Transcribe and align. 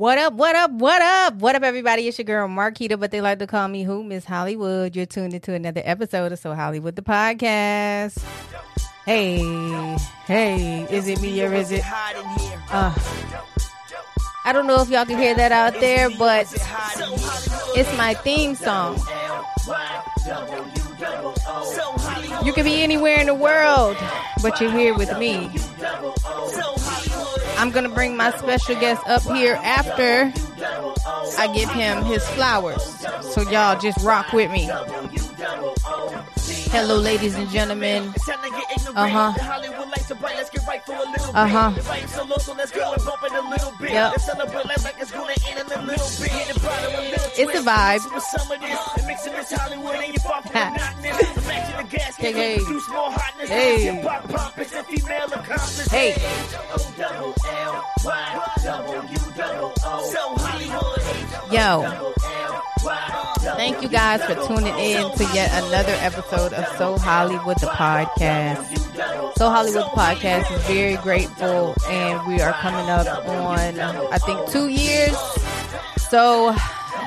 What 0.00 0.16
up, 0.16 0.32
what 0.32 0.56
up, 0.56 0.70
what 0.70 1.02
up? 1.02 1.34
What 1.34 1.56
up, 1.56 1.62
everybody? 1.62 2.08
It's 2.08 2.16
your 2.16 2.24
girl 2.24 2.48
Marquita, 2.48 2.98
but 2.98 3.10
they 3.10 3.20
like 3.20 3.38
to 3.40 3.46
call 3.46 3.68
me 3.68 3.82
who? 3.82 4.02
Miss 4.02 4.24
Hollywood. 4.24 4.96
You're 4.96 5.04
tuned 5.04 5.34
into 5.34 5.52
another 5.52 5.82
episode 5.84 6.32
of 6.32 6.38
So 6.38 6.54
Hollywood 6.54 6.96
the 6.96 7.02
Podcast. 7.02 8.18
Hey, 9.04 9.36
hey, 10.24 10.86
is 10.90 11.06
it 11.06 11.20
me 11.20 11.44
or 11.44 11.52
is 11.52 11.70
it? 11.70 11.82
Uh, 11.84 12.94
I 14.46 14.54
don't 14.54 14.66
know 14.66 14.80
if 14.80 14.88
y'all 14.88 15.04
can 15.04 15.18
hear 15.18 15.34
that 15.34 15.52
out 15.52 15.78
there, 15.80 16.08
but 16.18 16.50
it's 17.76 17.94
my 17.98 18.14
theme 18.14 18.54
song. 18.54 18.96
You 22.42 22.54
can 22.54 22.64
be 22.64 22.80
anywhere 22.80 23.20
in 23.20 23.26
the 23.26 23.34
world, 23.34 23.98
but 24.42 24.62
you're 24.62 24.72
here 24.72 24.94
with 24.94 25.14
me. 25.18 25.50
I'm 27.60 27.70
gonna 27.70 27.90
bring 27.90 28.16
my 28.16 28.30
special 28.38 28.74
guest 28.76 29.06
up 29.06 29.22
here 29.36 29.52
after 29.62 30.32
I 31.38 31.52
give 31.54 31.70
him 31.70 32.02
his 32.06 32.26
flowers. 32.30 32.82
So 33.34 33.42
y'all 33.42 33.78
just 33.78 34.02
rock 34.02 34.32
with 34.32 34.50
me. 34.50 34.70
Hello, 36.72 36.96
ladies 36.96 37.34
and 37.34 37.48
gentlemen. 37.50 38.12
Uh 38.94 39.08
huh. 39.08 39.32
Uh 41.34 41.46
huh. 41.46 41.70
Yep. 43.80 44.14
It's 47.36 47.54
a 47.54 47.62
vibe. 47.62 48.00
hey, 52.18 52.32
hey. 52.32 52.58
Hey. 53.48 54.02
Hey. 55.90 56.14
Yo. 61.50 61.82
Thank 63.56 63.82
you 63.82 63.88
guys 63.88 64.22
for 64.24 64.34
tuning 64.46 64.74
in 64.78 65.10
to 65.16 65.24
yet 65.34 65.50
another 65.64 65.92
episode 66.00 66.52
of 66.52 66.59
So 66.76 66.98
Hollywood 66.98 67.58
the 67.58 67.66
podcast. 67.66 69.36
So 69.36 69.48
Hollywood 69.50 69.84
the 69.84 69.88
podcast 69.88 70.50
is 70.54 70.62
very 70.64 70.96
grateful 70.96 71.74
and 71.88 72.26
we 72.26 72.40
are 72.40 72.52
coming 72.54 72.88
up 72.90 73.06
on 73.28 73.80
I 73.80 74.18
think 74.18 74.48
2 74.50 74.68
years. 74.68 75.16
So, 76.10 76.52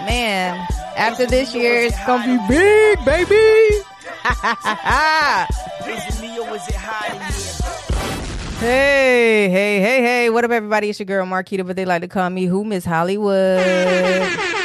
man, 0.05 0.67
after 0.95 1.25
this 1.25 1.53
year 1.53 1.81
it's 1.81 1.97
to 2.05 2.19
be 2.25 2.37
big, 2.47 3.05
baby. 3.05 3.83
Hey, 8.59 9.49
hey, 9.49 9.81
hey, 9.81 10.01
hey. 10.01 10.29
What 10.29 10.45
up, 10.45 10.51
everybody? 10.51 10.89
It's 10.89 10.97
your 10.97 11.05
girl, 11.05 11.25
Marquita, 11.25 11.67
but 11.67 11.75
they 11.75 11.83
like 11.83 12.01
to 12.01 12.07
call 12.07 12.29
me 12.29 12.45
Who 12.45 12.63
Miss 12.63 12.85
Hollywood. 12.85 13.59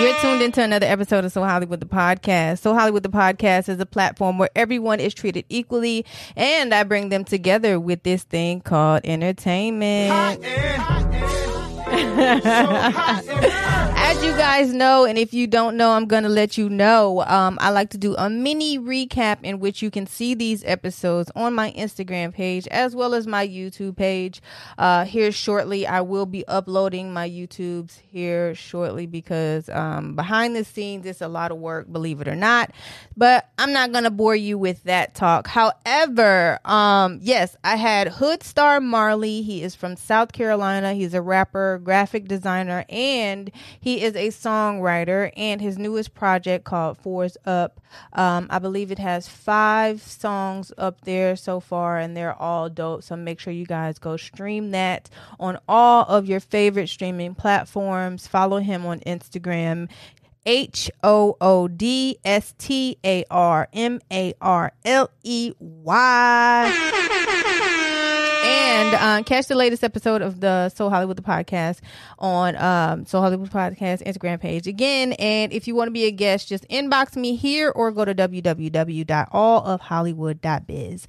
You're 0.00 0.18
tuned 0.20 0.42
into 0.42 0.62
another 0.62 0.86
episode 0.86 1.24
of 1.24 1.32
So 1.32 1.42
Hollywood 1.42 1.80
the 1.80 1.86
Podcast. 1.86 2.60
So 2.60 2.74
Hollywood 2.74 3.02
the 3.02 3.08
Podcast 3.08 3.68
is 3.68 3.80
a 3.80 3.86
platform 3.86 4.38
where 4.38 4.50
everyone 4.56 5.00
is 5.00 5.12
treated 5.12 5.44
equally, 5.48 6.04
and 6.36 6.72
I 6.72 6.84
bring 6.84 7.08
them 7.08 7.24
together 7.24 7.78
with 7.78 8.02
this 8.02 8.22
thing 8.22 8.60
called 8.60 9.02
entertainment. 9.04 10.44
As 14.10 14.24
you 14.24 14.32
guys 14.32 14.72
know, 14.72 15.04
and 15.04 15.16
if 15.16 15.32
you 15.32 15.46
don't 15.46 15.76
know, 15.76 15.92
I'm 15.92 16.06
going 16.06 16.24
to 16.24 16.28
let 16.28 16.58
you 16.58 16.68
know. 16.68 17.22
Um, 17.28 17.56
I 17.60 17.70
like 17.70 17.90
to 17.90 17.96
do 17.96 18.16
a 18.16 18.28
mini 18.28 18.76
recap 18.76 19.38
in 19.44 19.60
which 19.60 19.82
you 19.82 19.90
can 19.92 20.04
see 20.08 20.34
these 20.34 20.64
episodes 20.64 21.30
on 21.36 21.54
my 21.54 21.70
Instagram 21.70 22.34
page 22.34 22.66
as 22.72 22.96
well 22.96 23.14
as 23.14 23.28
my 23.28 23.46
YouTube 23.46 23.96
page. 23.96 24.42
Uh, 24.76 25.04
here 25.04 25.30
shortly, 25.30 25.86
I 25.86 26.00
will 26.00 26.26
be 26.26 26.44
uploading 26.48 27.12
my 27.12 27.30
YouTubes 27.30 28.00
here 28.00 28.52
shortly 28.52 29.06
because 29.06 29.68
um, 29.68 30.16
behind 30.16 30.56
the 30.56 30.64
scenes, 30.64 31.06
it's 31.06 31.20
a 31.20 31.28
lot 31.28 31.52
of 31.52 31.58
work, 31.58 31.90
believe 31.90 32.20
it 32.20 32.26
or 32.26 32.34
not. 32.34 32.72
But 33.16 33.48
I'm 33.58 33.72
not 33.72 33.92
going 33.92 34.04
to 34.04 34.10
bore 34.10 34.34
you 34.34 34.58
with 34.58 34.82
that 34.84 35.14
talk. 35.14 35.46
However, 35.46 36.58
um, 36.64 37.20
yes, 37.22 37.56
I 37.62 37.76
had 37.76 38.08
Hood 38.08 38.42
Star 38.42 38.80
Marley. 38.80 39.42
He 39.42 39.62
is 39.62 39.76
from 39.76 39.94
South 39.94 40.32
Carolina. 40.32 40.94
He's 40.94 41.14
a 41.14 41.22
rapper 41.22 41.78
graphic 41.84 42.26
designer, 42.26 42.84
and 42.88 43.52
he 43.78 43.99
is 44.00 44.16
a 44.16 44.28
songwriter. 44.28 45.32
And 45.36 45.60
his 45.60 45.78
newest 45.78 46.14
project 46.14 46.64
called 46.64 46.98
Fours 46.98 47.36
Up, 47.44 47.80
um, 48.12 48.46
I 48.50 48.58
believe 48.58 48.90
it 48.90 48.98
has 48.98 49.28
five 49.28 50.02
songs 50.02 50.72
up 50.78 51.02
there 51.02 51.36
so 51.36 51.60
far, 51.60 51.98
and 51.98 52.16
they're 52.16 52.34
all 52.34 52.68
dope. 52.68 53.02
So 53.02 53.16
make 53.16 53.40
sure 53.40 53.52
you 53.52 53.66
guys 53.66 53.98
go 53.98 54.16
stream 54.16 54.70
that 54.70 55.10
on 55.38 55.58
all 55.68 56.04
of 56.04 56.26
your 56.26 56.40
favorite 56.40 56.88
streaming 56.88 57.34
platforms. 57.34 58.26
Follow 58.26 58.58
him 58.58 58.86
on 58.86 59.00
Instagram. 59.00 59.88
H 60.46 60.90
O 61.02 61.36
O 61.40 61.68
D 61.68 62.18
S 62.24 62.54
T 62.58 62.96
A 63.04 63.24
R 63.30 63.68
M 63.72 64.00
A 64.10 64.34
R 64.40 64.72
L 64.84 65.10
E 65.22 65.52
Y. 65.58 67.86
And 68.50 68.94
uh, 68.94 69.22
catch 69.24 69.46
the 69.46 69.54
latest 69.54 69.84
episode 69.84 70.20
of 70.22 70.40
the 70.40 70.70
So 70.70 70.88
Hollywood 70.90 71.16
the 71.16 71.22
podcast 71.22 71.78
on 72.18 72.56
um, 72.56 73.06
So 73.06 73.20
Hollywood 73.20 73.50
podcast 73.50 74.02
Instagram 74.02 74.40
page 74.40 74.66
again. 74.66 75.12
And 75.14 75.52
if 75.52 75.68
you 75.68 75.74
want 75.76 75.86
to 75.88 75.92
be 75.92 76.04
a 76.06 76.10
guest, 76.10 76.48
just 76.48 76.68
inbox 76.68 77.14
me 77.16 77.36
here 77.36 77.70
or 77.70 77.90
go 77.92 78.04
to 78.04 78.14
www.allofhollywood.biz. 78.14 81.06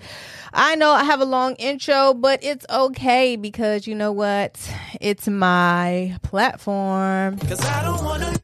I 0.53 0.75
know 0.75 0.91
I 0.91 1.03
have 1.03 1.21
a 1.21 1.25
long 1.25 1.55
intro, 1.55 2.13
but 2.13 2.43
it's 2.43 2.65
okay 2.69 3.35
because 3.35 3.87
you 3.87 3.95
know 3.95 4.11
what? 4.11 4.71
It's 4.99 5.27
my 5.27 6.17
platform. 6.21 7.39
Cause 7.39 7.65
I 7.65 7.81
don't 7.83 8.03
wanna 8.03 8.35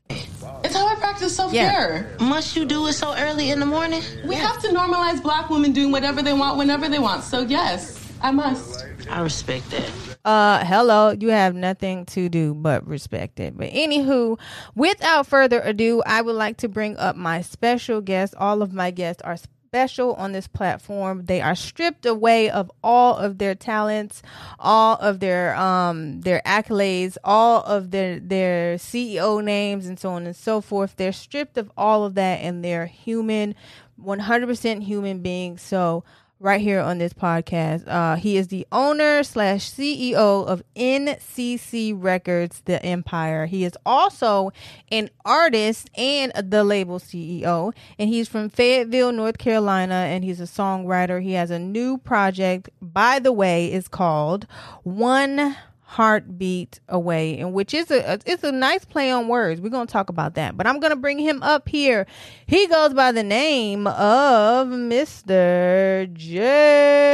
It's 0.63 0.75
how 0.75 0.87
I 0.87 0.95
practice 0.95 1.35
self 1.35 1.51
care. 1.51 2.15
Must 2.19 2.55
you 2.55 2.65
do 2.65 2.87
it 2.87 2.93
so 2.93 3.13
early 3.15 3.51
in 3.51 3.59
the 3.59 3.65
morning? 3.65 4.01
We 4.25 4.35
have 4.35 4.59
to 4.61 4.69
normalize 4.69 5.21
black 5.21 5.49
women 5.49 5.73
doing 5.73 5.91
whatever 5.91 6.21
they 6.23 6.33
want 6.33 6.57
whenever 6.57 6.87
they 6.89 6.99
want. 6.99 7.23
So, 7.23 7.41
yes, 7.41 8.06
I 8.21 8.31
must. 8.31 8.85
I 9.09 9.21
respect 9.21 9.69
that. 9.71 9.91
Uh, 10.25 10.63
hello. 10.65 11.11
You 11.11 11.29
have 11.29 11.55
nothing 11.55 12.05
to 12.07 12.29
do 12.29 12.53
but 12.53 12.85
respect 12.87 13.39
it. 13.39 13.57
But 13.57 13.69
anywho, 13.69 14.39
without 14.75 15.27
further 15.27 15.61
ado, 15.61 16.01
I 16.05 16.21
would 16.21 16.35
like 16.35 16.57
to 16.57 16.67
bring 16.67 16.97
up 16.97 17.15
my 17.15 17.41
special 17.41 18.01
guest. 18.01 18.33
All 18.37 18.61
of 18.61 18.73
my 18.73 18.91
guests 18.91 19.21
are 19.21 19.37
special 19.67 20.13
on 20.15 20.31
this 20.31 20.47
platform. 20.47 21.25
They 21.25 21.41
are 21.41 21.55
stripped 21.55 22.05
away 22.05 22.49
of 22.49 22.71
all 22.83 23.17
of 23.17 23.37
their 23.37 23.53
talents, 23.53 24.21
all 24.59 24.95
of 24.95 25.19
their 25.19 25.55
um 25.55 26.21
their 26.21 26.41
accolades, 26.45 27.17
all 27.23 27.61
of 27.63 27.91
their 27.91 28.19
their 28.19 28.75
CEO 28.75 29.43
names 29.43 29.85
and 29.85 29.99
so 29.99 30.11
on 30.11 30.25
and 30.25 30.35
so 30.35 30.61
forth. 30.61 30.95
They're 30.95 31.11
stripped 31.11 31.57
of 31.57 31.71
all 31.77 32.05
of 32.05 32.15
that 32.15 32.39
and 32.39 32.63
they're 32.63 32.87
human, 32.87 33.55
100% 34.01 34.83
human 34.83 35.19
beings. 35.19 35.61
So 35.61 36.03
right 36.39 36.61
here 36.61 36.79
on 36.79 36.97
this 36.97 37.13
podcast. 37.13 37.87
Uh, 37.87 38.15
he 38.15 38.37
is 38.37 38.47
the 38.47 38.67
owner 38.71 39.23
slash 39.23 39.71
CEO 39.71 40.45
of 40.45 40.61
NCC 40.75 41.93
Records, 41.95 42.61
the 42.65 42.83
Empire. 42.85 43.45
He 43.45 43.63
is 43.63 43.73
also 43.85 44.51
an 44.91 45.09
artist 45.25 45.89
and 45.95 46.31
the 46.35 46.63
label 46.63 46.99
CEO, 46.99 47.73
and 47.97 48.09
he's 48.09 48.27
from 48.27 48.49
Fayetteville, 48.49 49.11
North 49.11 49.37
Carolina, 49.37 49.95
and 49.95 50.23
he's 50.23 50.39
a 50.39 50.43
songwriter. 50.43 51.21
He 51.21 51.33
has 51.33 51.51
a 51.51 51.59
new 51.59 51.97
project, 51.97 52.69
by 52.81 53.19
the 53.19 53.31
way, 53.31 53.71
is 53.71 53.87
called 53.87 54.47
One 54.83 55.55
heartbeat 55.89 56.81
away 56.89 57.39
and 57.39 57.53
which 57.53 57.73
is 57.73 57.89
a 57.89 58.19
it's 58.25 58.43
a 58.43 58.51
nice 58.51 58.83
play 58.83 59.09
on 59.09 59.29
words. 59.29 59.61
We're 59.61 59.69
going 59.69 59.87
to 59.87 59.91
talk 59.91 60.09
about 60.09 60.35
that 60.35 60.57
but 60.57 60.67
i'm 60.67 60.81
going 60.81 60.91
to 60.91 60.97
bring 60.97 61.17
him 61.17 61.41
up 61.41 61.69
here. 61.69 62.05
He 62.45 62.67
goes 62.67 62.93
by 62.93 63.13
the 63.13 63.23
name 63.23 63.87
of 63.87 64.67
mr 64.67 66.13
j. 66.13 67.13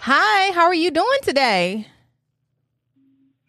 Hi 0.00 0.50
how 0.52 0.64
are 0.64 0.74
you 0.74 0.90
doing 0.90 1.18
today 1.22 1.86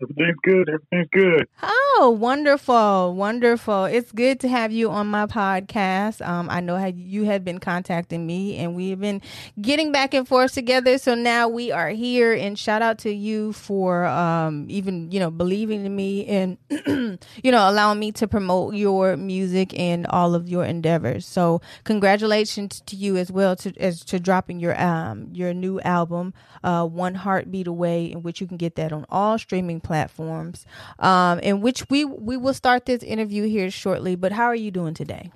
Everything's 0.04 0.38
good. 0.44 0.70
Everything's 0.70 1.10
good. 1.12 1.48
Oh, 1.62 2.18
wonderful, 2.20 3.14
wonderful! 3.16 3.86
It's 3.86 4.12
good 4.12 4.40
to 4.42 4.50
have 4.50 4.72
you 4.72 4.90
on 4.90 5.08
my 5.08 5.26
podcast. 5.26 6.26
Um, 6.28 6.50
I 6.50 6.60
know 6.60 6.76
how 6.78 6.88
you 6.88 7.24
had 7.24 7.46
been 7.46 7.60
contacting 7.60 8.26
me, 8.28 8.58
and 8.58 8.76
we've 8.76 9.00
been 9.00 9.22
getting 9.62 9.92
back 9.92 10.14
and 10.14 10.28
forth 10.28 10.54
together. 10.54 10.98
So 10.98 11.16
now 11.16 11.48
we 11.48 11.72
are 11.72 11.90
here, 11.90 12.34
and 12.34 12.60
shout 12.60 12.82
out 12.82 12.98
to 13.00 13.12
you 13.14 13.54
for 13.54 14.06
um, 14.06 14.66
even 14.70 15.12
you 15.12 15.20
know 15.20 15.32
believing 15.32 15.86
in 15.86 15.96
me 15.96 16.26
and 16.26 16.58
you 17.44 17.52
know 17.52 17.70
allowing 17.70 18.00
me 18.00 18.12
to 18.14 18.28
promote 18.28 18.74
your 18.74 19.16
music 19.16 19.78
and 19.80 20.06
all 20.08 20.36
of 20.36 20.50
your 20.50 20.66
endeavors. 20.66 21.26
So 21.26 21.62
congratulations 21.86 22.82
to 22.88 22.96
you 22.96 23.16
as 23.18 23.32
well 23.32 23.56
to 23.58 23.74
as 23.80 24.04
to 24.06 24.20
dropping 24.20 24.60
your 24.60 24.80
um 24.82 25.30
your 25.32 25.54
new 25.54 25.80
album, 25.82 26.34
uh, 26.64 26.86
One 26.86 27.16
Heartbeat 27.16 27.68
Away, 27.68 28.12
in 28.12 28.24
which 28.24 28.42
you 28.42 28.48
can 28.48 28.58
get 28.58 28.76
that 28.76 28.92
on 28.92 29.06
all 29.10 29.38
streaming 29.38 29.80
platforms. 29.80 29.93
Platforms, 29.94 30.66
um, 30.98 31.38
in 31.42 31.62
which 31.62 31.88
we 31.88 32.04
we 32.04 32.36
will 32.36 32.56
start 32.56 32.88
this 32.88 33.04
interview 33.04 33.44
here 33.44 33.70
shortly. 33.70 34.16
But 34.16 34.32
how 34.32 34.46
are 34.46 34.56
you 34.56 34.72
doing 34.72 34.96
today? 34.96 35.32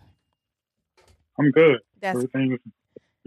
I'm 1.37 1.51
good. 1.51 1.77
That's 2.01 2.15
Everything 2.15 2.57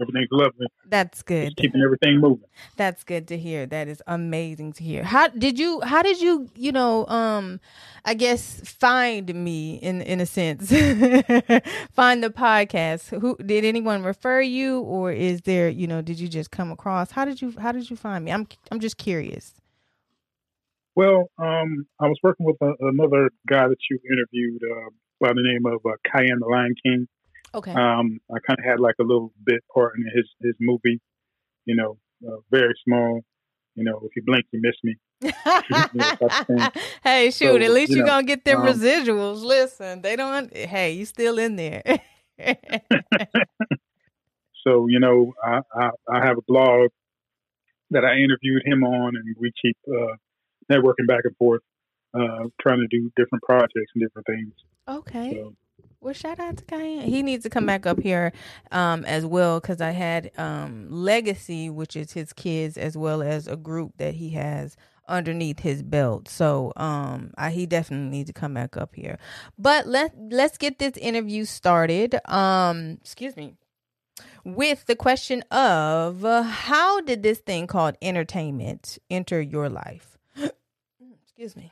everything's 0.01 0.27
lovely. 0.29 0.67
That's 0.89 1.21
good. 1.21 1.45
Just 1.45 1.55
keeping 1.55 1.81
everything 1.81 2.19
moving. 2.19 2.49
That's 2.75 3.05
good 3.05 3.29
to 3.29 3.37
hear. 3.37 3.65
That 3.65 3.87
is 3.87 4.03
amazing 4.07 4.73
to 4.73 4.83
hear. 4.83 5.05
How 5.05 5.29
did 5.29 5.57
you 5.57 5.79
how 5.79 6.01
did 6.01 6.19
you, 6.19 6.49
you 6.53 6.73
know, 6.73 7.07
um 7.07 7.61
I 8.03 8.13
guess 8.13 8.59
find 8.65 9.33
me 9.33 9.75
in 9.75 10.01
in 10.01 10.19
a 10.19 10.25
sense. 10.25 10.67
find 11.93 12.21
the 12.21 12.29
podcast. 12.29 13.21
Who 13.21 13.37
did 13.37 13.63
anyone 13.63 14.03
refer 14.03 14.41
you 14.41 14.81
or 14.81 15.13
is 15.13 15.43
there, 15.43 15.69
you 15.69 15.87
know, 15.87 16.01
did 16.01 16.19
you 16.19 16.27
just 16.27 16.51
come 16.51 16.73
across? 16.73 17.11
How 17.11 17.23
did 17.23 17.41
you 17.41 17.53
how 17.57 17.71
did 17.71 17.89
you 17.89 17.95
find 17.95 18.25
me? 18.25 18.33
I'm 18.33 18.49
I'm 18.69 18.81
just 18.81 18.97
curious. 18.97 19.60
Well, 20.95 21.29
um, 21.37 21.85
I 21.99 22.07
was 22.07 22.17
working 22.21 22.45
with 22.45 22.57
a, 22.61 22.73
another 22.81 23.29
guy 23.47 23.67
that 23.67 23.77
you 23.89 23.99
interviewed 24.05 24.61
uh, 24.63 24.89
by 25.19 25.29
the 25.29 25.41
name 25.41 25.65
of 25.65 25.79
uh, 25.85 25.95
Cayenne 26.11 26.39
the 26.39 26.47
Lion 26.47 26.75
King. 26.83 27.07
Okay. 27.53 27.71
Um, 27.71 28.19
I 28.29 28.39
kind 28.45 28.59
of 28.59 28.65
had 28.65 28.79
like 28.79 28.95
a 28.99 29.03
little 29.03 29.31
bit 29.45 29.61
part 29.73 29.93
in 29.97 30.05
his 30.15 30.29
his 30.41 30.55
movie, 30.59 30.99
you 31.65 31.75
know, 31.75 31.97
uh, 32.27 32.37
very 32.49 32.73
small. 32.85 33.21
You 33.75 33.85
know, 33.85 34.01
if 34.03 34.11
you 34.15 34.23
blink, 34.25 34.45
you 34.51 34.61
miss 34.61 34.75
me. 34.83 34.95
hey, 37.03 37.31
shoot! 37.31 37.47
So, 37.47 37.55
at 37.57 37.71
least 37.71 37.91
you 37.91 37.97
you're 37.97 38.05
know, 38.05 38.13
gonna 38.13 38.27
get 38.27 38.43
them 38.43 38.61
um, 38.61 38.67
residuals. 38.67 39.43
Listen, 39.43 40.01
they 40.01 40.15
don't. 40.15 40.55
Hey, 40.55 40.93
you 40.93 41.05
still 41.05 41.37
in 41.39 41.55
there? 41.55 41.83
So 44.63 44.87
you 44.87 44.99
know, 44.99 45.33
I, 45.43 45.61
I 45.73 45.89
I 46.07 46.25
have 46.25 46.37
a 46.37 46.41
blog 46.47 46.89
that 47.89 48.05
I 48.05 48.13
interviewed 48.17 48.61
him 48.65 48.83
on, 48.83 49.15
and 49.15 49.35
we 49.39 49.51
keep 49.61 49.77
uh, 49.87 50.15
networking 50.69 51.07
back 51.07 51.21
and 51.23 51.35
forth, 51.37 51.61
uh, 52.13 52.45
trying 52.61 52.79
to 52.79 52.87
do 52.89 53.11
different 53.15 53.43
projects 53.43 53.91
and 53.95 54.03
different 54.03 54.27
things. 54.27 54.53
okay. 54.87 55.33
So 55.33 55.55
Well, 56.01 56.13
shout 56.13 56.39
out 56.39 56.57
to 56.57 56.65
Cayenne. 56.65 57.07
He 57.07 57.23
needs 57.23 57.43
to 57.43 57.49
come 57.49 57.65
back 57.65 57.85
up 57.85 57.99
here 57.99 58.33
um, 58.71 59.05
as 59.05 59.25
well 59.25 59.59
because 59.59 59.81
I 59.81 59.91
had 59.91 60.31
um, 60.37 60.87
Legacy, 60.89 61.69
which 61.69 61.95
is 61.95 62.11
his 62.13 62.33
kids, 62.33 62.77
as 62.77 62.97
well 62.97 63.21
as 63.21 63.47
a 63.47 63.55
group 63.55 63.93
that 63.97 64.15
he 64.15 64.31
has 64.31 64.75
underneath 65.07 65.59
his 65.59 65.83
belt. 65.83 66.27
So 66.27 66.73
um, 66.77 67.31
I, 67.37 67.51
he 67.51 67.65
definitely 67.65 68.09
needs 68.09 68.29
to 68.29 68.33
come 68.33 68.53
back 68.53 68.77
up 68.77 68.95
here. 68.95 69.19
But 69.57 69.87
let 69.87 70.13
let's 70.17 70.57
get 70.57 70.79
this 70.79 70.97
interview 70.97 71.45
started. 71.45 72.19
Um, 72.25 72.97
excuse 73.01 73.35
me. 73.35 73.55
With 74.43 74.85
the 74.85 74.95
question 74.95 75.43
of 75.51 76.25
uh, 76.25 76.41
how 76.41 77.01
did 77.01 77.21
this 77.21 77.39
thing 77.39 77.67
called 77.67 77.95
entertainment 78.01 78.97
enter 79.09 79.39
your 79.39 79.69
life? 79.69 80.10
Excuse 81.41 81.55
me. 81.55 81.71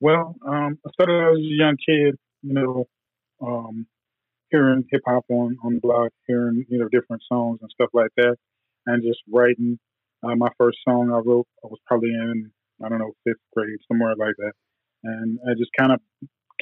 Well, 0.00 0.36
um, 0.46 0.78
I 0.86 0.90
started 0.92 1.32
as 1.32 1.38
a 1.38 1.40
young 1.40 1.76
kid, 1.84 2.16
you 2.42 2.52
know, 2.52 2.84
um, 3.40 3.86
hearing 4.50 4.84
hip 4.90 5.00
hop 5.06 5.24
on, 5.30 5.56
on 5.64 5.74
the 5.74 5.80
blog, 5.80 6.10
hearing, 6.26 6.66
you 6.68 6.78
know, 6.78 6.88
different 6.88 7.22
songs 7.26 7.60
and 7.62 7.70
stuff 7.70 7.88
like 7.94 8.10
that, 8.18 8.36
and 8.86 9.02
just 9.02 9.20
writing. 9.32 9.78
Uh, 10.22 10.34
my 10.34 10.48
first 10.58 10.78
song 10.86 11.10
I 11.10 11.18
wrote, 11.24 11.46
I 11.64 11.68
was 11.68 11.78
probably 11.86 12.10
in, 12.10 12.50
I 12.84 12.90
don't 12.90 12.98
know, 12.98 13.12
fifth 13.24 13.40
grade, 13.56 13.78
somewhere 13.90 14.14
like 14.18 14.34
that. 14.36 14.52
And 15.04 15.38
I 15.48 15.54
just 15.56 15.70
kind 15.78 15.92
of 15.92 16.00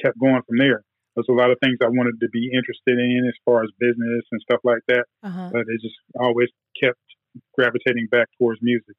kept 0.01 0.17
going 0.17 0.41
from 0.47 0.59
there. 0.59 0.83
There's 1.15 1.27
a 1.29 1.33
lot 1.33 1.51
of 1.51 1.57
things 1.61 1.77
I 1.81 1.89
wanted 1.89 2.21
to 2.21 2.29
be 2.29 2.51
interested 2.53 2.99
in 2.99 3.25
as 3.27 3.33
far 3.43 3.63
as 3.63 3.69
business 3.79 4.23
and 4.31 4.39
stuff 4.41 4.61
like 4.63 4.83
that, 4.87 5.05
Uh 5.23 5.29
huh. 5.29 5.49
but 5.51 5.61
it 5.61 5.81
just 5.81 5.97
always 6.17 6.47
kept 6.81 6.99
gravitating 7.57 8.07
back 8.09 8.29
towards 8.39 8.61
music. 8.61 8.95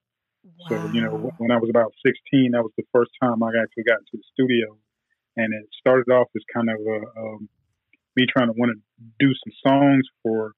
So, 0.68 0.88
you 0.90 1.02
know, 1.02 1.30
when 1.36 1.50
I 1.50 1.58
was 1.58 1.70
about 1.70 1.92
16, 2.04 2.52
that 2.52 2.62
was 2.62 2.72
the 2.76 2.84
first 2.92 3.10
time 3.22 3.42
I 3.42 3.50
actually 3.62 3.84
got 3.84 4.00
into 4.00 4.14
the 4.18 4.24
studio. 4.32 4.76
And 5.36 5.54
it 5.54 5.66
started 5.78 6.10
off 6.12 6.28
as 6.36 6.42
kind 6.52 6.68
of 6.70 6.78
a, 6.80 7.20
um, 7.20 7.48
me 8.16 8.26
trying 8.26 8.48
to 8.48 8.54
want 8.54 8.72
to 8.72 8.80
do 9.18 9.32
some 9.44 9.52
songs 9.66 10.04
for 10.22 10.52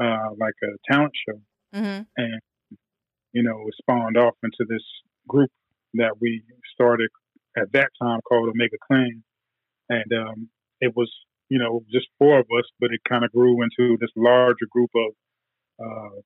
uh, 0.00 0.30
like 0.38 0.54
a 0.62 0.92
talent 0.92 1.12
show. 1.28 1.40
hmm 1.72 2.02
And, 2.16 2.40
you 3.32 3.42
know, 3.42 3.64
it 3.68 3.74
spawned 3.80 4.16
off 4.16 4.34
into 4.42 4.64
this 4.68 4.82
group 5.28 5.50
that 5.94 6.16
we 6.20 6.42
started 6.74 7.10
at 7.56 7.72
that 7.72 7.90
time 8.00 8.20
called 8.28 8.48
Omega 8.48 8.76
Clan. 8.86 9.22
And 9.88 10.12
um, 10.12 10.48
it 10.80 10.94
was, 10.96 11.12
you 11.48 11.58
know, 11.58 11.82
just 11.92 12.08
four 12.18 12.38
of 12.40 12.46
us, 12.58 12.64
but 12.80 12.90
it 12.92 13.00
kind 13.08 13.24
of 13.24 13.32
grew 13.32 13.62
into 13.62 13.96
this 14.00 14.10
larger 14.16 14.66
group 14.70 14.90
of, 14.94 15.12
uh, 15.84 16.20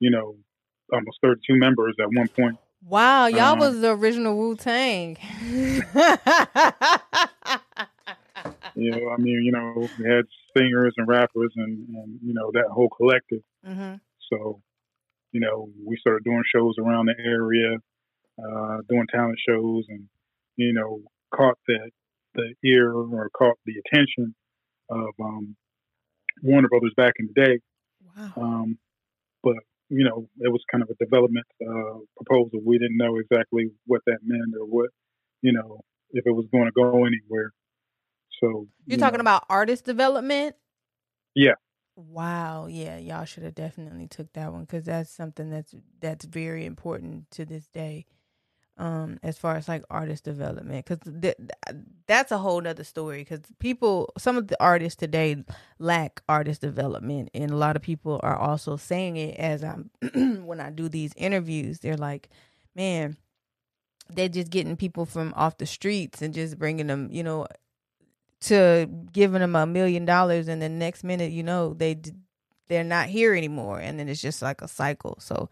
you 0.00 0.10
know, 0.10 0.36
almost 0.92 1.18
32 1.22 1.56
members 1.56 1.94
at 2.00 2.06
one 2.12 2.28
point. 2.38 2.56
Wow, 2.88 3.26
y'all 3.26 3.54
Um, 3.54 3.58
was 3.58 3.80
the 3.80 3.90
original 3.90 4.36
Wu 4.36 4.56
Tang. 4.56 5.16
You 8.74 8.90
know, 8.90 9.08
I 9.08 9.16
mean, 9.16 9.42
you 9.42 9.52
know, 9.52 9.88
we 9.98 10.04
had 10.06 10.24
singers 10.56 10.92
and 10.98 11.08
rappers 11.08 11.50
and, 11.56 11.88
and 11.88 12.18
you 12.22 12.34
know, 12.34 12.50
that 12.52 12.66
whole 12.70 12.90
collective. 12.90 13.40
hmm 13.64 13.94
So, 14.30 14.60
you 15.32 15.40
know, 15.40 15.70
we 15.84 15.96
started 15.96 16.24
doing 16.24 16.42
shows 16.54 16.74
around 16.78 17.06
the 17.06 17.14
area, 17.18 17.78
uh, 18.38 18.76
doing 18.88 19.06
talent 19.10 19.38
shows 19.48 19.84
and, 19.88 20.08
you 20.56 20.74
know, 20.74 21.00
caught 21.34 21.56
the, 21.66 21.90
the 22.34 22.54
ear 22.64 22.92
or 22.92 23.30
caught 23.30 23.56
the 23.64 23.74
attention 23.86 24.34
of 24.90 25.08
um, 25.20 25.56
Warner 26.42 26.68
Brothers 26.68 26.92
back 26.98 27.14
in 27.18 27.30
the 27.34 27.42
day. 27.44 27.58
Wow. 28.16 28.32
Um, 28.36 28.78
you 29.88 30.04
know, 30.04 30.28
it 30.40 30.50
was 30.50 30.62
kind 30.70 30.82
of 30.82 30.90
a 30.90 31.04
development 31.04 31.46
uh, 31.62 31.98
proposal. 32.16 32.60
We 32.64 32.78
didn't 32.78 32.96
know 32.96 33.18
exactly 33.18 33.70
what 33.86 34.02
that 34.06 34.18
meant 34.24 34.54
or 34.58 34.66
what, 34.66 34.90
you 35.42 35.52
know, 35.52 35.80
if 36.10 36.26
it 36.26 36.32
was 36.32 36.46
going 36.52 36.64
to 36.66 36.72
go 36.72 37.04
anywhere. 37.04 37.52
So 38.40 38.66
You're 38.86 38.96
you 38.96 38.96
talking 38.98 39.18
know, 39.18 39.22
about 39.22 39.44
artist 39.48 39.84
development? 39.84 40.56
Yeah. 41.34 41.54
Wow. 41.96 42.66
Yeah, 42.66 42.98
y'all 42.98 43.24
should 43.24 43.44
have 43.44 43.54
definitely 43.54 44.06
took 44.06 44.32
that 44.34 44.52
one 44.52 44.62
because 44.62 44.84
that's 44.84 45.10
something 45.10 45.50
that's 45.50 45.74
that's 46.00 46.24
very 46.24 46.66
important 46.66 47.30
to 47.32 47.44
this 47.44 47.68
day. 47.68 48.06
Um, 48.78 49.18
as 49.22 49.38
far 49.38 49.56
as 49.56 49.68
like 49.68 49.84
artist 49.88 50.24
development, 50.24 50.84
because 50.84 51.10
th- 51.22 51.36
that's 52.06 52.30
a 52.30 52.36
whole 52.36 52.60
nother 52.60 52.84
story. 52.84 53.20
Because 53.20 53.40
people, 53.58 54.12
some 54.18 54.36
of 54.36 54.48
the 54.48 54.62
artists 54.62 54.98
today 54.98 55.44
lack 55.78 56.20
artist 56.28 56.60
development, 56.60 57.30
and 57.32 57.50
a 57.50 57.56
lot 57.56 57.76
of 57.76 57.80
people 57.82 58.20
are 58.22 58.36
also 58.36 58.76
saying 58.76 59.16
it 59.16 59.38
as 59.38 59.64
I'm 59.64 59.90
when 60.44 60.60
I 60.60 60.70
do 60.70 60.90
these 60.90 61.12
interviews. 61.16 61.78
They're 61.78 61.96
like, 61.96 62.28
"Man, 62.74 63.16
they're 64.10 64.28
just 64.28 64.50
getting 64.50 64.76
people 64.76 65.06
from 65.06 65.32
off 65.36 65.56
the 65.56 65.66
streets 65.66 66.20
and 66.20 66.34
just 66.34 66.58
bringing 66.58 66.86
them, 66.86 67.08
you 67.10 67.22
know, 67.22 67.46
to 68.40 68.88
giving 69.12 69.40
them 69.40 69.56
a 69.56 69.66
million 69.66 70.04
dollars 70.04 70.48
and 70.48 70.60
the 70.60 70.68
next 70.68 71.02
minute 71.02 71.32
you 71.32 71.42
know 71.42 71.74
they 71.74 71.98
they're 72.68 72.84
not 72.84 73.08
here 73.08 73.34
anymore 73.34 73.78
and 73.78 73.98
then 73.98 74.08
it's 74.08 74.20
just 74.20 74.42
like 74.42 74.60
a 74.60 74.68
cycle 74.68 75.16
so 75.18 75.48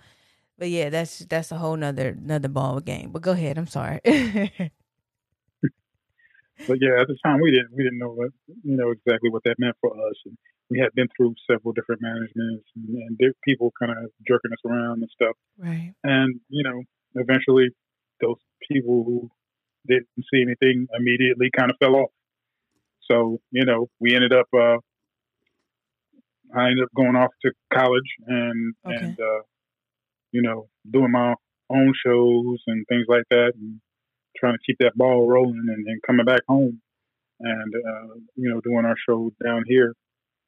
but 0.59 0.69
yeah 0.71 0.89
that's 0.91 1.21
that's 1.27 1.53
a 1.53 1.59
whole 1.59 1.77
nother 1.77 2.09
another 2.11 2.49
ball 2.49 2.81
game. 2.81 3.11
But 3.11 3.23
go 3.23 3.33
ahead. 3.33 3.59
I'm 3.59 3.67
sorry. 3.67 4.01
But 6.67 6.79
yeah, 6.81 7.01
at 7.01 7.09
the 7.09 7.17
time 7.25 7.41
we 7.41 7.51
didn't 7.51 7.73
we 7.77 7.83
didn't 7.83 7.99
know 7.99 8.13
what 8.13 8.31
you 8.63 8.77
know 8.77 8.91
exactly 8.91 9.29
what 9.29 9.43
that 9.45 9.57
meant 9.59 9.77
for 9.81 9.91
us, 9.93 10.15
and 10.25 10.37
we 10.71 10.79
had 10.79 10.95
been 10.95 11.09
through 11.17 11.35
several 11.51 11.73
different 11.75 12.01
managements 12.01 12.65
and, 12.77 12.89
and 12.89 13.35
people 13.45 13.73
kind 13.79 13.93
of 13.93 14.11
jerking 14.27 14.53
us 14.53 14.59
around 14.65 15.03
and 15.03 15.11
stuff, 15.11 15.37
right. 15.59 15.93
And 16.05 16.41
you 16.49 16.63
know 16.65 16.83
eventually 17.17 17.69
those 18.23 18.37
people 18.71 19.05
who 19.05 19.31
didn't 19.87 20.09
see 20.33 20.41
anything 20.41 20.87
immediately 20.99 21.51
kind 21.55 21.71
of 21.71 21.77
fell 21.79 21.97
off. 21.97 22.11
So 23.11 23.41
you 23.51 23.67
know 23.67 23.89
we 24.01 24.15
ended 24.15 24.33
up 24.33 24.47
uh, 24.57 24.79
I 26.57 26.69
ended 26.71 26.85
up 26.85 26.95
going 26.97 27.17
off 27.17 27.33
to 27.43 27.53
college 27.73 28.11
and 28.27 28.75
Okay. 28.87 28.97
and 28.97 29.19
uh, 29.21 29.43
you 30.35 30.43
know 30.43 30.69
doing 30.91 31.13
my 31.13 31.35
own 31.71 31.93
shows 32.05 32.59
and 32.67 32.85
things 32.89 33.07
like 33.09 33.25
that 33.31 33.53
and 33.55 33.81
trying 34.37 34.55
to 34.55 34.65
keep 34.67 34.77
that 34.81 34.97
ball 34.97 35.29
rolling 35.29 35.67
and, 35.69 35.87
and 35.87 36.03
coming 36.07 36.27
back 36.27 36.43
home 36.49 36.81
and 37.41 37.75
uh, 37.75 38.15
you 38.35 38.51
know 38.51 38.61
doing 38.61 38.85
our 38.85 38.97
show 39.09 39.31
down 39.43 39.63
here. 39.67 39.95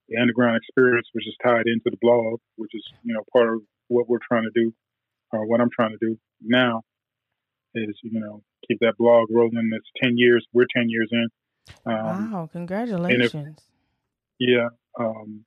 The 0.09 0.21
underground 0.21 0.57
experience 0.57 1.09
which 1.12 1.26
is 1.26 1.35
tied 1.45 1.66
into 1.66 1.90
the 1.90 1.97
blog 2.00 2.40
which 2.57 2.71
is 2.75 2.85
you 3.02 3.14
know 3.14 3.23
part 3.33 3.55
of 3.55 3.62
what 3.88 4.09
we're 4.09 4.19
trying 4.26 4.45
to 4.45 4.50
do 4.55 4.73
or 5.33 5.47
what 5.47 5.61
i'm 5.61 5.71
trying 5.75 5.90
to 5.90 5.99
do 6.00 6.16
now 6.40 6.83
is 7.75 7.97
you 8.02 8.21
know 8.21 8.43
keep 8.69 8.78
that 8.81 8.95
blog 8.99 9.28
rolling. 9.31 9.71
It's 9.73 9.90
10 10.02 10.16
years 10.16 10.47
we're 10.52 10.66
10 10.76 10.88
years 10.88 11.09
in. 11.11 11.28
Um, 11.87 12.33
wow 12.33 12.49
congratulations. 12.52 13.59
Yeah 14.38 14.69
um, 14.99 15.45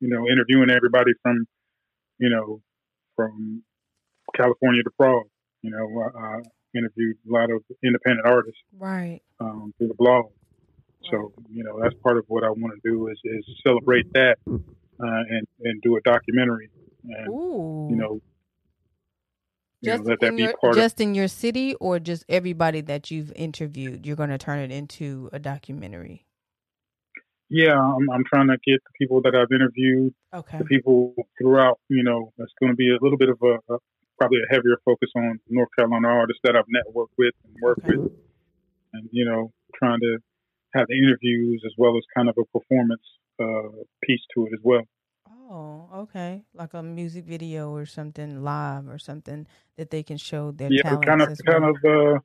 you 0.00 0.08
know 0.08 0.26
interviewing 0.26 0.70
everybody 0.70 1.12
from 1.22 1.46
you 2.18 2.30
know 2.30 2.62
from 3.14 3.62
california 4.38 4.82
to 4.82 4.90
prague 4.98 5.26
you 5.62 5.70
know 5.70 6.10
i, 6.16 6.40
interviewed 6.74 7.16
a 7.28 7.32
lot 7.32 7.50
of 7.50 7.62
independent 7.82 8.26
artists 8.26 8.60
right 8.78 9.20
um, 9.40 9.72
through 9.78 9.88
the 9.88 9.94
blog 9.94 10.26
so 11.10 11.32
you 11.50 11.64
know 11.64 11.80
that's 11.82 11.94
part 12.02 12.18
of 12.18 12.24
what 12.28 12.44
i 12.44 12.50
want 12.50 12.72
to 12.74 12.90
do 12.90 13.08
is, 13.08 13.18
is 13.24 13.44
celebrate 13.66 14.06
that 14.12 14.36
uh, 14.46 15.22
and 15.30 15.46
and 15.64 15.80
do 15.82 15.96
a 15.96 16.00
documentary 16.02 16.70
and 17.04 17.28
Ooh. 17.28 17.88
you 17.90 17.96
know 17.96 18.20
you 19.80 19.92
know, 19.92 19.96
just 19.96 20.08
let 20.08 20.20
that 20.20 20.28
in 20.28 20.36
be 20.36 20.42
your, 20.42 20.56
part 20.60 20.72
of 20.72 20.78
just 20.78 21.00
in 21.00 21.14
your 21.14 21.28
city 21.28 21.74
or 21.76 21.98
just 21.98 22.24
everybody 22.28 22.80
that 22.82 23.10
you've 23.10 23.32
interviewed 23.34 24.04
you're 24.04 24.16
going 24.16 24.30
to 24.30 24.38
turn 24.38 24.58
it 24.58 24.70
into 24.70 25.30
a 25.32 25.38
documentary 25.38 26.26
yeah, 27.50 27.80
I'm, 27.80 28.10
I'm 28.10 28.24
trying 28.24 28.48
to 28.48 28.58
get 28.64 28.82
the 28.84 28.92
people 28.98 29.22
that 29.22 29.34
I've 29.34 29.50
interviewed, 29.52 30.14
Okay. 30.34 30.58
the 30.58 30.64
people 30.64 31.14
throughout. 31.38 31.80
You 31.88 32.02
know, 32.02 32.32
it's 32.36 32.52
going 32.60 32.72
to 32.72 32.76
be 32.76 32.90
a 32.90 32.98
little 33.00 33.16
bit 33.16 33.30
of 33.30 33.38
a 33.42 33.78
probably 34.18 34.38
a 34.42 34.52
heavier 34.54 34.78
focus 34.84 35.10
on 35.16 35.40
North 35.48 35.70
Carolina 35.78 36.08
artists 36.08 36.40
that 36.44 36.56
I've 36.56 36.66
networked 36.66 37.14
with 37.18 37.34
and 37.44 37.54
worked 37.60 37.82
Okay. 37.82 37.88
with, 37.88 38.02
and 38.94 39.08
you 39.12 39.24
know, 39.24 39.52
trying 39.74 40.00
to 40.00 40.18
have 40.74 40.86
the 40.88 40.96
interviews 40.98 41.62
as 41.66 41.72
well 41.78 41.96
as 41.96 42.04
kind 42.16 42.28
of 42.28 42.36
a 42.38 42.46
performance 42.58 43.04
uh, 43.40 43.84
piece 44.04 44.22
to 44.34 44.46
it 44.46 44.52
as 44.54 44.60
well. 44.64 44.84
Oh, 45.26 45.88
okay. 46.02 46.44
Like 46.54 46.74
a 46.74 46.82
music 46.82 47.24
video 47.24 47.70
or 47.70 47.86
something 47.86 48.42
live 48.42 48.88
or 48.88 48.98
something 48.98 49.46
that 49.76 49.90
they 49.90 50.02
can 50.02 50.16
show 50.16 50.50
their 50.50 50.70
yeah, 50.70 50.96
kind 51.04 51.22
of 51.22 51.28
kind 51.48 51.64
well. 51.64 51.70
of 51.70 51.76
uh, 51.84 52.18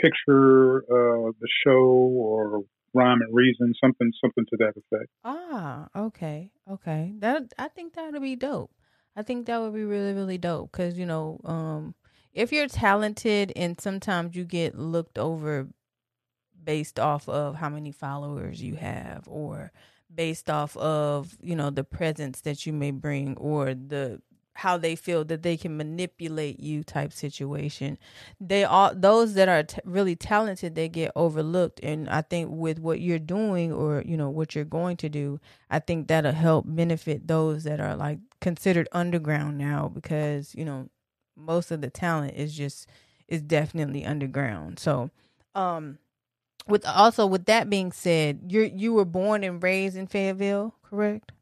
picture 0.00 0.78
uh, 0.84 1.32
the 1.40 1.48
show 1.64 1.80
or 1.80 2.62
rhyme 2.94 3.20
and 3.22 3.34
reason, 3.34 3.74
something 3.82 4.12
something 4.22 4.46
to 4.50 4.56
that 4.58 4.74
effect. 4.76 5.10
Ah, 5.24 5.88
okay, 5.94 6.52
okay. 6.66 7.12
That 7.18 7.52
I 7.58 7.68
think 7.68 7.94
that 7.94 8.12
would 8.12 8.22
be 8.22 8.36
dope. 8.36 8.72
I 9.16 9.22
think 9.22 9.46
that 9.46 9.60
would 9.60 9.74
be 9.74 9.84
really, 9.84 10.12
really 10.12 10.38
dope 10.38 10.72
because 10.72 10.98
you 10.98 11.06
know, 11.06 11.40
um, 11.44 11.94
if 12.32 12.52
you're 12.52 12.68
talented 12.68 13.52
and 13.56 13.80
sometimes 13.80 14.36
you 14.36 14.44
get 14.44 14.78
looked 14.78 15.18
over 15.18 15.68
based 16.64 17.00
off 17.00 17.28
of 17.28 17.54
how 17.56 17.68
many 17.68 17.90
followers 17.90 18.62
you 18.62 18.76
have 18.76 19.24
or 19.26 19.72
based 20.14 20.50
off 20.50 20.76
of 20.76 21.36
you 21.42 21.56
know 21.56 21.70
the 21.70 21.84
presence 21.84 22.40
that 22.42 22.66
you 22.66 22.72
may 22.72 22.90
bring 22.90 23.36
or 23.36 23.74
the 23.74 24.20
how 24.54 24.76
they 24.76 24.96
feel 24.96 25.24
that 25.24 25.42
they 25.42 25.56
can 25.56 25.76
manipulate 25.76 26.58
you 26.58 26.82
type 26.82 27.12
situation 27.12 27.96
they 28.40 28.64
all 28.64 28.92
those 28.94 29.34
that 29.34 29.48
are 29.48 29.62
t- 29.62 29.80
really 29.84 30.16
talented 30.16 30.74
they 30.74 30.88
get 30.88 31.12
overlooked. 31.14 31.78
And 31.82 32.08
i 32.08 32.22
think 32.22 32.50
with 32.50 32.78
what 32.78 33.00
you're 33.00 33.18
doing 33.18 33.72
or 33.72 34.02
you 34.04 34.16
know 34.16 34.30
what 34.30 34.54
you're 34.54 34.64
going 34.64 34.96
to 34.98 35.08
do 35.08 35.40
i 35.70 35.78
think 35.78 36.08
that'll 36.08 36.32
help 36.32 36.64
benefit 36.66 37.26
those 37.28 37.64
that 37.64 37.80
are 37.80 37.96
like 37.96 38.18
considered 38.40 38.88
underground 38.92 39.58
now 39.58 39.88
because 39.88 40.54
you 40.54 40.64
know 40.64 40.88
most 41.36 41.70
of 41.70 41.80
the 41.80 41.90
talent 41.90 42.34
is 42.36 42.54
just 42.54 42.88
is 43.28 43.42
definitely 43.42 44.04
underground. 44.04 44.78
So 44.78 45.10
um 45.54 45.98
with 46.66 46.86
also 46.86 47.26
with 47.26 47.46
that 47.46 47.70
being 47.70 47.92
said 47.92 48.40
you 48.48 48.70
you 48.74 48.92
were 48.92 49.04
born 49.04 49.44
and 49.44 49.62
raised 49.62 49.96
in 49.96 50.06
fayetteville 50.06 50.74
correct? 50.82 51.32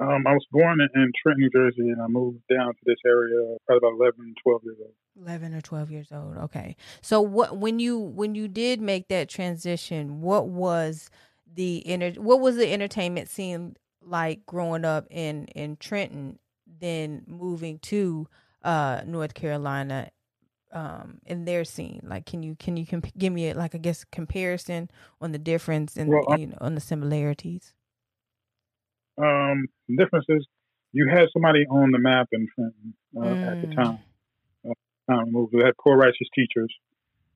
Um, 0.00 0.28
I 0.28 0.32
was 0.32 0.46
born 0.52 0.78
in, 0.80 0.88
in 0.94 1.10
Trenton, 1.20 1.40
New 1.40 1.50
Jersey, 1.50 1.90
and 1.90 2.00
I 2.00 2.06
moved 2.06 2.38
down 2.48 2.68
to 2.68 2.80
this 2.86 2.98
area 3.04 3.56
probably 3.66 3.88
about 3.88 4.00
11, 4.00 4.34
12 4.44 4.62
years 4.64 4.76
old. 4.80 4.92
11 5.20 5.54
or 5.54 5.60
12 5.60 5.90
years 5.90 6.08
old 6.12 6.36
okay. 6.36 6.76
So 7.00 7.20
what 7.20 7.56
when 7.56 7.80
you 7.80 7.98
when 7.98 8.36
you 8.36 8.46
did 8.46 8.80
make 8.80 9.08
that 9.08 9.28
transition 9.28 10.20
what 10.20 10.46
was 10.46 11.10
the 11.54 11.86
inter 11.86 12.12
what 12.20 12.40
was 12.40 12.56
the 12.56 12.72
entertainment 12.72 13.28
scene 13.28 13.76
like 14.02 14.44
growing 14.46 14.84
up 14.84 15.06
in 15.10 15.46
in 15.48 15.76
trenton 15.76 16.38
then 16.80 17.24
moving 17.26 17.78
to 17.80 18.28
uh 18.64 19.00
north 19.06 19.34
carolina 19.34 20.10
um 20.72 21.20
in 21.26 21.44
their 21.44 21.64
scene 21.64 22.00
like 22.04 22.26
can 22.26 22.42
you 22.42 22.56
can 22.56 22.76
you 22.76 22.86
comp- 22.86 23.16
give 23.18 23.32
me 23.32 23.50
a, 23.50 23.54
like 23.54 23.74
i 23.74 23.78
guess 23.78 24.04
comparison 24.12 24.90
on 25.20 25.32
the 25.32 25.38
difference 25.38 25.96
and 25.96 26.22
Well, 26.26 26.26
you 26.26 26.46
know 26.46 26.58
on 26.60 26.74
the 26.74 26.80
similarities 26.80 27.74
Um, 29.18 29.66
the 29.88 29.96
difference 29.96 30.26
is 30.28 30.46
you 30.92 31.08
had 31.08 31.28
somebody 31.32 31.66
on 31.66 31.90
the 31.90 31.98
map 31.98 32.28
in 32.32 32.46
Trenton 32.54 32.94
uh, 33.16 33.34
at 33.50 33.58
the 33.60 33.68
Mm. 33.68 33.76
time. 33.76 33.98
Uh, 34.68 35.22
we 35.24 35.30
moved. 35.32 35.54
We 35.54 35.62
had 35.64 35.74
poor 35.82 35.96
righteous 35.96 36.28
teachers. 36.34 36.72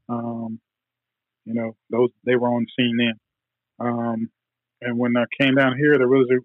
Um, 0.09 0.61
you 1.45 1.55
know, 1.55 1.77
those 1.91 2.11
they 2.25 2.37
were 2.37 2.49
on 2.49 2.67
scene 2.77 2.97
then. 2.99 3.15
Um, 3.83 4.31
and 4.81 4.99
when 4.99 5.17
I 5.17 5.25
came 5.41 5.55
down 5.55 5.77
here, 5.77 5.99
there 5.99 6.09
was 6.09 6.29
a, 6.31 6.39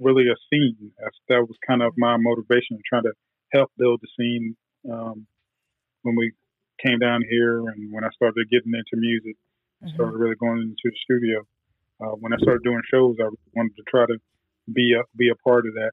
really 0.00 0.24
a 0.28 0.36
scene. 0.48 0.92
That's, 1.00 1.16
that 1.28 1.40
was 1.48 1.56
kind 1.66 1.82
of 1.82 1.92
my 1.96 2.16
motivation, 2.18 2.78
trying 2.88 3.04
to 3.04 3.12
help 3.52 3.70
build 3.78 4.00
the 4.02 4.08
scene. 4.16 4.56
Um, 4.90 5.26
when 6.02 6.16
we 6.16 6.32
came 6.84 6.98
down 6.98 7.22
here, 7.28 7.58
and 7.68 7.92
when 7.92 8.04
I 8.04 8.10
started 8.10 8.50
getting 8.50 8.72
into 8.74 8.96
music, 8.96 9.36
Mhm. 9.82 9.94
started 9.94 10.16
really 10.18 10.36
going 10.36 10.62
into 10.62 10.74
the 10.84 10.96
studio. 11.04 11.46
Uh, 12.00 12.14
when 12.22 12.32
I 12.32 12.36
started 12.38 12.62
doing 12.62 12.82
shows, 12.90 13.16
I 13.20 13.28
wanted 13.54 13.76
to 13.76 13.82
try 13.88 14.06
to 14.06 14.16
be 14.72 14.94
a 14.94 15.02
be 15.16 15.28
a 15.28 15.34
part 15.36 15.66
of 15.66 15.74
that. 15.74 15.92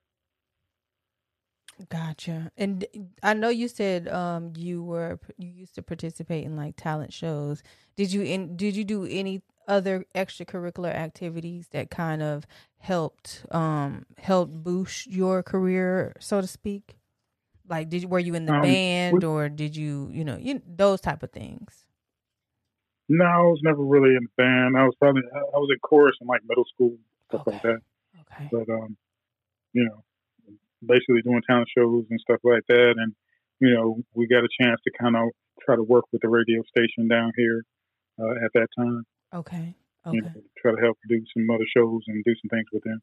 Gotcha. 1.90 2.52
And 2.58 2.86
I 3.24 3.34
know 3.34 3.50
you 3.50 3.68
said 3.68 4.08
um 4.10 4.54
you 4.56 4.84
were 4.84 5.20
you 5.38 5.50
used 5.50 5.76
to 5.76 5.82
participate 5.82 6.46
in 6.46 6.56
like 6.58 6.76
talent 6.76 7.14
shows. 7.14 7.64
Did 7.96 8.12
you 8.12 8.22
in 8.22 8.58
did 8.58 8.76
you 8.76 8.84
do 8.84 9.06
any 9.06 9.42
other 9.70 10.06
extracurricular 10.16 10.94
activities 10.94 11.68
that 11.72 11.90
kind 11.90 12.22
of 12.22 12.46
helped 12.80 13.46
um 13.52 14.06
helped 14.18 14.52
boost 14.64 15.08
your 15.08 15.44
career, 15.44 16.16
so 16.20 16.42
to 16.42 16.48
speak? 16.48 16.98
Like 17.68 17.90
did 17.90 18.06
were 18.06 18.20
you 18.20 18.34
in 18.36 18.46
the 18.46 18.54
Um, 18.56 18.62
band 18.64 19.22
we- 19.24 19.28
or 19.30 19.48
did 19.48 19.76
you, 19.78 20.10
you 20.12 20.24
know, 20.26 20.38
you 20.38 20.62
those 20.68 21.00
type 21.02 21.22
of 21.24 21.32
things? 21.32 21.86
No, 23.08 23.26
I 23.26 23.38
was 23.40 23.60
never 23.64 23.84
really 23.84 24.16
in 24.16 24.24
the 24.24 24.30
band. 24.38 24.78
I 24.78 24.84
was 24.86 24.96
probably 25.00 25.24
I 25.34 25.58
was 25.58 25.70
in 25.72 25.80
chorus 25.80 26.16
in 26.22 26.28
like 26.28 26.42
middle 26.48 26.66
school 26.66 26.98
stuff 27.30 27.44
like 27.48 27.62
that. 27.64 27.80
Okay. 28.22 28.50
But 28.52 28.70
um, 28.74 28.98
you 29.74 29.86
know, 29.86 30.04
basically 30.86 31.22
doing 31.24 31.42
talent 31.48 31.70
shows 31.76 32.06
and 32.10 32.20
stuff 32.20 32.40
like 32.44 32.64
that. 32.68 32.94
And 32.98 33.14
you 33.60 33.74
know, 33.74 34.02
we 34.14 34.28
got 34.28 34.44
a 34.44 34.50
chance 34.62 34.80
to 34.86 34.92
kind 35.00 35.16
of 35.16 35.30
try 35.62 35.76
to 35.76 35.84
work 35.84 36.06
with 36.12 36.22
the 36.22 36.30
radio 36.30 36.62
station 36.64 37.08
down 37.08 37.32
here 37.36 37.64
uh, 38.20 38.32
at 38.46 38.52
that 38.54 38.68
time. 38.78 39.04
Okay. 39.34 39.76
You 40.12 40.22
Okay. 40.22 40.36
know, 40.36 40.42
try 40.62 40.72
to 40.76 40.82
help 40.82 41.00
do 41.08 41.26
some 41.34 41.50
other 41.50 41.66
shows 41.76 42.04
and 42.08 42.24
do 42.24 42.36
some 42.36 42.50
things 42.50 42.68
with 42.72 42.84
them. 42.84 43.02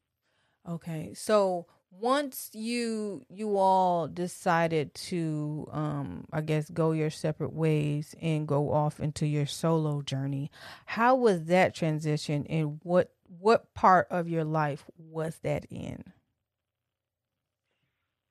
Okay. 0.67 1.13
So 1.13 1.67
once 1.89 2.49
you 2.53 3.25
you 3.29 3.57
all 3.57 4.07
decided 4.07 4.93
to 4.93 5.65
um 5.71 6.25
I 6.33 6.41
guess 6.41 6.69
go 6.69 6.91
your 6.91 7.09
separate 7.09 7.53
ways 7.53 8.13
and 8.21 8.47
go 8.47 8.73
off 8.73 8.99
into 8.99 9.25
your 9.25 9.45
solo 9.45 10.01
journey, 10.01 10.51
how 10.85 11.15
was 11.15 11.45
that 11.45 11.73
transition 11.73 12.45
and 12.47 12.79
what 12.83 13.13
what 13.39 13.73
part 13.73 14.07
of 14.09 14.27
your 14.27 14.43
life 14.43 14.83
was 14.97 15.39
that 15.39 15.65
in? 15.69 16.03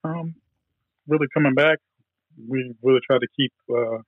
Um, 0.04 0.36
really 1.08 1.28
coming 1.34 1.54
back, 1.54 1.78
we 2.48 2.74
really 2.82 3.00
try 3.08 3.18
to 3.18 3.28
keep 3.36 3.52
uh, 3.70 3.98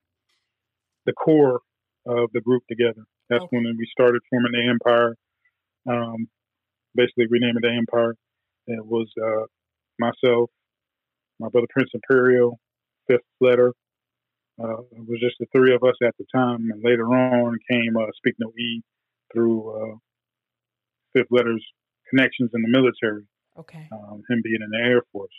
the 1.05 1.13
core 1.13 1.61
of 2.05 2.31
the 2.33 2.41
group 2.41 2.63
together. 2.67 3.03
That's 3.29 3.43
Okay. 3.43 3.57
when 3.57 3.75
we 3.77 3.85
started 3.91 4.21
forming 4.29 4.51
the 4.53 4.67
empire. 4.67 5.15
Um, 5.87 6.27
basically 6.95 7.27
renaming 7.29 7.61
the 7.61 7.69
empire. 7.71 8.15
It 8.67 8.85
was 8.85 9.07
uh, 9.21 9.45
myself, 9.99 10.49
my 11.39 11.49
brother 11.49 11.67
Prince 11.69 11.91
Imperial, 11.93 12.59
Fifth 13.07 13.21
Letter. 13.39 13.73
Uh, 14.61 14.81
it 14.91 15.07
was 15.07 15.19
just 15.21 15.35
the 15.39 15.45
three 15.55 15.73
of 15.73 15.83
us 15.83 15.95
at 16.03 16.15
the 16.19 16.25
time, 16.33 16.69
and 16.71 16.83
later 16.83 17.05
on 17.07 17.57
came 17.69 17.95
uh, 17.95 18.05
Speak 18.17 18.35
No 18.39 18.51
E 18.59 18.81
through 19.33 19.69
uh, 19.93 19.95
Fifth 21.13 21.27
Letter's 21.31 21.65
connections 22.09 22.51
in 22.53 22.61
the 22.61 22.67
military 22.69 23.25
Okay. 23.57 23.87
um, 23.91 24.21
him 24.29 24.41
being 24.43 24.61
in 24.61 24.69
the 24.71 24.77
Air 24.85 25.01
Force. 25.11 25.31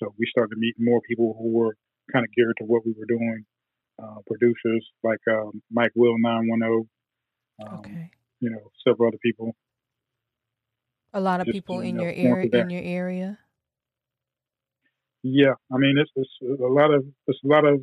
So 0.00 0.14
we 0.18 0.26
started 0.26 0.58
meeting 0.58 0.84
more 0.84 1.00
people 1.08 1.34
who 1.38 1.48
were 1.52 1.76
kind 2.12 2.24
of 2.24 2.32
geared 2.32 2.54
to 2.58 2.64
what 2.64 2.84
we 2.84 2.92
were 2.96 3.06
doing. 3.06 3.44
Uh, 4.02 4.16
producers 4.26 4.86
like 5.02 5.20
um, 5.30 5.62
Mike 5.70 5.92
Will 5.94 6.18
910, 6.18 6.88
um, 7.60 7.78
Okay. 7.78 8.10
you 8.40 8.50
know, 8.50 8.70
several 8.86 9.08
other 9.08 9.18
people. 9.22 9.54
A 11.12 11.20
lot 11.20 11.40
of 11.40 11.46
just, 11.46 11.54
people 11.54 11.80
in 11.80 11.96
know, 11.96 12.02
your 12.02 12.12
area 12.12 12.50
in 12.52 12.70
your 12.70 12.82
area. 12.82 13.38
Yeah, 15.22 15.54
I 15.72 15.78
mean, 15.78 15.96
it's, 15.96 16.10
it's 16.16 16.60
a 16.60 16.66
lot 16.66 16.92
of 16.92 17.04
it's 17.26 17.38
a 17.44 17.48
lot 17.48 17.64
of 17.64 17.80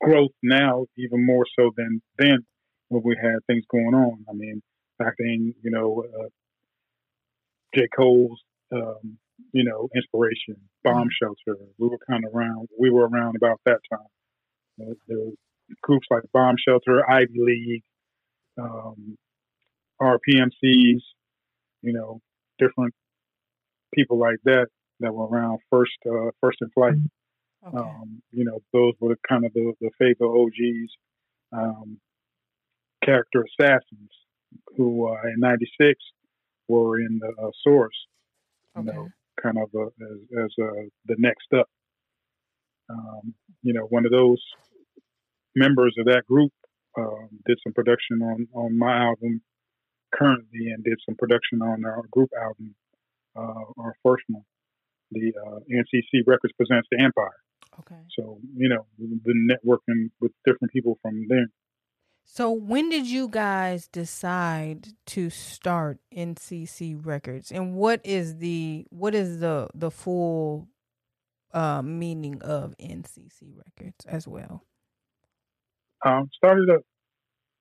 growth 0.00 0.32
now, 0.42 0.86
even 0.96 1.24
more 1.24 1.44
so 1.58 1.70
than 1.76 2.02
then 2.18 2.44
when 2.88 3.02
we 3.04 3.16
had 3.20 3.38
things 3.46 3.64
going 3.70 3.94
on. 3.94 4.24
I 4.28 4.32
mean, 4.32 4.62
back 4.98 5.14
then, 5.18 5.54
you 5.62 5.70
know, 5.70 6.04
uh, 6.18 6.28
J. 7.74 7.88
Cole's, 7.96 8.40
um, 8.72 9.18
you 9.52 9.64
know, 9.64 9.88
inspiration, 9.94 10.56
Bomb 10.82 11.08
Shelter. 11.22 11.60
We 11.78 11.88
were 11.88 11.98
kind 12.08 12.24
of 12.24 12.34
around. 12.34 12.68
We 12.78 12.90
were 12.90 13.06
around 13.06 13.36
about 13.36 13.60
that 13.66 13.80
time. 13.92 14.08
Uh, 14.80 14.94
there 15.08 15.18
were 15.18 15.32
groups 15.82 16.06
like 16.10 16.22
Bomb 16.32 16.56
Shelter, 16.58 17.08
Ivy 17.08 17.38
League, 17.38 17.84
um, 18.58 19.16
RPMCs. 20.00 21.02
You 21.82 21.92
know, 21.92 22.20
different 22.58 22.94
people 23.94 24.18
like 24.18 24.38
that 24.44 24.66
that 25.00 25.12
were 25.12 25.26
around 25.26 25.60
first, 25.70 25.92
uh, 26.06 26.30
first 26.40 26.58
in 26.60 26.70
flight. 26.70 26.94
Okay. 27.66 27.76
Um, 27.76 28.22
you 28.30 28.44
know, 28.44 28.60
those 28.72 28.94
were 29.00 29.16
kind 29.28 29.44
of 29.44 29.52
the, 29.52 29.72
the 29.80 29.90
favorite 29.98 30.28
OGs, 30.28 30.92
um, 31.52 31.98
character 33.04 33.44
assassins 33.60 34.10
who 34.76 35.08
uh, 35.08 35.28
in 35.28 35.40
'96 35.40 35.94
were 36.68 36.98
in 36.98 37.20
the 37.20 37.28
uh, 37.42 37.50
Source. 37.62 37.96
You 38.76 38.82
okay. 38.82 38.92
know, 38.96 39.08
kind 39.42 39.58
of 39.58 39.68
uh, 39.74 39.86
as, 39.86 40.44
as 40.44 40.50
uh, 40.62 40.82
the 41.06 41.16
next 41.18 41.46
up. 41.58 41.68
Um, 42.88 43.34
you 43.62 43.72
know, 43.72 43.82
one 43.82 44.06
of 44.06 44.12
those 44.12 44.42
members 45.56 45.94
of 45.98 46.06
that 46.06 46.24
group 46.28 46.52
um, 46.96 47.28
did 47.46 47.58
some 47.62 47.72
production 47.72 48.22
on 48.22 48.48
on 48.54 48.78
my 48.78 48.96
album 49.04 49.42
currently, 50.14 50.70
and 50.72 50.84
did 50.84 50.98
some 51.04 51.16
production 51.16 51.62
on 51.62 51.84
our 51.84 52.02
group 52.10 52.30
album, 52.40 52.74
uh, 53.36 53.64
our 53.78 53.94
first 54.02 54.24
one, 54.28 54.44
the 55.10 55.32
uh, 55.36 55.58
NCC 55.70 56.22
Records 56.26 56.54
presents 56.56 56.88
the 56.90 57.02
Empire. 57.02 57.36
Okay. 57.80 58.02
So 58.18 58.38
you 58.56 58.68
know, 58.68 58.86
been 58.98 59.48
networking 59.48 60.10
with 60.20 60.32
different 60.46 60.72
people 60.72 60.98
from 61.02 61.26
there. 61.28 61.48
So 62.24 62.50
when 62.50 62.88
did 62.88 63.06
you 63.06 63.28
guys 63.28 63.86
decide 63.86 64.88
to 65.06 65.30
start 65.30 65.98
NCC 66.14 66.98
Records, 67.04 67.52
and 67.52 67.74
what 67.74 68.00
is 68.04 68.38
the 68.38 68.86
what 68.90 69.14
is 69.14 69.38
the 69.38 69.68
the 69.74 69.90
full 69.90 70.68
uh, 71.52 71.82
meaning 71.82 72.42
of 72.42 72.74
NCC 72.78 73.54
Records 73.56 74.04
as 74.06 74.26
well? 74.26 74.64
Um, 76.06 76.30
started 76.36 76.70
up 76.70 76.82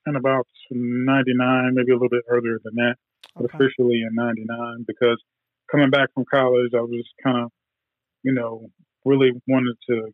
in 0.06 0.16
about 0.16 0.48
'99, 0.70 1.74
maybe 1.74 1.92
a 1.92 1.96
little 1.96 2.10
bit 2.10 2.24
earlier 2.30 2.60
than 2.64 2.76
that, 2.76 2.96
but 3.36 3.46
officially 3.46 4.02
in 4.02 4.14
'99 4.14 4.86
because 4.88 5.18
coming 5.72 5.90
back 5.90 6.10
from 6.14 6.26
college, 6.32 6.72
I 6.76 6.82
was 6.82 7.06
kind 7.24 7.44
of, 7.44 7.52
you 8.24 8.34
know, 8.34 8.68
really 9.04 9.32
wanted 9.48 9.76
to. 9.90 10.14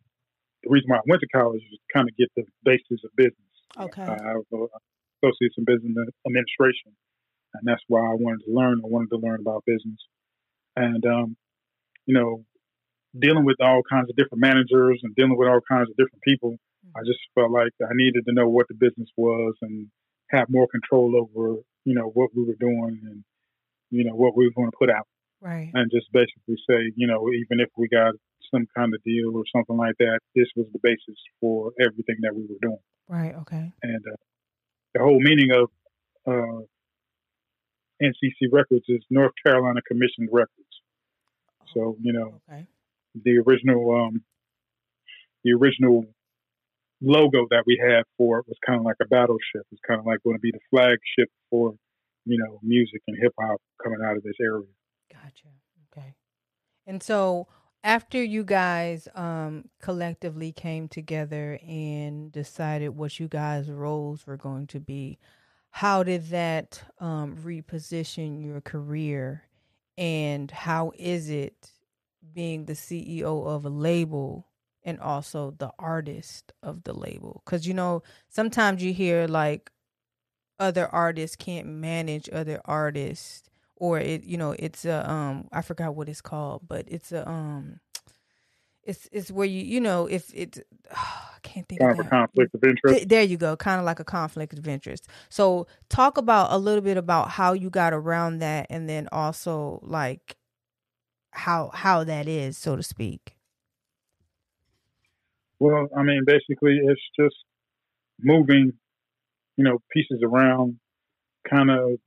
The 0.62 0.70
reason 0.70 0.88
why 0.88 0.98
I 0.98 1.06
went 1.06 1.20
to 1.20 1.28
college 1.28 1.60
was 1.70 1.78
to 1.78 1.92
kind 1.92 2.08
of 2.08 2.16
get 2.16 2.28
the 2.36 2.44
basis 2.64 3.04
of 3.04 3.10
business. 3.16 3.52
Okay. 3.78 4.02
I 4.02 4.16
have 4.28 4.46
uh, 4.54 4.66
associates 5.22 5.56
in 5.58 5.64
business 5.64 5.92
administration, 6.26 6.92
and 7.54 7.62
that's 7.64 7.82
why 7.88 8.00
I 8.00 8.14
wanted 8.14 8.44
to 8.46 8.52
learn. 8.52 8.80
I 8.84 8.88
wanted 8.88 9.10
to 9.10 9.18
learn 9.18 9.40
about 9.40 9.64
business, 9.66 9.98
and 10.76 11.04
um, 11.04 11.36
you 12.06 12.14
know, 12.14 12.44
dealing 13.18 13.44
with 13.44 13.60
all 13.60 13.82
kinds 13.90 14.08
of 14.08 14.16
different 14.16 14.40
managers 14.40 15.00
and 15.02 15.14
dealing 15.16 15.36
with 15.36 15.48
all 15.48 15.60
kinds 15.68 15.90
of 15.90 15.96
different 15.96 16.22
people. 16.22 16.56
I 16.96 17.00
just 17.00 17.20
felt 17.34 17.50
like 17.50 17.72
I 17.80 17.92
needed 17.94 18.24
to 18.26 18.32
know 18.34 18.48
what 18.48 18.68
the 18.68 18.74
business 18.74 19.08
was 19.16 19.54
and 19.62 19.88
have 20.30 20.48
more 20.48 20.66
control 20.68 21.14
over, 21.16 21.60
you 21.84 21.94
know, 21.94 22.10
what 22.14 22.30
we 22.34 22.44
were 22.44 22.56
doing 22.58 23.00
and, 23.04 23.24
you 23.90 24.04
know, 24.04 24.14
what 24.14 24.36
we 24.36 24.46
were 24.46 24.52
going 24.54 24.70
to 24.70 24.76
put 24.78 24.90
out. 24.90 25.06
Right. 25.40 25.70
And 25.74 25.90
just 25.90 26.12
basically 26.12 26.56
say, 26.68 26.92
you 26.96 27.06
know, 27.06 27.28
even 27.32 27.60
if 27.60 27.68
we 27.76 27.88
got 27.88 28.14
some 28.54 28.66
kind 28.76 28.94
of 28.94 29.02
deal 29.02 29.36
or 29.36 29.44
something 29.54 29.76
like 29.76 29.96
that, 29.98 30.20
this 30.34 30.46
was 30.54 30.66
the 30.72 30.78
basis 30.82 31.18
for 31.40 31.72
everything 31.80 32.16
that 32.22 32.34
we 32.34 32.42
were 32.42 32.60
doing. 32.60 32.78
Right. 33.08 33.34
Okay. 33.42 33.72
And 33.82 34.04
uh, 34.06 34.16
the 34.94 35.00
whole 35.00 35.20
meaning 35.20 35.50
of 35.52 35.70
uh, 36.26 36.62
NCC 38.02 38.48
Records 38.52 38.84
is 38.88 39.04
North 39.10 39.32
Carolina 39.44 39.80
Commissioned 39.86 40.28
Records. 40.30 40.50
So, 41.74 41.96
you 42.00 42.12
know, 42.12 42.40
Okay. 42.48 42.66
the 43.14 43.38
original 43.38 43.94
um, 44.06 44.22
the 45.44 45.52
original 45.52 46.04
logo 47.02 47.46
that 47.50 47.64
we 47.66 47.80
had 47.82 48.04
for 48.16 48.38
it 48.38 48.46
was 48.46 48.56
kind 48.64 48.78
of 48.78 48.84
like 48.84 48.96
a 49.02 49.06
battleship. 49.06 49.66
It's 49.70 49.80
kind 49.86 49.98
of 49.98 50.06
like 50.06 50.22
going 50.22 50.36
to 50.36 50.40
be 50.40 50.52
the 50.52 50.60
flagship 50.70 51.28
for 51.50 51.74
you 52.24 52.38
know 52.38 52.60
music 52.62 53.02
and 53.08 53.16
hip 53.20 53.32
hop 53.38 53.60
coming 53.82 54.00
out 54.04 54.16
of 54.16 54.22
this 54.22 54.36
area. 54.40 54.66
Gotcha. 55.12 55.48
Okay. 55.92 56.14
And 56.86 57.02
so 57.02 57.48
after 57.84 58.22
you 58.22 58.44
guys 58.44 59.08
um 59.14 59.64
collectively 59.80 60.52
came 60.52 60.88
together 60.88 61.58
and 61.66 62.30
decided 62.30 62.90
what 62.90 63.18
you 63.18 63.28
guys' 63.28 63.70
roles 63.70 64.26
were 64.26 64.36
going 64.36 64.66
to 64.68 64.80
be, 64.80 65.18
how 65.70 66.02
did 66.02 66.28
that 66.28 66.82
um 67.00 67.36
reposition 67.36 68.44
your 68.44 68.60
career 68.60 69.42
and 69.98 70.50
how 70.50 70.92
is 70.98 71.28
it 71.28 71.72
being 72.34 72.64
the 72.64 72.72
CEO 72.72 73.46
of 73.46 73.64
a 73.64 73.68
label 73.68 74.46
and 74.84 74.98
also 75.00 75.52
the 75.58 75.70
artist 75.78 76.52
of 76.62 76.84
the 76.84 76.92
label? 76.92 77.42
Cuz 77.46 77.66
you 77.66 77.74
know, 77.74 78.02
sometimes 78.28 78.82
you 78.82 78.92
hear 78.92 79.26
like 79.26 79.70
other 80.58 80.86
artists 80.88 81.36
can't 81.36 81.66
manage 81.66 82.28
other 82.32 82.60
artists 82.64 83.48
or 83.76 83.98
it 83.98 84.22
you 84.24 84.36
know 84.36 84.52
it's 84.58 84.84
a 84.84 85.10
um 85.10 85.48
I 85.52 85.62
forgot 85.62 85.94
what 85.94 86.08
it's 86.08 86.20
called, 86.20 86.62
but 86.68 86.84
it's 86.88 87.12
a 87.12 87.28
um 87.28 87.80
it's 88.84 89.08
it's 89.12 89.30
where 89.30 89.46
you 89.46 89.62
you 89.62 89.80
know 89.80 90.06
if 90.06 90.30
it's 90.34 90.60
I 90.90 91.38
can't 91.42 91.68
think 91.68 91.80
Kind 91.80 91.92
of 91.92 92.00
of 92.00 92.06
a 92.06 92.10
conflict 92.10 92.54
of 92.54 92.62
interest. 92.64 92.96
Th- 92.96 93.08
There 93.08 93.22
you 93.22 93.36
go, 93.36 93.56
kind 93.56 93.80
of 93.80 93.84
like 93.84 93.98
a 94.00 94.04
conflict 94.04 94.56
of 94.58 94.68
interest. 94.68 95.08
So 95.28 95.66
talk 95.88 96.16
about 96.18 96.52
a 96.52 96.58
little 96.58 96.80
bit 96.82 96.96
about 96.96 97.30
how 97.30 97.52
you 97.52 97.70
got 97.70 97.92
around 97.92 98.38
that, 98.38 98.66
and 98.70 98.88
then 98.88 99.08
also 99.10 99.80
like 99.82 100.36
how 101.32 101.70
how 101.74 102.04
that 102.04 102.28
is, 102.28 102.56
so 102.58 102.76
to 102.76 102.82
speak. 102.82 103.36
Well, 105.62 105.86
I 105.96 106.02
mean, 106.02 106.22
basically, 106.26 106.80
it's 106.82 107.00
just 107.16 107.36
moving, 108.18 108.72
you 109.56 109.64
know, 109.64 109.78
pieces 109.92 110.20
around, 110.24 110.80
kind 111.48 111.70
of 111.70 112.00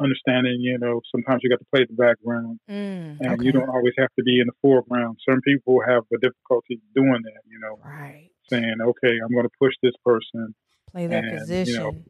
understanding. 0.00 0.56
You 0.58 0.78
know, 0.78 1.00
sometimes 1.14 1.42
you 1.44 1.48
got 1.50 1.60
to 1.60 1.66
play 1.72 1.84
the 1.88 1.94
background, 1.94 2.58
Mm, 2.68 3.20
and 3.20 3.32
okay. 3.34 3.44
you 3.44 3.52
don't 3.52 3.68
always 3.68 3.94
have 3.98 4.12
to 4.18 4.24
be 4.24 4.40
in 4.40 4.48
the 4.48 4.52
foreground. 4.60 5.18
Some 5.28 5.40
people 5.42 5.80
have 5.86 6.02
a 6.12 6.18
difficulty 6.18 6.80
doing 6.92 7.22
that. 7.22 7.42
You 7.46 7.60
know, 7.60 7.78
right 7.84 8.30
saying, 8.50 8.78
"Okay, 8.80 9.14
I'm 9.22 9.32
going 9.32 9.46
to 9.46 9.56
push 9.60 9.74
this 9.80 9.94
person." 10.04 10.56
play 10.90 11.06
that 11.06 11.22
and, 11.22 11.26
you 11.26 11.78
know, 11.78 11.92
position. 11.92 12.04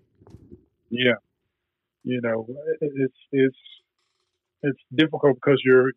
Yeah, 0.89 1.21
you 2.03 2.21
know, 2.23 2.47
it's 2.81 3.21
it's 3.31 3.63
it's 4.63 4.81
difficult 4.95 5.35
because 5.35 5.61
you're, 5.65 5.93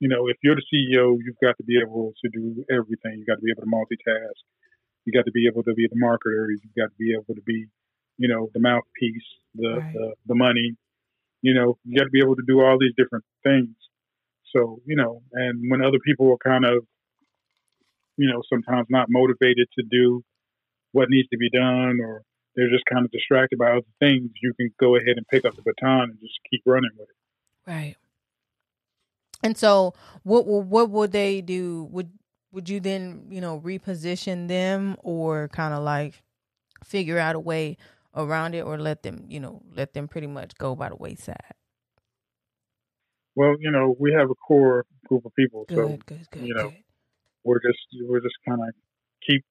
you 0.00 0.08
know, 0.08 0.28
if 0.28 0.36
you're 0.42 0.56
the 0.56 0.64
CEO, 0.72 1.16
you've 1.22 1.38
got 1.42 1.56
to 1.58 1.64
be 1.64 1.78
able 1.80 2.14
to 2.24 2.30
do 2.30 2.64
everything. 2.70 3.18
You 3.18 3.26
got 3.26 3.36
to 3.36 3.42
be 3.42 3.52
able 3.52 3.62
to 3.62 3.68
multitask. 3.68 4.40
You 5.04 5.12
got 5.12 5.26
to 5.26 5.30
be 5.30 5.46
able 5.46 5.62
to 5.64 5.74
be 5.74 5.86
the 5.88 6.00
marketer. 6.00 6.48
You've 6.50 6.74
got 6.76 6.88
to 6.88 6.98
be 6.98 7.12
able 7.12 7.34
to 7.34 7.42
be, 7.42 7.66
you 8.16 8.28
know, 8.28 8.48
the 8.54 8.60
mouthpiece, 8.60 9.28
the 9.54 9.80
Right. 9.80 9.92
the, 9.92 10.14
the 10.26 10.34
money. 10.34 10.76
You 11.42 11.54
know, 11.54 11.78
you 11.84 11.98
got 11.98 12.04
to 12.04 12.10
be 12.10 12.20
able 12.20 12.36
to 12.36 12.42
do 12.46 12.60
all 12.60 12.78
these 12.78 12.94
different 12.96 13.24
things. 13.44 13.76
So 14.54 14.80
you 14.86 14.96
know, 14.96 15.22
and 15.32 15.70
when 15.70 15.82
other 15.82 15.98
people 16.04 16.32
are 16.32 16.50
kind 16.50 16.64
of, 16.64 16.84
you 18.16 18.28
know, 18.30 18.42
sometimes 18.48 18.86
not 18.90 19.06
motivated 19.10 19.68
to 19.78 19.84
do 19.88 20.22
what 20.92 21.08
needs 21.08 21.28
to 21.28 21.38
be 21.38 21.50
done 21.50 21.98
or 22.00 22.22
they're 22.56 22.70
just 22.70 22.84
kind 22.92 23.04
of 23.04 23.12
distracted 23.12 23.58
by 23.58 23.70
other 23.70 23.92
things, 24.00 24.30
you 24.42 24.52
can 24.54 24.70
go 24.80 24.96
ahead 24.96 25.16
and 25.16 25.26
pick 25.28 25.44
up 25.44 25.54
the 25.54 25.62
baton 25.62 26.10
and 26.10 26.20
just 26.20 26.38
keep 26.50 26.62
running 26.66 26.90
with 26.98 27.08
it. 27.08 27.70
Right. 27.70 27.96
And 29.42 29.56
so, 29.56 29.94
what 30.22 30.46
will 30.46 30.62
what 30.62 30.90
would 30.90 31.12
they 31.12 31.40
do? 31.40 31.84
Would 31.90 32.10
would 32.52 32.68
you 32.68 32.80
then 32.80 33.26
you 33.30 33.40
know 33.40 33.60
reposition 33.60 34.48
them, 34.48 34.96
or 35.02 35.48
kind 35.48 35.74
of 35.74 35.82
like 35.82 36.22
figure 36.84 37.18
out 37.18 37.36
a 37.36 37.40
way 37.40 37.76
around 38.14 38.54
it, 38.54 38.62
or 38.62 38.78
let 38.78 39.02
them 39.02 39.24
you 39.28 39.40
know 39.40 39.62
let 39.74 39.94
them 39.94 40.08
pretty 40.08 40.26
much 40.26 40.54
go 40.56 40.74
by 40.74 40.88
the 40.88 40.96
wayside? 40.96 41.54
Well, 43.34 43.56
you 43.60 43.70
know, 43.70 43.94
we 43.98 44.12
have 44.12 44.30
a 44.30 44.34
core 44.34 44.84
group 45.06 45.24
of 45.24 45.34
people, 45.34 45.64
Good, 45.68 45.76
so 45.76 45.98
good, 46.04 46.30
good, 46.30 46.42
you 46.42 46.54
know, 46.54 46.72
we're 47.44 47.60
just 47.60 47.78
we're 48.02 48.20
just 48.20 48.34
kind 48.46 48.60
of 48.60 48.74
keep 49.26 49.44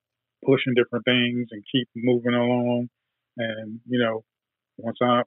pushing 0.45 0.73
different 0.75 1.05
things 1.05 1.47
and 1.51 1.63
keep 1.71 1.87
moving 1.95 2.33
along. 2.33 2.89
And 3.37 3.79
you 3.87 3.99
know, 3.99 4.23
once 4.77 4.97
I 5.01 5.23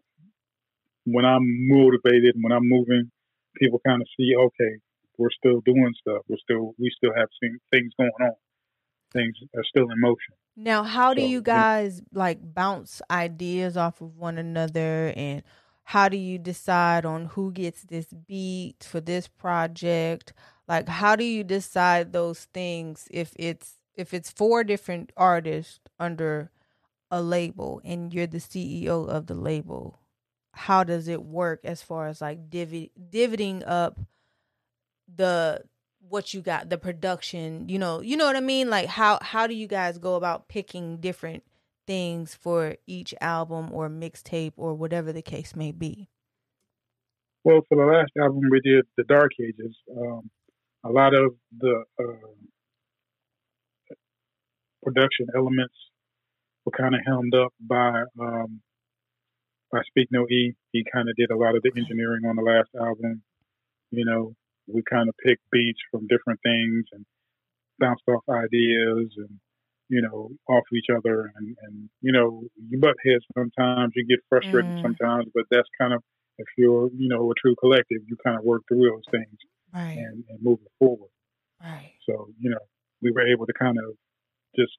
when 1.04 1.24
I'm 1.24 1.68
motivated, 1.68 2.36
when 2.40 2.52
I'm 2.52 2.68
moving, 2.68 3.10
people 3.56 3.80
kind 3.86 4.00
of 4.00 4.08
see, 4.16 4.34
okay, 4.36 4.78
we're 5.18 5.30
still 5.30 5.60
doing 5.60 5.92
stuff. 6.00 6.22
We're 6.28 6.36
still 6.38 6.74
we 6.78 6.90
still 6.96 7.12
have 7.16 7.28
thing- 7.40 7.58
things 7.70 7.92
going 7.98 8.10
on. 8.20 8.34
Things 9.12 9.36
are 9.56 9.64
still 9.64 9.90
in 9.90 10.00
motion. 10.00 10.34
Now, 10.56 10.82
how 10.82 11.14
do 11.14 11.22
So, 11.22 11.28
you 11.28 11.40
guys 11.42 12.02
like 12.12 12.38
bounce 12.54 13.00
ideas 13.10 13.76
off 13.76 14.00
of 14.00 14.16
one 14.16 14.38
another 14.38 15.12
and 15.16 15.42
how 15.84 16.08
do 16.08 16.16
you 16.16 16.38
decide 16.38 17.04
on 17.04 17.26
who 17.26 17.52
gets 17.52 17.82
this 17.82 18.06
beat 18.06 18.84
for 18.88 19.00
this 19.00 19.28
project? 19.28 20.32
Like 20.68 20.88
how 20.88 21.16
do 21.16 21.24
you 21.24 21.44
decide 21.44 22.12
those 22.12 22.44
things 22.54 23.08
if 23.10 23.32
it's 23.36 23.78
if 23.94 24.14
it's 24.14 24.30
four 24.30 24.64
different 24.64 25.12
artists 25.16 25.80
under 25.98 26.50
a 27.10 27.20
label 27.20 27.80
and 27.84 28.12
you're 28.12 28.26
the 28.26 28.38
CEO 28.38 29.08
of 29.08 29.26
the 29.26 29.34
label? 29.34 29.98
How 30.52 30.84
does 30.84 31.08
it 31.08 31.22
work 31.22 31.60
as 31.64 31.82
far 31.82 32.08
as 32.08 32.20
like 32.20 32.50
divvy, 32.50 32.92
dividing 33.10 33.64
up 33.64 33.98
the 35.14 35.62
what 36.08 36.34
you 36.34 36.40
got 36.40 36.68
the 36.68 36.78
production 36.78 37.68
you 37.68 37.78
know 37.78 38.00
you 38.00 38.16
know 38.16 38.26
what 38.26 38.36
i 38.36 38.40
mean? 38.40 38.68
Like 38.70 38.86
how 38.86 39.18
how 39.22 39.46
do 39.46 39.54
you 39.54 39.66
guys 39.66 39.98
go 39.98 40.14
about 40.16 40.48
picking 40.48 40.98
different 40.98 41.42
things 41.86 42.34
for 42.34 42.76
each 42.86 43.14
album 43.20 43.70
or 43.72 43.88
mixtape 43.88 44.52
or 44.56 44.74
whatever 44.74 45.12
the 45.12 45.22
case 45.22 45.56
may 45.56 45.72
be? 45.72 46.08
Well, 47.44 47.60
for 47.68 47.76
the 47.76 47.92
last 47.92 48.12
album 48.20 48.42
we 48.50 48.60
did, 48.60 48.84
The 48.96 49.04
Dark 49.04 49.32
Ages, 49.40 49.76
um, 49.96 50.30
a 50.84 50.90
lot 50.90 51.12
of 51.14 51.34
the 51.58 51.82
uh, 51.98 53.94
production 54.82 55.26
elements 55.34 55.74
were 56.64 56.72
kind 56.72 56.94
of 56.94 57.00
helmed 57.04 57.34
up 57.34 57.52
by 57.60 58.04
um, 58.20 58.60
by 59.72 59.80
Speak 59.88 60.08
No 60.10 60.26
E. 60.28 60.54
He 60.72 60.84
kind 60.92 61.08
of 61.08 61.16
did 61.16 61.30
a 61.30 61.36
lot 61.36 61.56
of 61.56 61.62
the 61.62 61.72
engineering 61.76 62.24
on 62.28 62.36
the 62.36 62.42
last 62.42 62.68
album. 62.78 63.22
You 63.90 64.04
know, 64.04 64.34
we 64.66 64.82
kind 64.88 65.08
of 65.08 65.14
picked 65.24 65.42
beats 65.50 65.80
from 65.90 66.06
different 66.06 66.40
things 66.44 66.84
and 66.92 67.04
bounced 67.78 68.04
off 68.08 68.22
ideas, 68.30 69.12
and 69.16 69.40
you 69.88 70.02
know, 70.02 70.30
off 70.48 70.64
each 70.74 70.86
other, 70.94 71.32
and 71.36 71.56
and 71.62 71.90
you 72.00 72.12
know, 72.12 72.44
you 72.68 72.78
butt 72.78 72.96
heads 73.04 73.24
sometimes, 73.36 73.92
you 73.96 74.06
get 74.06 74.20
frustrated 74.28 74.74
Mm. 74.76 74.82
sometimes, 74.82 75.26
but 75.34 75.44
that's 75.50 75.68
kind 75.78 75.92
of 75.94 76.02
if 76.38 76.46
you're, 76.56 76.88
you 76.96 77.08
know, 77.08 77.30
a 77.30 77.34
true 77.34 77.54
collective, 77.60 77.98
you 78.06 78.16
kind 78.24 78.38
of 78.38 78.44
work 78.44 78.62
through 78.68 78.88
those 78.88 79.04
things 79.10 79.36
Right. 79.72 79.96
and, 79.96 80.24
and 80.28 80.42
move 80.42 80.60
it 80.64 80.72
forward. 80.78 81.10
Right. 81.62 81.92
So, 82.08 82.28
you 82.40 82.50
know, 82.50 82.58
we 83.02 83.10
were 83.10 83.26
able 83.26 83.46
to 83.46 83.52
kind 83.52 83.76
of 83.78 83.94
just 84.56 84.72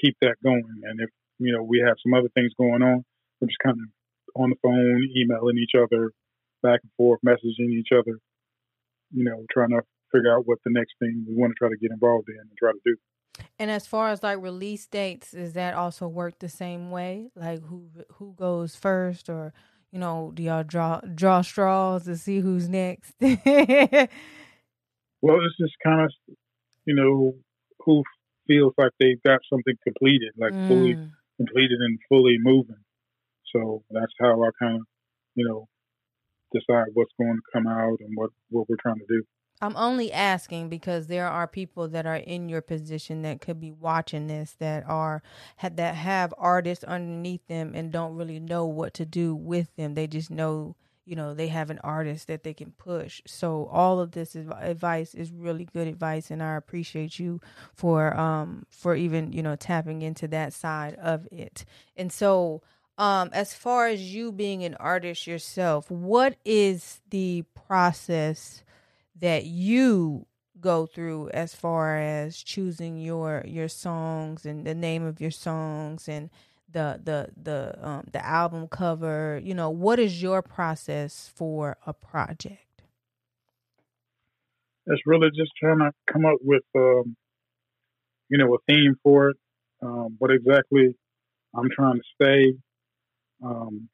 keep 0.00 0.16
that 0.22 0.36
going. 0.42 0.80
And 0.84 1.00
if, 1.00 1.10
you 1.38 1.52
know, 1.52 1.62
we 1.62 1.80
have 1.86 1.96
some 2.02 2.14
other 2.14 2.30
things 2.34 2.52
going 2.58 2.82
on, 2.82 3.04
we're 3.40 3.48
just 3.48 3.58
kind 3.62 3.76
of 3.78 3.86
on 4.36 4.50
the 4.50 4.56
phone, 4.62 5.08
emailing 5.16 5.58
each 5.58 5.74
other, 5.76 6.12
back 6.62 6.80
and 6.82 6.92
forth, 6.96 7.20
messaging 7.26 7.72
each 7.72 7.88
other, 7.92 8.18
you 9.12 9.24
know, 9.24 9.44
trying 9.50 9.70
to 9.70 9.82
figure 10.12 10.32
out 10.34 10.46
what 10.46 10.58
the 10.64 10.70
next 10.72 10.94
thing 11.00 11.24
we 11.28 11.34
want 11.34 11.52
to 11.52 11.56
try 11.58 11.68
to 11.68 11.76
get 11.76 11.90
involved 11.90 12.28
in 12.28 12.38
and 12.38 12.50
try 12.58 12.72
to 12.72 12.80
do. 12.84 12.96
And 13.58 13.70
as 13.70 13.86
far 13.86 14.10
as 14.10 14.22
like 14.22 14.40
release 14.40 14.86
dates, 14.86 15.32
does 15.32 15.52
that 15.54 15.74
also 15.74 16.08
work 16.08 16.38
the 16.38 16.48
same 16.48 16.90
way? 16.90 17.30
Like 17.34 17.62
who 17.64 17.88
who 18.14 18.34
goes 18.34 18.76
first, 18.76 19.28
or 19.28 19.52
you 19.92 19.98
know, 19.98 20.32
do 20.34 20.42
y'all 20.42 20.64
draw 20.64 21.00
draw 21.00 21.42
straws 21.42 22.04
to 22.04 22.16
see 22.16 22.40
who's 22.40 22.68
next? 22.68 23.14
Well, 25.22 25.38
it's 25.44 25.56
just 25.58 25.74
kind 25.82 26.02
of, 26.02 26.12
you 26.84 26.94
know, 26.94 27.34
who 27.80 28.02
feels 28.46 28.74
like 28.78 28.92
they've 29.00 29.22
got 29.22 29.40
something 29.50 29.74
completed, 29.84 30.32
like 30.36 30.54
fully 30.66 30.98
Mm, 30.98 31.12
completed 31.36 31.80
and 31.80 31.98
fully 32.08 32.36
moving. 32.40 32.82
So 33.56 33.82
that's 33.90 34.12
how 34.20 34.42
I 34.42 34.50
kind 34.60 34.76
of, 34.76 34.82
you 35.34 35.48
know, 35.48 35.66
decide 36.52 36.86
what's 36.94 37.12
going 37.18 37.36
to 37.36 37.42
come 37.52 37.66
out 37.66 37.98
and 38.00 38.10
what, 38.14 38.30
what 38.50 38.68
we're 38.68 38.76
trying 38.80 38.98
to 38.98 39.06
do. 39.08 39.22
I'm 39.62 39.76
only 39.76 40.12
asking 40.12 40.68
because 40.68 41.06
there 41.06 41.26
are 41.26 41.46
people 41.46 41.88
that 41.88 42.04
are 42.04 42.16
in 42.16 42.50
your 42.50 42.60
position 42.60 43.22
that 43.22 43.40
could 43.40 43.58
be 43.58 43.72
watching 43.72 44.26
this 44.26 44.54
that 44.58 44.84
are 44.86 45.22
that 45.62 45.94
have 45.94 46.34
artists 46.36 46.84
underneath 46.84 47.46
them 47.46 47.72
and 47.74 47.90
don't 47.90 48.16
really 48.16 48.38
know 48.38 48.66
what 48.66 48.92
to 48.94 49.06
do 49.06 49.34
with 49.34 49.74
them. 49.76 49.94
They 49.94 50.08
just 50.08 50.30
know, 50.30 50.76
you 51.06 51.16
know, 51.16 51.32
they 51.32 51.48
have 51.48 51.70
an 51.70 51.78
artist 51.82 52.26
that 52.26 52.44
they 52.44 52.52
can 52.52 52.72
push. 52.72 53.22
So 53.26 53.66
all 53.72 53.98
of 53.98 54.10
this 54.10 54.36
advice 54.36 55.14
is 55.14 55.32
really 55.32 55.66
good 55.72 55.88
advice 55.88 56.30
and 56.30 56.42
I 56.42 56.56
appreciate 56.56 57.18
you 57.18 57.40
for 57.72 58.14
um 58.14 58.66
for 58.68 58.94
even, 58.94 59.32
you 59.32 59.42
know, 59.42 59.56
tapping 59.56 60.02
into 60.02 60.28
that 60.28 60.52
side 60.52 60.96
of 60.96 61.26
it. 61.32 61.64
And 61.96 62.12
so 62.12 62.60
um 62.98 63.30
as 63.32 63.54
far 63.54 63.88
as 63.88 64.14
you 64.14 64.32
being 64.32 64.64
an 64.64 64.74
artist 64.76 65.26
yourself, 65.26 65.90
what 65.90 66.36
is 66.44 67.00
the 67.10 67.44
process 67.66 68.62
that 69.20 69.44
you 69.44 70.26
go 70.60 70.86
through 70.86 71.28
as 71.30 71.54
far 71.54 71.98
as 71.98 72.42
choosing 72.42 72.98
your 72.98 73.44
your 73.46 73.68
songs 73.68 74.46
and 74.46 74.66
the 74.66 74.74
name 74.74 75.04
of 75.04 75.20
your 75.20 75.30
songs 75.30 76.08
and 76.08 76.30
the 76.72 77.00
the 77.04 77.30
the 77.42 77.76
um 77.86 78.04
the 78.12 78.24
album 78.24 78.66
cover 78.68 79.40
you 79.44 79.54
know 79.54 79.70
what 79.70 79.98
is 79.98 80.22
your 80.22 80.42
process 80.42 81.30
for 81.34 81.76
a 81.86 81.92
project 81.92 82.82
It's 84.86 85.02
really 85.06 85.30
just 85.30 85.52
trying 85.56 85.78
to 85.78 85.92
come 86.12 86.24
up 86.26 86.38
with, 86.42 86.64
um, 86.76 87.16
you 88.28 88.38
know, 88.38 88.54
a 88.54 88.58
theme 88.66 88.96
for 89.02 89.30
it. 89.30 89.36
Um, 89.82 90.16
what 90.18 90.30
exactly 90.30 90.94
I'm 91.54 91.68
trying 91.74 91.96
to 92.00 92.02
say, 92.22 92.54
um, 93.44 93.88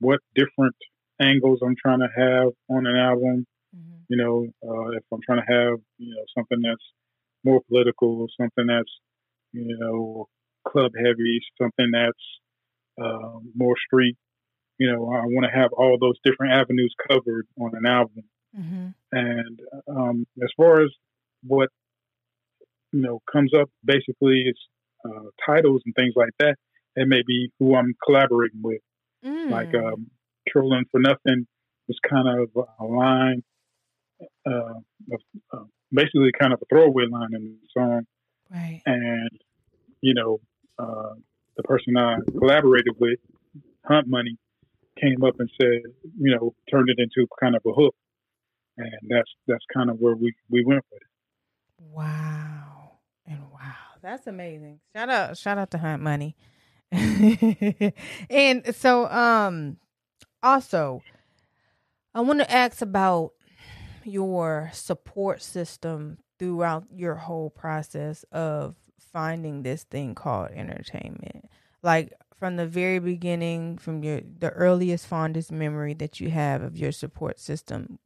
what 0.00 0.20
different 0.34 0.76
angles 1.20 1.60
I'm 1.64 1.76
trying 1.80 2.00
to 2.00 2.08
have 2.16 2.48
on 2.68 2.86
an 2.86 2.96
album. 2.96 3.46
mm-hmm. 3.74 3.98
You 4.08 4.16
know, 4.16 4.46
uh, 4.66 4.90
if 4.90 5.04
I'm 5.12 5.20
trying 5.24 5.42
to 5.46 5.52
have, 5.52 5.78
you 5.98 6.14
know, 6.14 6.24
something 6.36 6.60
that's 6.62 6.84
more 7.44 7.60
political, 7.68 8.26
something 8.40 8.66
that's, 8.66 8.92
you 9.52 9.76
know, 9.78 10.28
club 10.66 10.92
heavy, 10.96 11.40
something 11.60 11.90
that's 11.92 13.02
uh, 13.02 13.38
more 13.54 13.74
street. 13.86 14.16
You 14.78 14.90
know, 14.92 15.12
I 15.12 15.22
want 15.26 15.46
to 15.46 15.58
have 15.58 15.72
all 15.72 15.96
those 16.00 16.16
different 16.24 16.54
avenues 16.54 16.94
covered 17.08 17.46
on 17.60 17.72
an 17.74 17.86
album. 17.86 18.24
Mm-hmm. 18.58 18.88
And 19.12 19.60
um, 19.88 20.26
as 20.42 20.48
far 20.56 20.82
as 20.82 20.90
what 21.42 21.68
you 22.92 23.00
know 23.00 23.20
comes 23.30 23.52
up, 23.58 23.70
basically 23.84 24.44
it's 24.46 24.60
uh, 25.04 25.28
titles 25.46 25.82
and 25.84 25.94
things 25.94 26.14
like 26.16 26.32
that. 26.38 26.56
It 26.96 27.08
may 27.08 27.22
be 27.26 27.50
who 27.58 27.74
I'm 27.74 27.94
collaborating 28.04 28.60
with. 28.62 28.82
Mm. 29.24 29.50
Like 29.50 29.74
um, 29.74 30.10
"Trolling 30.48 30.84
for 30.90 31.00
Nothing" 31.00 31.46
was 31.88 31.98
kind 32.08 32.28
of 32.28 32.66
a 32.78 32.84
line, 32.84 33.42
uh, 34.46 34.74
of, 35.12 35.20
uh, 35.52 35.64
basically 35.92 36.30
kind 36.38 36.52
of 36.52 36.60
a 36.62 36.66
throwaway 36.66 37.04
line 37.10 37.34
in 37.34 37.56
the 37.60 37.68
song. 37.72 38.02
right 38.50 38.82
And 38.86 39.30
you 40.00 40.14
know, 40.14 40.40
uh, 40.78 41.14
the 41.56 41.62
person 41.62 41.96
I 41.96 42.16
collaborated 42.38 42.96
with, 42.98 43.18
Hunt 43.84 44.08
Money, 44.08 44.36
came 45.00 45.22
up 45.24 45.38
and 45.38 45.50
said, 45.60 45.82
you 46.18 46.34
know, 46.34 46.54
turned 46.70 46.88
it 46.90 46.98
into 46.98 47.26
kind 47.40 47.56
of 47.56 47.62
a 47.66 47.72
hook, 47.72 47.94
and 48.76 48.92
that's 49.08 49.30
that's 49.46 49.64
kind 49.72 49.90
of 49.90 49.98
where 49.98 50.14
we 50.14 50.34
we 50.50 50.64
went 50.64 50.84
with 50.90 51.02
it. 51.02 51.08
wow 51.92 52.98
and 53.26 53.38
wow 53.52 53.74
that's 54.02 54.26
amazing 54.26 54.80
shout 54.94 55.10
out 55.10 55.36
shout 55.36 55.58
out 55.58 55.70
to 55.70 55.78
hunt 55.78 56.02
money 56.02 56.36
and 58.30 58.74
so 58.74 59.08
um 59.10 59.78
also 60.42 61.02
i 62.14 62.20
want 62.20 62.38
to 62.38 62.52
ask 62.52 62.82
about 62.82 63.32
your 64.04 64.70
support 64.72 65.42
system 65.42 66.18
throughout 66.38 66.84
your 66.94 67.14
whole 67.14 67.50
process 67.50 68.24
of 68.32 68.74
finding 69.12 69.62
this 69.62 69.84
thing 69.84 70.14
called 70.14 70.50
entertainment. 70.50 71.48
Like 71.82 72.12
from 72.36 72.56
the 72.56 72.66
very 72.66 72.98
beginning 72.98 73.78
from 73.78 74.02
your 74.02 74.20
the 74.40 74.50
earliest 74.50 75.06
fondest 75.06 75.52
memory 75.52 75.94
that 75.94 76.20
you 76.20 76.30
have 76.30 76.62
of 76.62 76.76
your 76.76 76.90
support 76.90 77.38
system 77.38 78.00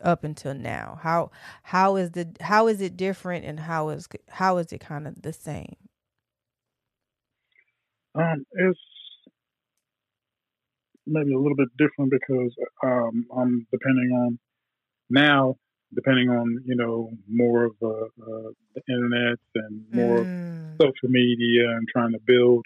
up 0.00 0.24
until 0.24 0.52
now 0.52 0.98
how 1.00 1.30
how 1.62 1.94
is 1.94 2.10
the 2.10 2.26
how 2.40 2.66
is 2.66 2.80
it 2.80 2.96
different 2.96 3.44
and 3.44 3.60
how 3.60 3.90
is 3.90 4.08
how 4.30 4.56
is 4.56 4.72
it 4.72 4.80
kind 4.80 5.06
of 5.06 5.22
the 5.22 5.32
same 5.32 5.76
Um, 8.14 8.44
it's 8.52 8.80
maybe 11.06 11.32
a 11.32 11.38
little 11.38 11.56
bit 11.56 11.68
different 11.78 12.10
because 12.10 12.54
um, 12.84 13.26
I'm 13.36 13.66
depending 13.72 14.10
on 14.12 14.38
now, 15.10 15.56
depending 15.94 16.30
on 16.30 16.58
you 16.66 16.76
know 16.76 17.10
more 17.28 17.64
of 17.64 17.72
uh, 17.82 17.88
uh, 17.88 18.50
the 18.74 18.82
internet 18.88 19.38
and 19.56 19.84
more 19.92 20.24
Mm, 20.24 20.26
social 20.80 21.08
media 21.08 21.68
and 21.70 21.86
trying 21.88 22.12
to 22.12 22.20
build 22.26 22.64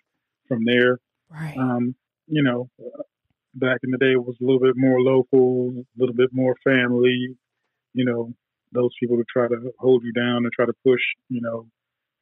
from 0.49 0.65
there. 0.65 0.99
right 1.31 1.57
Um, 1.59 1.95
you 2.29 2.43
know, 2.43 2.69
back 3.55 3.79
in 3.85 3.91
the 3.91 3.99
day, 3.99 4.13
it 4.13 4.25
was 4.25 4.37
a 4.41 4.45
little 4.45 4.61
bit 4.61 4.77
more 4.77 5.01
local, 5.01 5.71
a 5.77 5.85
little 5.99 6.15
bit 6.15 6.31
more 6.33 6.55
family. 6.65 7.37
You 7.95 8.05
know, 8.05 8.33
those 8.73 8.91
people 9.01 9.17
to 9.17 9.25
try 9.33 9.49
to 9.49 9.73
hold 9.79 10.05
you 10.05 10.13
down 10.13 10.39
and 10.45 10.53
try 10.53 10.67
to 10.67 10.75
push, 10.85 11.03
you 11.29 11.41
know, 11.41 11.67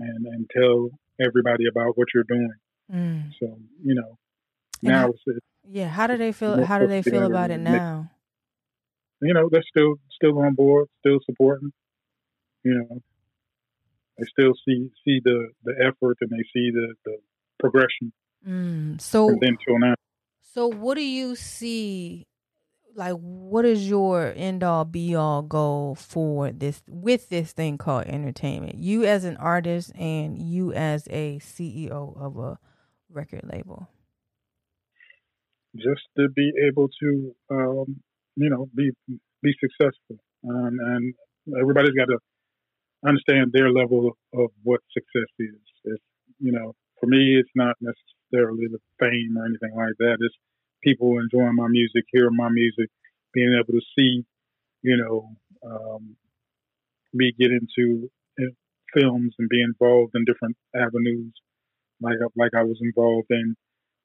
and 0.01 0.27
and 0.27 0.51
tell 0.57 0.91
everybody 1.21 1.65
about 1.71 1.97
what 1.97 2.09
you're 2.15 2.25
doing. 2.29 2.53
Mm. 2.95 3.33
So, 3.41 3.59
you 3.83 3.95
know, 3.95 4.19
And 4.83 4.93
now 4.93 4.99
how- 5.01 5.09
it's, 5.11 5.41
yeah 5.67 5.89
how 5.89 6.07
do 6.07 6.19
they 6.19 6.31
feel 6.31 6.63
how 6.63 6.79
do 6.79 6.87
they 6.87 7.01
feel 7.01 7.25
about 7.25 7.51
it 7.51 7.59
now 7.59 8.11
you 9.25 9.33
know 9.33 9.49
they're 9.51 9.65
still 9.69 9.97
still 10.11 10.39
on 10.39 10.55
board, 10.55 10.89
still 11.01 11.19
supporting. 11.25 11.73
You 12.63 12.75
know, 12.75 13.01
they 14.19 14.25
still 14.27 14.53
see 14.67 14.91
see 15.05 15.21
the 15.25 15.49
the 15.65 15.75
effort 15.81 16.19
and 16.21 16.31
they 16.31 16.45
see 16.53 16.71
the 16.71 16.95
the 17.05 17.17
progression 17.59 18.13
mm. 18.47 19.01
so 19.01 19.29
from 19.29 19.39
then 19.41 19.57
till 19.67 19.79
now. 19.79 19.95
So 20.43 20.69
what 20.69 20.95
do 20.95 21.03
you 21.03 21.35
see 21.35 22.27
like 22.95 23.15
what 23.15 23.65
is 23.65 23.89
your 23.89 24.33
end 24.37 24.63
all 24.63 24.85
be 24.85 25.15
all 25.15 25.43
goal 25.43 25.95
for 25.97 26.53
this 26.53 26.83
with 26.87 27.29
this 27.29 27.53
thing 27.53 27.79
called 27.79 28.07
entertainment? 28.07 28.77
You 28.77 29.05
as 29.05 29.25
an 29.25 29.37
artist 29.39 29.93
and 29.97 30.41
you 30.41 30.73
as 30.73 31.09
a 31.09 31.39
CEO 31.41 32.17
of 32.21 32.37
a 32.37 32.59
record 33.15 33.43
label. 33.45 33.89
just 35.77 36.03
to 36.17 36.29
be 36.31 36.53
able 36.69 36.89
to, 37.01 37.35
um, 37.51 38.01
you 38.37 38.51
know, 38.51 38.69
be 38.75 38.91
be 39.43 39.53
successful. 39.61 40.17
Um, 40.49 40.79
and 40.81 41.15
everybody's 41.61 41.95
got 41.95 42.07
to 42.07 42.19
understand 43.07 43.53
their 43.53 43.71
level 43.71 44.17
of 44.35 44.51
what 44.63 44.81
success 44.93 45.31
is. 45.39 45.61
It's, 45.85 46.03
you 46.39 46.53
know, 46.53 46.75
for 47.01 47.07
me, 47.07 47.37
it's 47.39 47.51
not 47.55 47.77
necessarily 47.81 48.67
the 48.69 48.79
fame 48.99 49.37
or 49.37 49.47
anything 49.47 49.75
like 49.77 49.95
that. 49.99 50.17
It's 50.21 50.35
people 50.83 51.19
enjoying 51.19 51.57
my 51.57 51.69
music, 51.69 52.05
hearing 52.13 52.37
my 52.37 52.49
music, 52.49 52.89
being 53.33 53.55
able 53.55 53.79
to 53.79 53.87
see, 53.99 54.25
you 54.83 54.97
know, 54.97 55.29
um, 55.67 56.17
me 57.13 57.33
get 57.39 57.51
into 57.51 58.11
uh, 58.41 58.53
films 58.95 59.35
and 59.39 59.49
be 59.49 59.63
involved 59.63 60.13
in 60.15 60.25
different 60.25 60.57
avenues, 60.75 61.33
like 62.05 62.19
like 62.37 62.55
I 62.57 62.63
was 62.63 62.79
involved 62.81 63.29
in, 63.31 63.55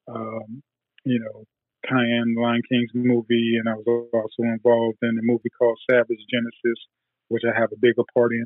um, 0.07 0.63
you 1.05 1.19
know, 1.19 1.43
Cayenne 1.87 2.35
Lion 2.35 2.61
King's 2.69 2.91
movie, 2.93 3.57
and 3.59 3.69
I 3.69 3.75
was 3.75 4.09
also 4.13 4.43
involved 4.43 4.97
in 5.01 5.17
a 5.19 5.23
movie 5.23 5.49
called 5.57 5.79
Savage 5.89 6.23
Genesis, 6.31 6.79
which 7.27 7.43
I 7.45 7.57
have 7.59 7.71
a 7.71 7.79
bigger 7.79 8.03
part 8.13 8.31
in. 8.31 8.45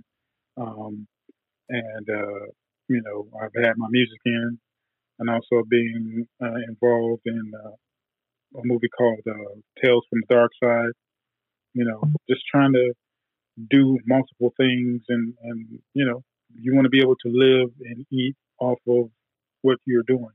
Um, 0.57 1.07
and 1.69 2.09
uh, 2.09 2.45
you 2.89 3.01
know, 3.03 3.27
I've 3.41 3.63
had 3.63 3.77
my 3.77 3.87
music 3.89 4.19
in, 4.25 4.59
and 5.19 5.29
also 5.29 5.63
being 5.69 6.27
uh, 6.41 6.59
involved 6.67 7.23
in 7.25 7.51
uh, 7.65 8.59
a 8.59 8.61
movie 8.63 8.89
called 8.89 9.21
uh, 9.27 9.55
Tales 9.81 10.05
from 10.09 10.19
the 10.27 10.35
Dark 10.35 10.51
Side. 10.63 10.93
You 11.73 11.85
know, 11.85 12.03
just 12.29 12.41
trying 12.51 12.73
to 12.73 12.93
do 13.69 13.97
multiple 14.05 14.53
things, 14.57 15.01
and 15.09 15.33
and 15.43 15.79
you 15.93 16.05
know, 16.05 16.21
you 16.53 16.75
want 16.75 16.85
to 16.85 16.89
be 16.89 17.01
able 17.01 17.15
to 17.25 17.29
live 17.29 17.69
and 17.81 18.05
eat 18.11 18.35
off 18.59 18.79
of 18.87 19.09
what 19.63 19.79
you're 19.85 20.03
doing, 20.03 20.29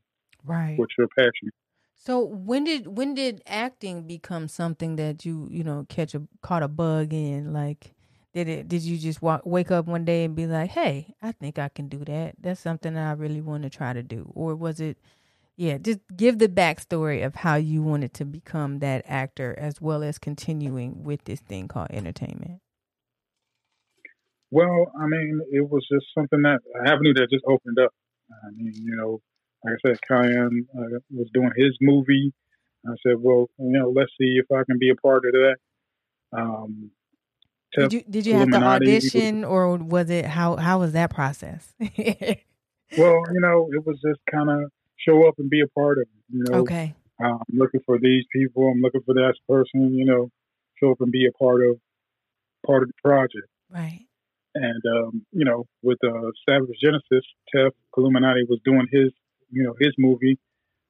Right. 0.45 0.77
what 0.77 0.91
you're 0.99 1.09
passionate. 1.09 1.55
So 1.97 2.25
when 2.25 2.65
did 2.65 2.97
when 2.97 3.15
did 3.15 3.43
acting 3.47 4.07
become 4.07 4.49
something 4.49 4.97
that 4.97 5.25
you 5.25 5.49
you 5.51 5.65
know 5.65 5.87
catch 5.89 6.15
a 6.15 6.23
caught 6.43 6.63
a 6.63 6.69
bug 6.69 7.13
in? 7.13 7.53
Like, 7.53 7.95
did 8.33 8.49
it 8.49 8.69
did 8.69 8.83
you 8.83 8.99
just 8.99 9.23
walk, 9.23 9.43
wake 9.45 9.71
up 9.71 9.87
one 9.87 10.05
day 10.05 10.25
and 10.25 10.35
be 10.37 10.47
like, 10.47 10.71
"Hey, 10.71 11.15
I 11.23 11.33
think 11.33 11.59
I 11.59 11.69
can 11.69 11.89
do 11.89 12.05
that. 12.05 12.37
That's 12.41 12.61
something 12.61 12.95
that 12.95 13.07
I 13.09 13.13
really 13.13 13.41
want 13.43 13.65
to 13.65 13.71
try 13.71 13.93
to 13.93 14.03
do," 14.03 14.31
or 14.35 14.55
was 14.57 14.81
it? 14.81 14.99
Yeah, 15.57 15.79
just 15.79 16.01
give 16.17 16.39
the 16.39 16.49
backstory 16.49 17.25
of 17.27 17.35
how 17.37 17.57
you 17.57 17.83
wanted 17.83 18.15
to 18.15 18.25
become 18.25 18.79
that 18.81 19.05
actor, 19.07 19.55
as 19.59 19.81
well 19.81 20.03
as 20.05 20.19
continuing 20.19 21.03
with 21.05 21.25
this 21.25 21.41
thing 21.41 21.69
called 21.69 21.89
entertainment. 21.91 22.61
Well, 24.51 24.93
I 24.99 25.07
mean, 25.07 25.41
it 25.53 25.69
was 25.69 25.87
just 25.93 26.07
something 26.15 26.43
that 26.43 26.61
avenue 26.87 27.13
that 27.15 27.29
just 27.31 27.45
opened 27.47 27.79
up. 27.79 27.93
I 28.31 28.51
mean, 28.55 28.73
you 28.75 28.97
know, 28.97 29.21
like 29.65 29.75
I 29.75 29.89
said, 29.89 29.99
Kyan 30.07 30.67
uh, 30.77 30.99
was 31.11 31.29
doing 31.33 31.51
his 31.57 31.77
movie. 31.81 32.33
I 32.87 32.93
said, 33.07 33.17
well, 33.19 33.49
you 33.59 33.71
know, 33.79 33.91
let's 33.91 34.11
see 34.21 34.39
if 34.39 34.47
I 34.53 34.63
can 34.65 34.79
be 34.79 34.91
a 34.91 34.95
part 34.95 35.25
of 35.27 35.33
that. 35.33 35.57
Um, 36.33 36.91
Did 37.77 37.93
you 37.93 38.03
did 38.09 38.27
you 38.27 38.35
have 38.35 38.49
to 38.49 38.57
Illuminati, 38.57 38.87
he 38.87 38.95
was- 38.95 39.05
audition, 39.07 39.45
or 39.45 39.77
was 39.77 40.11
it 40.11 40.25
how 40.27 40.57
how 40.57 40.79
was 40.79 40.93
that 40.93 41.11
process? 41.11 41.75
well, 41.81 43.23
you 43.33 43.41
know, 43.41 43.69
it 43.73 43.85
was 43.87 43.99
just 44.05 44.21
kind 44.31 44.51
of 44.51 44.71
show 44.97 45.27
up 45.29 45.35
and 45.39 45.51
be 45.51 45.61
a 45.61 45.69
part 45.69 45.99
of 45.99 46.03
it. 46.03 46.25
You 46.37 46.45
know, 46.49 46.59
okay, 46.61 46.95
uh, 47.23 47.27
I'm 47.35 47.59
looking 47.59 47.81
for 47.85 47.99
these 47.99 48.25
people. 48.33 48.69
I'm 48.71 48.81
looking 48.81 49.03
for 49.05 49.15
that 49.15 49.35
person. 49.49 49.95
You 49.95 50.05
know, 50.05 50.31
show 50.81 50.93
up 50.93 51.01
and 51.01 51.11
be 51.13 51.27
a 51.27 51.33
part 51.33 51.63
of 51.65 51.79
part 52.67 52.83
of 52.83 52.89
the 52.89 52.95
project. 53.03 53.49
right. 53.71 54.07
And 54.61 54.83
um, 54.97 55.27
you 55.33 55.45
know, 55.45 55.67
with 55.83 55.99
uh, 56.05 56.31
Savage 56.49 56.77
Genesis, 56.83 57.25
Tef 57.55 57.71
Illuminati 57.97 58.43
was 58.49 58.61
doing 58.65 58.87
his, 58.91 59.13
you 59.51 59.63
know, 59.63 59.75
his 59.81 59.95
movie, 59.99 60.37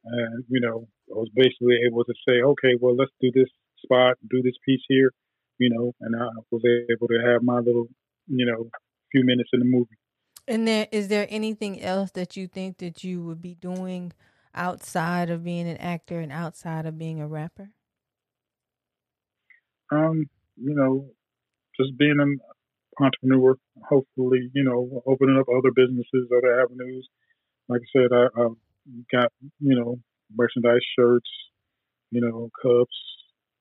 and 0.05 0.45
you 0.49 0.61
know, 0.61 0.89
I 1.11 1.15
was 1.15 1.29
basically 1.35 1.77
able 1.87 2.05
to 2.05 2.15
say, 2.27 2.41
okay, 2.43 2.77
well, 2.81 2.97
let's 2.97 3.11
do 3.21 3.31
this 3.35 3.49
spot, 3.85 4.17
do 4.31 4.41
this 4.43 4.55
piece 4.65 4.81
here, 4.89 5.13
you 5.59 5.69
know, 5.69 5.93
and 6.01 6.17
I 6.17 6.29
was 6.51 6.63
able 6.91 7.09
to 7.09 7.31
have 7.31 7.43
my 7.43 7.59
little, 7.59 7.89
you 8.27 8.47
know, 8.47 8.71
few 9.13 9.25
minutes 9.25 9.51
in 9.53 9.61
the 9.61 9.67
movie. 9.67 9.99
And 10.47 10.67
there 10.67 10.89
is 10.91 11.09
there 11.09 11.27
anything 11.29 11.83
else 11.83 12.11
that 12.13 12.37
you 12.37 12.47
think 12.47 12.79
that 12.79 13.05
you 13.05 13.23
would 13.23 13.43
be 13.43 13.55
doing 13.55 14.13
outside 14.55 15.29
of 15.29 15.45
being 15.45 15.69
an 15.69 15.77
actor 15.77 16.21
and 16.21 16.33
outside 16.33 16.87
of 16.87 16.97
being 16.97 17.21
a 17.21 17.29
rapper? 17.29 17.69
Um, 19.91 20.25
you 20.57 20.75
know, 20.75 21.11
just 21.79 21.99
being 21.99 22.17
an 22.19 22.39
entrepreneur, 23.01 23.57
hopefully, 23.85 24.51
you 24.55 24.65
know, 24.65 25.03
opening 25.07 25.39
up 25.39 25.47
other 25.49 25.71
businesses, 25.75 26.29
other 26.37 26.61
avenues. 26.61 27.09
Like 27.69 27.83
I 27.83 27.99
said, 27.99 28.13
I, 28.13 28.25
I've 28.41 28.57
got, 29.13 29.33
you 29.61 29.79
know, 29.79 29.99
merchandise, 30.35 30.81
shirts, 30.99 31.31
you 32.11 32.21
know, 32.21 32.51
cups, 32.63 32.97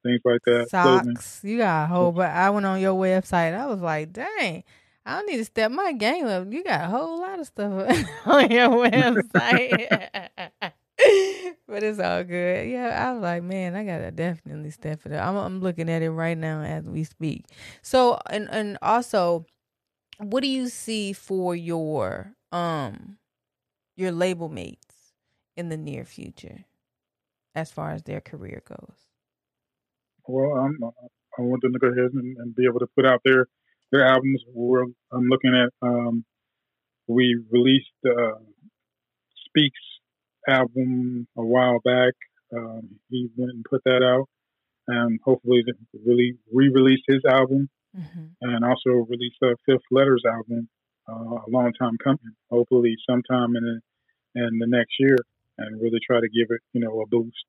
things 0.04 0.22
like 0.24 0.42
that. 0.46 0.68
clothing. 0.70 1.16
Socks. 1.16 1.42
You 1.44 1.58
got 1.58 1.84
a 1.84 1.88
whole 1.88 2.12
but 2.12 2.30
I 2.30 2.50
went 2.50 2.66
on 2.66 2.80
your 2.80 2.96
website. 2.96 3.54
I 3.58 3.66
was 3.66 3.82
like, 3.82 4.14
dang, 4.14 4.64
I 5.06 5.18
don't 5.18 5.28
need 5.28 5.38
to 5.38 5.46
step 5.46 5.72
my 5.72 5.94
game 5.94 6.26
up. 6.26 6.52
You 6.52 6.64
got 6.64 6.86
a 6.86 6.88
whole 6.88 7.20
lot 7.20 7.40
of 7.40 7.48
stuff 7.48 7.72
on 8.26 8.52
your 8.52 8.70
website. 8.90 10.30
but 11.68 11.84
it's 11.84 12.00
all 12.00 12.24
good. 12.24 12.70
Yeah, 12.70 13.08
I 13.08 13.14
was 13.14 13.22
like, 13.22 13.44
man, 13.44 13.76
I 13.76 13.84
gotta 13.84 14.12
definitely 14.12 14.72
step 14.72 15.06
it 15.06 15.12
up. 15.14 15.28
I'm, 15.28 15.36
I'm 15.38 15.62
looking 15.62 15.90
at 15.90 16.02
it 16.02 16.12
right 16.12 16.38
now 16.38 16.62
as 16.62 16.86
we 16.86 17.04
speak. 17.04 17.46
So, 17.82 18.20
and 18.30 18.50
and 18.52 18.78
also, 18.82 19.46
what 20.20 20.42
do 20.42 20.50
you 20.50 20.70
see 20.70 21.14
for 21.14 21.56
your 21.56 22.34
um 22.52 23.18
your 23.96 24.12
label 24.12 24.50
mates 24.50 25.14
in 25.58 25.70
the 25.70 25.78
near 25.78 26.06
future, 26.06 26.66
as 27.56 27.72
far 27.72 27.92
as 27.92 28.04
their 28.04 28.22
career 28.22 28.62
goes? 28.66 29.08
Well, 30.28 30.58
I'm, 30.58 30.78
I 31.38 31.42
want 31.42 31.62
them 31.62 31.74
to 31.74 31.80
go 31.80 31.88
ahead 31.88 32.12
and, 32.14 32.38
and 32.38 32.56
be 32.56 32.66
able 32.66 32.80
to 32.80 32.88
put 32.96 33.06
out 33.06 33.22
their 33.26 33.48
their 33.92 34.06
albums. 34.06 34.44
We're, 34.54 34.84
I'm 35.12 35.28
looking 35.30 35.56
at. 35.56 35.72
Um, 35.88 36.26
we 37.08 37.42
released 37.52 37.92
uh, 38.06 38.40
Speaks 39.46 39.80
album 40.48 41.28
a 41.38 41.44
while 41.44 41.80
back. 41.84 42.14
Um, 42.56 42.90
he 43.10 43.30
went 43.36 43.52
and 43.52 43.66
put 43.70 43.82
that 43.86 44.04
out, 44.04 44.28
and 44.88 45.20
hopefully, 45.24 45.64
really 46.06 46.36
re-release 46.54 47.04
his 47.08 47.24
album, 47.30 47.70
Mm-hmm. 47.98 48.26
and 48.42 48.64
also 48.64 49.08
release 49.10 49.34
a 49.42 49.56
Fifth 49.66 49.82
Letters 49.90 50.22
album. 50.28 50.70
Uh, 51.10 51.40
a 51.48 51.50
long 51.50 51.72
time 51.80 51.98
coming. 52.04 52.36
Hopefully, 52.52 52.96
sometime 53.10 53.56
in 53.56 53.64
the, 53.64 54.42
in 54.42 54.60
the 54.60 54.68
next 54.68 54.94
year, 55.00 55.18
and 55.58 55.82
really 55.82 56.00
try 56.06 56.20
to 56.20 56.28
give 56.28 56.48
it, 56.50 56.62
you 56.74 56.82
know, 56.82 57.02
a 57.02 57.08
boost 57.08 57.46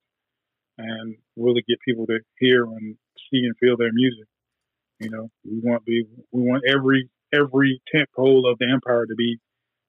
and 0.79 1.17
really 1.37 1.63
get 1.69 1.79
people 1.87 2.07
to 2.07 2.21
hear 2.39 2.65
and 2.65 2.97
see 3.31 3.45
and 3.45 3.55
feel 3.59 3.77
their 3.77 3.93
music. 3.93 4.27
You 5.01 5.11
know, 5.11 5.29
we 5.45 5.61
want 5.63 5.85
be 5.85 6.05
we 6.33 6.43
want 6.43 6.63
every 6.69 7.11
every 7.33 7.81
tent 7.95 8.09
pole 8.17 8.49
of 8.51 8.59
the 8.59 8.71
empire 8.73 9.07
to 9.07 9.15
be, 9.17 9.39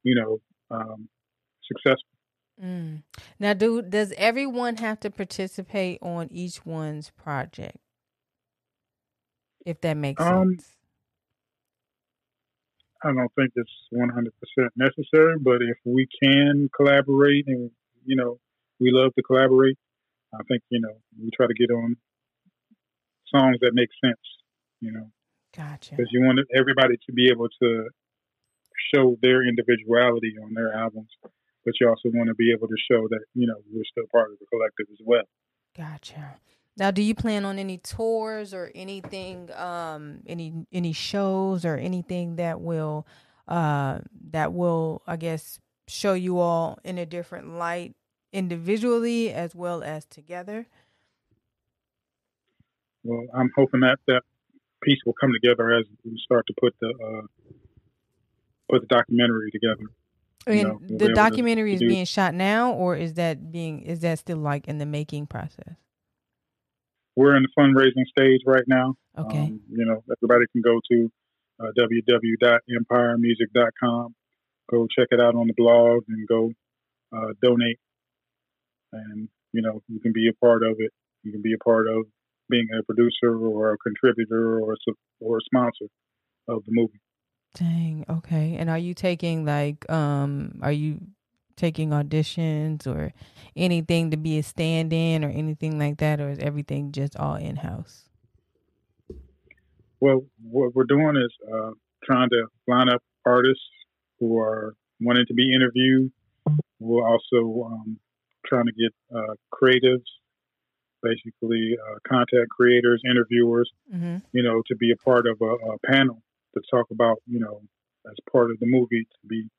you 0.04 0.16
know, 0.16 0.40
um, 0.72 1.08
successful. 1.64 2.19
Mm. 2.62 3.04
Now, 3.40 3.54
do 3.54 3.82
does 3.82 4.14
everyone 4.18 4.78
have 4.78 5.00
to 5.02 5.10
participate 5.10 6.00
on 6.02 6.28
each 6.32 6.66
one's 6.66 7.10
project? 7.12 7.78
If 9.66 9.82
that 9.82 9.96
makes 9.98 10.22
Um, 10.22 10.56
sense. 10.58 10.76
I 13.04 13.14
don't 13.14 13.32
think 13.34 13.54
it's 13.56 13.72
100% 13.94 14.72
necessary, 14.76 15.40
but 15.40 15.62
if 15.62 15.78
we 15.86 16.08
can 16.22 16.70
collaborate 16.76 17.48
and 17.48 17.72
you 18.06 18.16
know 18.18 18.40
we 18.80 18.92
love 18.92 19.14
to 19.16 19.24
collaborate, 19.24 19.78
I 20.34 20.44
think 20.44 20.64
you 20.70 20.82
know 20.82 21.02
we 21.18 21.30
try 21.32 21.48
to 21.48 21.54
get 21.54 21.72
on 21.72 21.96
songs 23.28 23.58
that 23.62 23.72
make 23.74 23.90
sense. 24.04 24.20
You 24.82 24.92
know, 24.92 25.12
Gotcha. 25.56 25.96
because 25.96 26.10
you 26.12 26.22
want 26.22 26.40
everybody 26.54 26.98
to 27.06 27.14
be 27.14 27.30
able 27.32 27.48
to 27.62 27.90
show 28.94 29.18
their 29.22 29.44
individuality 29.48 30.36
on 30.44 30.54
their 30.54 30.74
albums, 30.74 31.10
but 31.66 31.74
you 31.80 31.88
also 31.88 32.10
want 32.14 32.28
to 32.28 32.36
be 32.36 32.52
able 32.56 32.68
to 32.68 32.78
show 32.90 33.08
that 33.10 33.22
you 33.34 33.48
know 33.48 33.56
we're 33.72 33.84
still 33.92 34.06
part 34.12 34.32
of 34.32 34.40
the 34.40 34.46
collective 34.48 34.88
as 34.92 35.00
well. 35.06 35.24
Gotcha. 35.76 36.40
Now, 36.78 36.92
do 36.92 37.02
you 37.02 37.14
plan 37.14 37.44
on 37.44 37.60
any 37.60 37.78
tours 37.78 38.54
or 38.54 38.72
anything, 38.74 39.52
um, 39.54 40.22
any 40.26 40.66
any 40.72 40.94
shows 40.94 41.66
or 41.66 41.76
anything 41.76 42.38
that 42.38 42.62
will, 42.62 43.06
uh, 43.48 44.00
that 44.32 44.54
will, 44.54 45.02
I 45.06 45.18
guess, 45.18 45.60
show 45.88 46.14
you 46.14 46.40
all 46.40 46.80
in 46.86 46.98
a 46.98 47.06
different 47.06 47.50
light 47.50 47.96
individually 48.32 49.32
as 49.32 49.54
well 49.54 49.84
as 49.84 50.06
together? 50.06 50.68
Well, 53.04 53.26
I'm 53.34 53.52
hoping 53.56 53.82
that 53.82 53.98
that 54.08 54.22
piece 54.82 55.00
will 55.06 55.16
come 55.20 55.32
together 55.34 55.74
as 55.74 55.86
we 56.06 56.18
start 56.24 56.46
to 56.48 56.54
put 56.62 56.74
the 56.80 56.88
uh, 56.88 57.54
put 58.70 58.82
the 58.82 58.88
documentary 58.88 59.52
together. 59.52 59.84
I 60.48 60.52
mean, 60.52 60.68
know, 60.68 60.80
the 60.82 61.14
documentary 61.14 61.74
is 61.74 61.80
being 61.80 62.06
shot 62.06 62.34
now, 62.34 62.72
or 62.74 62.96
is 62.96 63.16
that 63.16 63.52
being 63.52 63.82
is 63.82 64.00
that 64.02 64.20
still 64.20 64.38
like 64.38 64.68
in 64.68 64.78
the 64.78 64.86
making 64.86 65.26
process? 65.28 65.76
We're 67.16 67.36
in 67.36 67.44
the 67.44 67.50
fundraising 67.58 68.06
stage 68.08 68.42
right 68.46 68.64
now. 68.68 68.96
Okay. 69.18 69.38
Um, 69.38 69.62
you 69.70 69.86
know, 69.86 70.04
everybody 70.10 70.46
can 70.54 70.62
go 70.62 70.80
to 70.92 71.12
uh, 71.60 71.72
www.empiremusic.com, 71.78 74.16
go 74.72 74.88
check 74.98 75.10
it 75.12 75.20
out 75.20 75.36
on 75.36 75.48
the 75.48 75.54
blog, 75.58 76.04
and 76.08 76.26
go 76.28 76.54
uh, 77.14 77.34
donate. 77.42 77.80
And 78.94 79.28
you 79.52 79.62
know, 79.62 79.84
you 79.88 80.00
can 80.00 80.14
be 80.14 80.30
a 80.30 80.34
part 80.44 80.64
of 80.64 80.78
it. 80.80 80.94
You 81.24 81.34
can 81.34 81.42
be 81.42 81.54
a 81.54 81.58
part 81.58 81.88
of 81.88 82.06
being 82.50 82.68
a 82.78 82.84
producer 82.84 83.38
or 83.38 83.74
a 83.74 83.78
contributor 83.78 84.60
or 84.60 84.74
a, 84.74 84.78
or 85.20 85.38
a 85.38 85.42
sponsor 85.42 85.86
of 86.48 86.64
the 86.66 86.72
movie. 86.72 87.00
Dang. 87.56 88.06
Okay. 88.10 88.56
And 88.58 88.70
are 88.70 88.78
you 88.78 88.94
taking 88.94 89.46
like 89.46 89.90
um 89.92 90.60
are 90.62 90.72
you 90.72 91.00
taking 91.56 91.90
auditions 91.90 92.88
or 92.88 93.12
anything 93.56 94.12
to 94.12 94.18
be 94.18 94.38
a 94.38 94.44
stand 94.44 94.94
in 94.94 95.26
or 95.26 95.30
anything 95.30 95.78
like 95.78 95.98
that 95.98 96.22
or 96.22 96.30
is 96.30 96.40
everything 96.40 96.92
just 96.92 97.18
all 97.18 97.36
in 97.36 97.58
house? 97.58 98.06
Well, 100.00 100.24
what 100.42 100.74
we're 100.74 100.86
doing 100.86 101.18
is 101.18 101.34
uh, 101.54 101.72
trying 102.06 102.30
to 102.30 102.46
line 102.68 102.88
up 102.88 103.04
artists 103.26 103.64
who 104.20 104.40
are 104.40 104.76
wanting 105.02 105.26
to 105.28 105.34
be 105.34 105.52
interviewed. 105.54 106.12
We're 106.80 107.06
also 107.06 107.66
um, 107.66 108.00
trying 108.46 108.68
to 108.68 108.72
get 108.72 108.94
uh, 109.14 109.34
creatives, 109.54 110.06
basically 111.04 111.76
uh, 111.78 111.98
content 112.08 112.50
creators, 112.50 113.02
interviewers, 113.10 113.70
Mm-hmm. 113.94 114.18
you 114.32 114.44
know, 114.44 114.62
to 114.68 114.76
be 114.76 114.92
a 114.92 114.96
part 114.96 115.28
of 115.28 115.42
a, 115.42 115.46
a 115.46 115.78
panel 115.86 116.22
to 116.56 116.62
talk 116.72 116.88
about, 116.92 117.18
you 117.28 117.40
know, 117.40 117.62
as 118.10 118.16
part 118.32 118.52
of 118.52 118.60
the 118.60 118.66
movie 118.66 119.04
to 119.06 119.28
be 119.28 119.50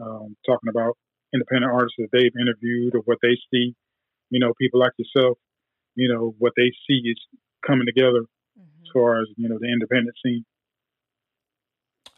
um, 0.00 0.36
talking 0.46 0.68
about 0.68 0.96
independent 1.32 1.72
artists 1.72 1.96
that 1.98 2.08
they've 2.12 2.32
interviewed 2.40 2.94
or 2.94 3.00
what 3.00 3.18
they 3.22 3.36
see. 3.52 3.74
You 4.30 4.40
know, 4.40 4.52
people 4.60 4.80
like 4.80 4.92
yourself, 4.96 5.38
you 5.94 6.08
know, 6.12 6.34
what 6.38 6.52
they 6.56 6.72
see 6.86 7.02
is 7.08 7.18
coming 7.66 7.86
together 7.86 8.24
Mm-hmm. 8.56 8.84
as 8.84 8.90
far 8.92 9.20
as, 9.20 9.26
you 9.36 9.48
know, 9.48 9.58
the 9.58 9.66
independent 9.66 10.14
scene. 10.24 10.44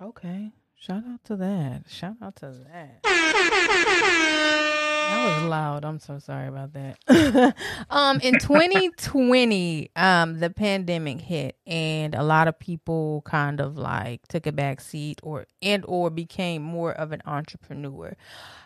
Okay. 0.02 0.52
Shout 0.78 1.04
out 1.06 1.24
to 1.24 1.36
that. 1.36 1.84
Shout 1.88 2.16
out 2.20 2.36
to 2.36 2.50
that. 2.70 3.00
That 5.08 5.40
was 5.42 5.48
loud. 5.48 5.84
I'm 5.84 5.98
so 5.98 6.18
sorry 6.18 6.48
about 6.48 6.72
that. 6.74 7.54
um, 7.90 8.20
in 8.20 8.38
2020, 8.38 9.90
um, 9.96 10.40
the 10.40 10.50
pandemic 10.50 11.20
hit, 11.20 11.56
and 11.66 12.14
a 12.14 12.22
lot 12.22 12.48
of 12.48 12.58
people 12.58 13.22
kind 13.24 13.60
of 13.60 13.76
like 13.78 14.26
took 14.28 14.46
a 14.46 14.52
back 14.52 14.80
seat, 14.80 15.20
or 15.22 15.46
and 15.62 15.84
or 15.86 16.10
became 16.10 16.62
more 16.62 16.92
of 16.92 17.12
an 17.12 17.22
entrepreneur. 17.26 18.16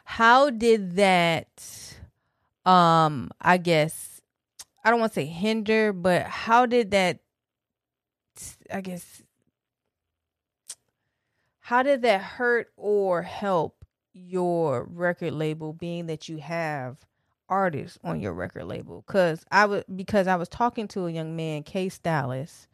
How 0.04 0.50
did 0.50 0.96
that? 0.96 1.96
Um, 2.64 3.30
I 3.40 3.56
guess 3.56 4.20
I 4.84 4.90
don't 4.90 5.00
want 5.00 5.12
to 5.12 5.20
say 5.20 5.26
hinder, 5.26 5.92
but 5.92 6.26
how 6.26 6.66
did 6.66 6.90
that? 6.92 7.20
I 8.72 8.80
guess 8.80 9.22
how 11.60 11.82
did 11.82 12.02
that 12.02 12.20
hurt 12.22 12.72
or 12.76 13.22
help 13.22 13.79
your 14.12 14.84
record 14.84 15.32
label 15.32 15.72
being 15.72 16.06
that 16.06 16.28
you 16.28 16.38
have 16.38 16.96
artists 17.48 17.98
on 18.04 18.20
your 18.20 18.32
record 18.32 18.64
label. 18.64 19.04
Because 19.06 19.44
i 19.50 19.64
was 19.66 19.84
because 19.94 20.26
i 20.26 20.36
was 20.36 20.48
talking 20.48 20.86
to 20.88 21.06
a 21.06 21.10
young 21.10 21.34
man 21.34 21.62
k 21.62 21.88
stylus 21.88 22.68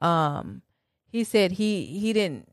um 0.00 0.62
he 1.10 1.22
said 1.22 1.52
he 1.52 1.84
he 1.84 2.12
didn't 2.12 2.48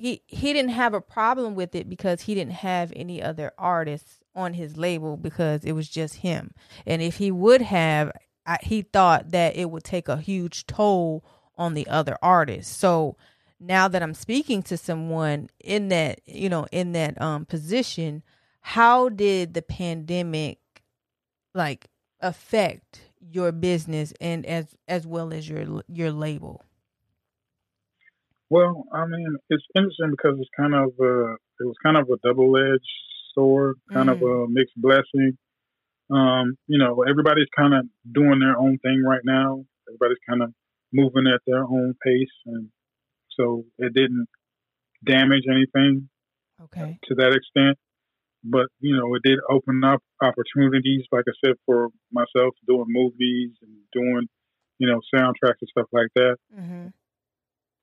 he 0.00 0.22
he 0.26 0.54
didn't 0.54 0.70
have 0.70 0.94
a 0.94 1.00
problem 1.00 1.54
with 1.54 1.74
it 1.74 1.88
because 1.88 2.22
he 2.22 2.34
didn't 2.34 2.54
have 2.54 2.90
any 2.96 3.22
other 3.22 3.52
artists 3.58 4.20
on 4.34 4.54
his 4.54 4.76
label 4.78 5.16
because 5.16 5.64
it 5.64 5.72
was 5.72 5.88
just 5.88 6.16
him. 6.16 6.52
And 6.86 7.02
if 7.02 7.16
he 7.16 7.30
would 7.30 7.60
have 7.60 8.10
I, 8.46 8.56
he 8.62 8.82
thought 8.82 9.32
that 9.32 9.56
it 9.56 9.70
would 9.70 9.84
take 9.84 10.08
a 10.08 10.16
huge 10.16 10.66
toll 10.66 11.22
on 11.58 11.74
the 11.74 11.86
other 11.88 12.16
artists. 12.22 12.74
So 12.74 13.16
now 13.60 13.88
that 13.88 14.02
I'm 14.02 14.14
speaking 14.14 14.62
to 14.64 14.76
someone 14.76 15.50
in 15.62 15.88
that, 15.88 16.20
you 16.26 16.48
know, 16.48 16.66
in 16.72 16.92
that 16.92 17.20
um 17.20 17.44
position, 17.44 18.22
how 18.60 19.08
did 19.08 19.54
the 19.54 19.62
pandemic 19.62 20.58
like 21.54 21.88
affect 22.20 23.02
your 23.20 23.52
business 23.52 24.12
and 24.20 24.46
as 24.46 24.74
as 24.88 25.06
well 25.06 25.32
as 25.32 25.48
your 25.48 25.82
your 25.88 26.10
label? 26.10 26.62
Well, 28.48 28.84
I 28.92 29.06
mean, 29.06 29.36
it's 29.48 29.64
interesting 29.76 30.10
because 30.10 30.36
it's 30.40 30.50
kind 30.56 30.74
of 30.74 30.88
uh, 31.00 31.34
it 31.34 31.66
was 31.66 31.76
kind 31.82 31.96
of 31.96 32.08
a 32.10 32.16
double 32.26 32.56
edged 32.56 32.82
sword, 33.34 33.76
kind 33.92 34.10
of 34.10 34.20
a 34.22 34.48
mixed 34.48 34.74
blessing. 34.76 35.38
Um, 36.10 36.56
you 36.66 36.78
know, 36.78 37.04
everybody's 37.08 37.48
kind 37.56 37.74
of 37.74 37.86
doing 38.12 38.40
their 38.40 38.58
own 38.58 38.78
thing 38.78 39.04
right 39.06 39.20
now. 39.24 39.64
Everybody's 39.88 40.18
kind 40.28 40.42
of 40.42 40.52
moving 40.92 41.28
at 41.32 41.40
their 41.46 41.62
own 41.62 41.94
pace, 42.04 42.34
and 42.46 42.70
so 43.40 43.64
it 43.78 43.94
didn't 43.94 44.26
damage 45.04 45.44
anything 45.50 46.08
Okay. 46.62 46.98
to 47.04 47.14
that 47.16 47.32
extent. 47.34 47.78
But 48.44 48.66
you 48.80 48.96
know, 48.96 49.14
it 49.14 49.22
did 49.22 49.38
open 49.50 49.82
up 49.84 50.02
opportunities, 50.22 51.04
like 51.12 51.24
I 51.28 51.32
said, 51.44 51.56
for 51.66 51.88
myself 52.12 52.54
doing 52.66 52.86
movies 52.88 53.52
and 53.62 53.72
doing, 53.92 54.28
you 54.78 54.86
know, 54.86 55.00
soundtracks 55.14 55.60
and 55.60 55.68
stuff 55.70 55.88
like 55.92 56.08
that. 56.14 56.36
Mm-hmm. 56.58 56.86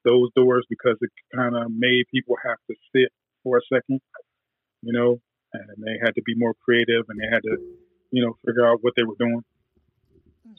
Those 0.04 0.30
doors 0.36 0.66
because 0.70 0.98
it 1.02 1.12
kind 1.36 1.56
of 1.56 1.72
made 1.72 2.06
people 2.14 2.36
have 2.44 2.58
to 2.70 2.76
sit 2.96 3.10
for 3.44 3.58
a 3.58 3.62
second, 3.72 4.02
you 4.82 4.94
know, 4.94 5.20
and 5.54 5.64
they 5.86 5.98
had 6.04 6.16
to 6.16 6.22
be 6.24 6.34
more 6.36 6.54
creative 6.66 7.06
and 7.10 7.20
they 7.20 7.28
had 7.32 7.44
to, 7.44 7.58
you 8.12 8.26
know, 8.26 8.38
figure 8.46 8.66
out 8.68 8.80
what 8.82 8.94
they 8.96 9.04
were 9.04 9.18
doing. 9.20 9.44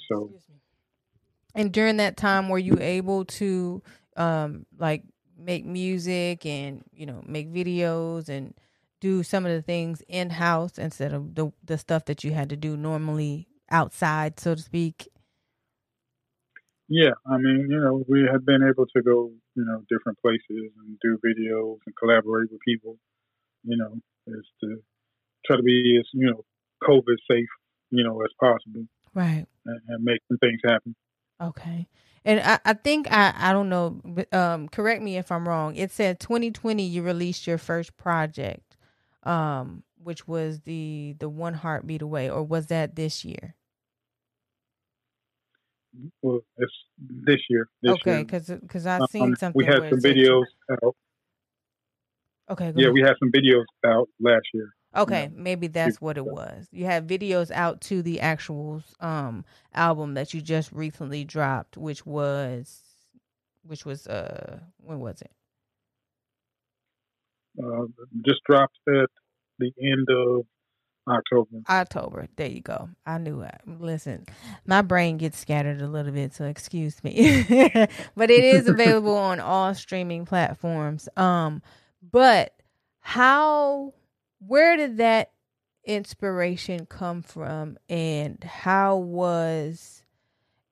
So 0.09 0.31
And 1.55 1.73
during 1.73 1.97
that 1.97 2.17
time, 2.17 2.49
were 2.49 2.59
you 2.59 2.79
able 2.81 3.25
to 3.25 3.83
um 4.19 4.67
like 4.79 5.05
make 5.39 5.65
music 5.67 6.45
and 6.47 6.85
you 6.93 7.07
know 7.07 7.23
make 7.27 7.53
videos 7.53 8.29
and 8.29 8.55
do 9.01 9.23
some 9.23 9.47
of 9.47 9.53
the 9.53 9.63
things 9.63 10.03
in 10.09 10.31
house 10.31 10.79
instead 10.79 11.15
of 11.15 11.35
the 11.37 11.53
the 11.65 11.79
stuff 11.79 12.05
that 12.07 12.25
you 12.25 12.33
had 12.33 12.51
to 12.51 12.57
do 12.57 12.77
normally 12.77 13.49
outside, 13.71 14.41
so 14.41 14.55
to 14.55 14.63
speak? 14.63 15.09
Yeah, 16.89 17.13
I 17.27 17.37
mean, 17.37 17.67
you 17.71 17.81
know, 17.81 18.05
we 18.09 18.27
have 18.33 18.47
been 18.47 18.63
able 18.63 18.87
to 18.87 19.03
go, 19.03 19.31
you 19.55 19.65
know, 19.65 19.83
different 19.91 20.19
places 20.23 20.73
and 20.79 20.99
do 21.03 21.19
videos 21.25 21.79
and 21.87 21.95
collaborate 21.99 22.51
with 22.51 22.61
people. 22.67 22.99
You 23.65 23.77
know, 23.79 23.95
is 24.29 24.47
to 24.63 24.83
try 25.47 25.57
to 25.57 25.63
be 25.63 25.99
as 26.01 26.07
you 26.15 26.31
know 26.31 26.45
COVID 26.85 27.17
safe, 27.31 27.49
you 27.91 28.05
know, 28.05 28.21
as 28.23 28.31
possible, 28.41 28.87
Right. 29.15 29.47
and, 29.67 29.81
and 29.89 30.05
make 30.05 30.21
some 30.29 30.39
things 30.39 30.61
happen. 30.65 30.97
Okay. 31.41 31.87
And 32.25 32.41
I, 32.41 32.59
I 32.65 32.73
think 32.75 33.11
I, 33.11 33.33
I 33.37 33.53
don't 33.53 33.69
know, 33.69 34.01
um, 34.33 34.69
correct 34.69 35.03
me 35.03 35.17
if 35.19 35.31
I'm 35.33 35.49
wrong. 35.49 35.77
It 35.77 35.91
said 35.91 36.21
2020 36.21 36.85
you 36.85 37.03
released 37.03 37.47
your 37.47 37.59
first 37.59 37.97
project, 37.97 38.77
um, 39.25 39.83
which 40.03 40.27
was 40.29 40.61
the 40.61 41.17
the 41.19 41.29
one 41.29 41.55
heartbeat 41.55 42.03
away, 42.03 42.29
or 42.31 42.43
was 42.43 42.67
that 42.69 42.97
this 42.97 43.25
year? 43.25 43.55
Well, 46.23 46.41
it's 46.57 46.73
this 46.99 47.41
year. 47.49 47.69
This 47.83 47.97
okay, 47.97 48.23
because 48.23 48.49
because 48.49 48.87
I've 48.87 49.05
Um, 49.05 49.07
seen 49.07 49.37
something. 49.37 49.55
we 49.55 49.65
had 49.67 49.81
some 49.91 50.01
videos 50.03 50.45
out. 50.85 50.97
Okay. 52.49 52.73
Go 52.73 52.81
Yeah, 52.81 52.89
ahead. 52.89 52.95
we 52.95 53.01
had 53.01 53.15
some 53.19 53.31
videos 53.33 53.65
out 53.87 54.09
last 54.21 54.47
year. 54.55 54.71
Okay, 54.97 55.31
maybe 55.35 55.67
that's 55.67 56.01
what 56.01 56.17
it 56.17 56.25
was. 56.25 56.67
You 56.73 56.87
had 56.87 57.07
videos 57.07 57.51
out 57.51 57.81
to 57.83 58.03
the 58.03 58.21
actual 58.21 58.83
um 59.01 59.45
album 59.75 60.15
that 60.15 60.33
you 60.35 60.41
just 60.41 60.73
recently 60.73 61.25
dropped, 61.25 61.77
which 61.77 62.07
was 62.07 62.81
which 63.65 63.85
was 63.85 64.07
uh 64.07 64.61
when 64.79 65.01
was 65.01 65.21
it? 65.23 65.31
Uh, 67.63 67.87
just 68.25 68.41
dropped 68.49 68.79
at 68.89 69.11
the 69.59 69.73
end 69.83 70.09
of 70.11 70.47
October. 71.09 71.59
October. 71.69 72.29
There 72.37 72.49
you 72.49 72.61
go. 72.61 72.89
I 73.07 73.19
knew 73.19 73.41
it. 73.41 73.61
Listen, 73.67 74.27
my 74.67 74.83
brain 74.83 75.17
gets 75.17 75.39
scattered 75.39 75.81
a 75.81 75.89
little 75.89 76.13
bit, 76.13 76.35
so 76.35 76.45
excuse 76.45 77.03
me. 77.03 77.45
but 78.17 78.31
it 78.31 78.45
is 78.45 78.69
available 78.69 79.17
on 79.17 79.41
all 79.41 79.75
streaming 79.75 80.25
platforms. 80.25 81.09
Um, 81.17 81.63
but 82.03 82.55
how 83.01 83.95
where 84.39 84.77
did 84.77 84.99
that 84.99 85.31
inspiration 85.85 86.87
come 86.87 87.23
from 87.23 87.79
and 87.89 88.43
how 88.45 88.97
was 88.97 90.03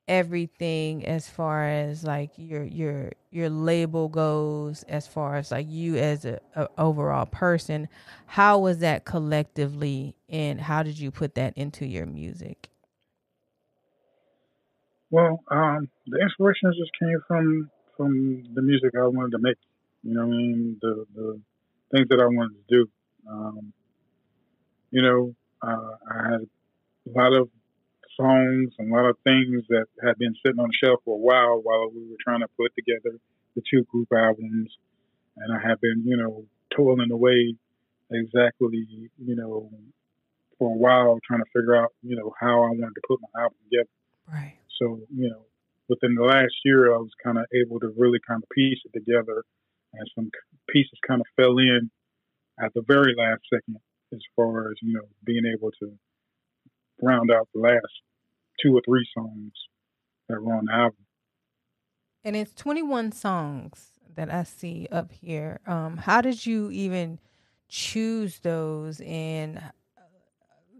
everything 0.08 1.04
as 1.06 1.28
far 1.28 1.64
as 1.68 2.04
like 2.04 2.30
your 2.36 2.64
your 2.64 3.12
your 3.30 3.48
label 3.48 4.08
goes 4.08 4.82
as 4.84 5.06
far 5.06 5.36
as 5.36 5.50
like 5.50 5.66
you 5.68 5.96
as 5.96 6.24
a, 6.24 6.40
a 6.54 6.68
overall 6.78 7.26
person 7.26 7.88
how 8.26 8.58
was 8.58 8.78
that 8.78 9.04
collectively 9.04 10.14
and 10.28 10.60
how 10.60 10.82
did 10.82 10.98
you 10.98 11.10
put 11.10 11.34
that 11.34 11.52
into 11.56 11.86
your 11.86 12.06
music 12.06 12.70
Well, 15.10 15.40
um, 15.50 15.88
the 16.06 16.20
inspiration 16.20 16.72
just 16.78 16.90
came 16.98 17.20
from 17.26 17.70
from 17.96 18.54
the 18.54 18.62
music 18.62 18.92
I 18.96 19.06
wanted 19.06 19.32
to 19.32 19.38
make. 19.38 19.56
You 20.02 20.14
know, 20.14 20.22
I 20.22 20.26
mean, 20.26 20.78
the 20.82 21.06
the 21.14 21.40
things 21.92 22.08
that 22.08 22.20
I 22.20 22.26
wanted 22.26 22.56
to 22.56 22.64
do. 22.68 22.88
Um, 23.28 23.72
you 24.90 25.02
know, 25.02 25.34
uh, 25.62 25.96
I 26.10 26.30
had 26.30 26.40
a 26.42 27.10
lot 27.18 27.32
of 27.32 27.48
songs 28.16 28.72
and 28.78 28.90
a 28.90 28.94
lot 28.94 29.08
of 29.08 29.16
things 29.24 29.64
that 29.68 29.86
had 30.02 30.18
been 30.18 30.34
sitting 30.44 30.60
on 30.60 30.68
the 30.68 30.86
shelf 30.86 31.00
for 31.04 31.14
a 31.14 31.18
while 31.18 31.60
while 31.62 31.90
we 31.90 32.00
were 32.08 32.16
trying 32.22 32.40
to 32.40 32.48
put 32.56 32.72
together 32.74 33.18
the 33.54 33.62
two 33.70 33.84
group 33.84 34.08
albums, 34.12 34.70
and 35.36 35.52
I 35.52 35.68
have 35.68 35.80
been, 35.80 36.02
you 36.04 36.16
know, 36.16 36.44
toiling 36.74 37.10
away 37.10 37.54
exactly, 38.10 38.86
you 39.18 39.36
know, 39.36 39.70
for 40.58 40.74
a 40.74 40.78
while 40.78 41.18
trying 41.26 41.40
to 41.40 41.50
figure 41.54 41.76
out, 41.76 41.92
you 42.02 42.16
know, 42.16 42.32
how 42.40 42.64
I 42.64 42.68
wanted 42.68 42.94
to 42.94 43.00
put 43.08 43.20
my 43.20 43.42
album 43.42 43.58
together. 43.64 43.88
right 44.32 44.56
So, 44.78 45.00
you 45.14 45.30
know, 45.30 45.44
within 45.88 46.14
the 46.14 46.22
last 46.22 46.54
year, 46.64 46.94
I 46.94 46.98
was 46.98 47.10
kind 47.22 47.38
of 47.38 47.44
able 47.54 47.80
to 47.80 47.92
really 47.96 48.18
kind 48.26 48.42
of 48.42 48.48
piece 48.50 48.78
it 48.84 48.92
together, 48.92 49.44
and 49.94 50.10
some 50.14 50.30
pieces 50.68 50.98
kind 51.06 51.20
of 51.20 51.26
fell 51.36 51.58
in 51.58 51.90
at 52.62 52.72
the 52.74 52.82
very 52.86 53.14
last 53.16 53.42
second 53.52 53.76
as 54.12 54.20
far 54.34 54.70
as, 54.70 54.76
you 54.82 54.94
know, 54.94 55.08
being 55.24 55.44
able 55.52 55.70
to 55.80 55.98
round 57.02 57.30
out 57.30 57.48
the 57.54 57.60
last 57.60 58.02
two 58.62 58.74
or 58.76 58.80
three 58.86 59.06
songs 59.14 59.52
that 60.28 60.40
were 60.42 60.54
on 60.54 60.64
the 60.66 60.72
album. 60.72 61.06
and 62.24 62.36
it's 62.36 62.54
21 62.54 63.12
songs 63.12 63.90
that 64.14 64.32
i 64.32 64.42
see 64.42 64.88
up 64.90 65.12
here. 65.12 65.60
Um 65.66 65.98
how 65.98 66.20
did 66.20 66.46
you 66.46 66.70
even 66.70 67.18
choose 67.68 68.38
those? 68.40 69.00
And 69.02 69.60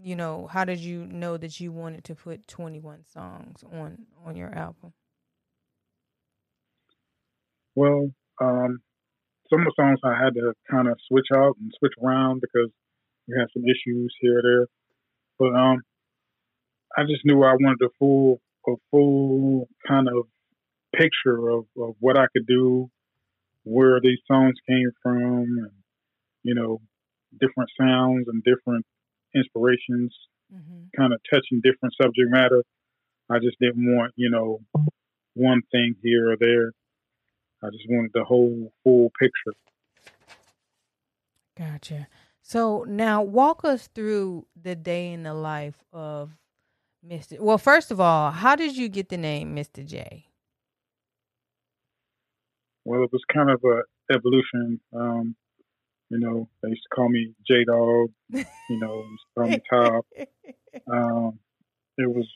you 0.01 0.17
know 0.17 0.47
how 0.47 0.65
did 0.65 0.79
you 0.81 1.07
know 1.07 1.37
that 1.37 1.61
you 1.61 1.73
wanted 1.73 2.05
to 2.05 2.15
put 2.15 2.47
21 2.49 3.05
songs 3.05 3.63
on 3.73 4.07
on 4.25 4.37
your 4.37 4.55
album? 4.55 4.93
Well, 7.75 8.11
um, 8.41 8.81
some 9.51 9.61
of 9.61 9.67
the 9.67 9.75
songs 9.77 10.01
I 10.05 10.23
had 10.23 10.35
to 10.35 10.55
kind 10.71 10.89
of 10.89 10.99
switch 11.09 11.29
out 11.35 11.57
and 11.61 11.73
switch 11.79 11.93
around 12.03 12.41
because 12.41 12.71
we 13.29 13.35
had 13.39 13.49
some 13.53 13.65
issues 13.65 14.15
here 14.21 14.39
or 14.39 14.43
there. 14.43 14.67
But 15.39 15.59
um, 15.59 15.83
I 16.97 17.03
just 17.03 17.25
knew 17.25 17.43
I 17.43 17.55
wanted 17.55 17.85
a 17.85 17.91
full 17.99 18.41
a 18.67 18.75
full 18.91 19.69
kind 19.87 20.09
of 20.09 20.27
picture 20.93 21.51
of, 21.51 21.67
of 21.79 21.95
what 22.01 22.19
I 22.19 22.27
could 22.33 22.47
do, 22.47 22.91
where 23.65 24.01
these 24.01 24.19
songs 24.27 24.55
came 24.69 24.91
from, 25.03 25.59
and 25.59 25.71
you 26.43 26.55
know, 26.55 26.81
different 27.41 27.71
sounds 27.79 28.27
and 28.29 28.43
different 28.43 28.87
inspirations, 29.35 30.15
mm-hmm. 30.53 30.85
kind 30.97 31.13
of 31.13 31.21
touching 31.33 31.61
different 31.63 31.95
subject 32.01 32.31
matter. 32.31 32.63
I 33.31 33.39
just 33.39 33.59
didn't 33.61 33.95
want, 33.95 34.13
you 34.17 34.31
know, 34.31 34.61
one 35.35 35.63
thing 35.73 35.97
here 36.03 36.31
or 36.33 36.37
there. 36.39 36.73
I 37.67 37.71
just 37.71 37.85
wanted 37.89 38.13
the 38.15 38.25
whole 38.25 38.73
full 38.85 39.11
picture. 39.19 39.53
Gotcha. 41.59 42.07
So 42.43 42.85
now 42.87 43.23
walk 43.23 43.65
us 43.65 43.89
through 43.93 44.47
the 44.61 44.77
day 44.77 45.13
in 45.13 45.25
the 45.25 45.35
life 45.35 45.83
of 45.93 46.37
Mr. 47.05 47.41
Well, 47.41 47.59
first 47.59 47.91
of 47.91 48.01
all, 48.01 48.31
how 48.31 48.55
did 48.55 48.77
you 48.77 48.89
get 48.89 49.09
the 49.09 49.17
name 49.17 49.57
Mr. 49.57 49.85
J? 49.85 50.27
Well, 52.85 53.03
it 53.03 53.11
was 53.13 53.23
kind 53.33 53.51
of 53.51 53.61
a 53.65 54.15
evolution. 54.15 54.81
Um, 54.95 55.35
you 56.09 56.21
know, 56.21 56.49
they 56.63 56.69
used 56.69 56.83
to 56.83 56.95
call 56.95 57.09
me 57.09 57.35
J 57.49 57.65
Dog. 57.65 58.11
You 58.69 58.79
know, 58.79 59.05
from 59.35 59.51
the 59.51 59.63
top. 59.69 60.07
Um, 60.93 61.39
it 61.97 62.07
was, 62.07 62.29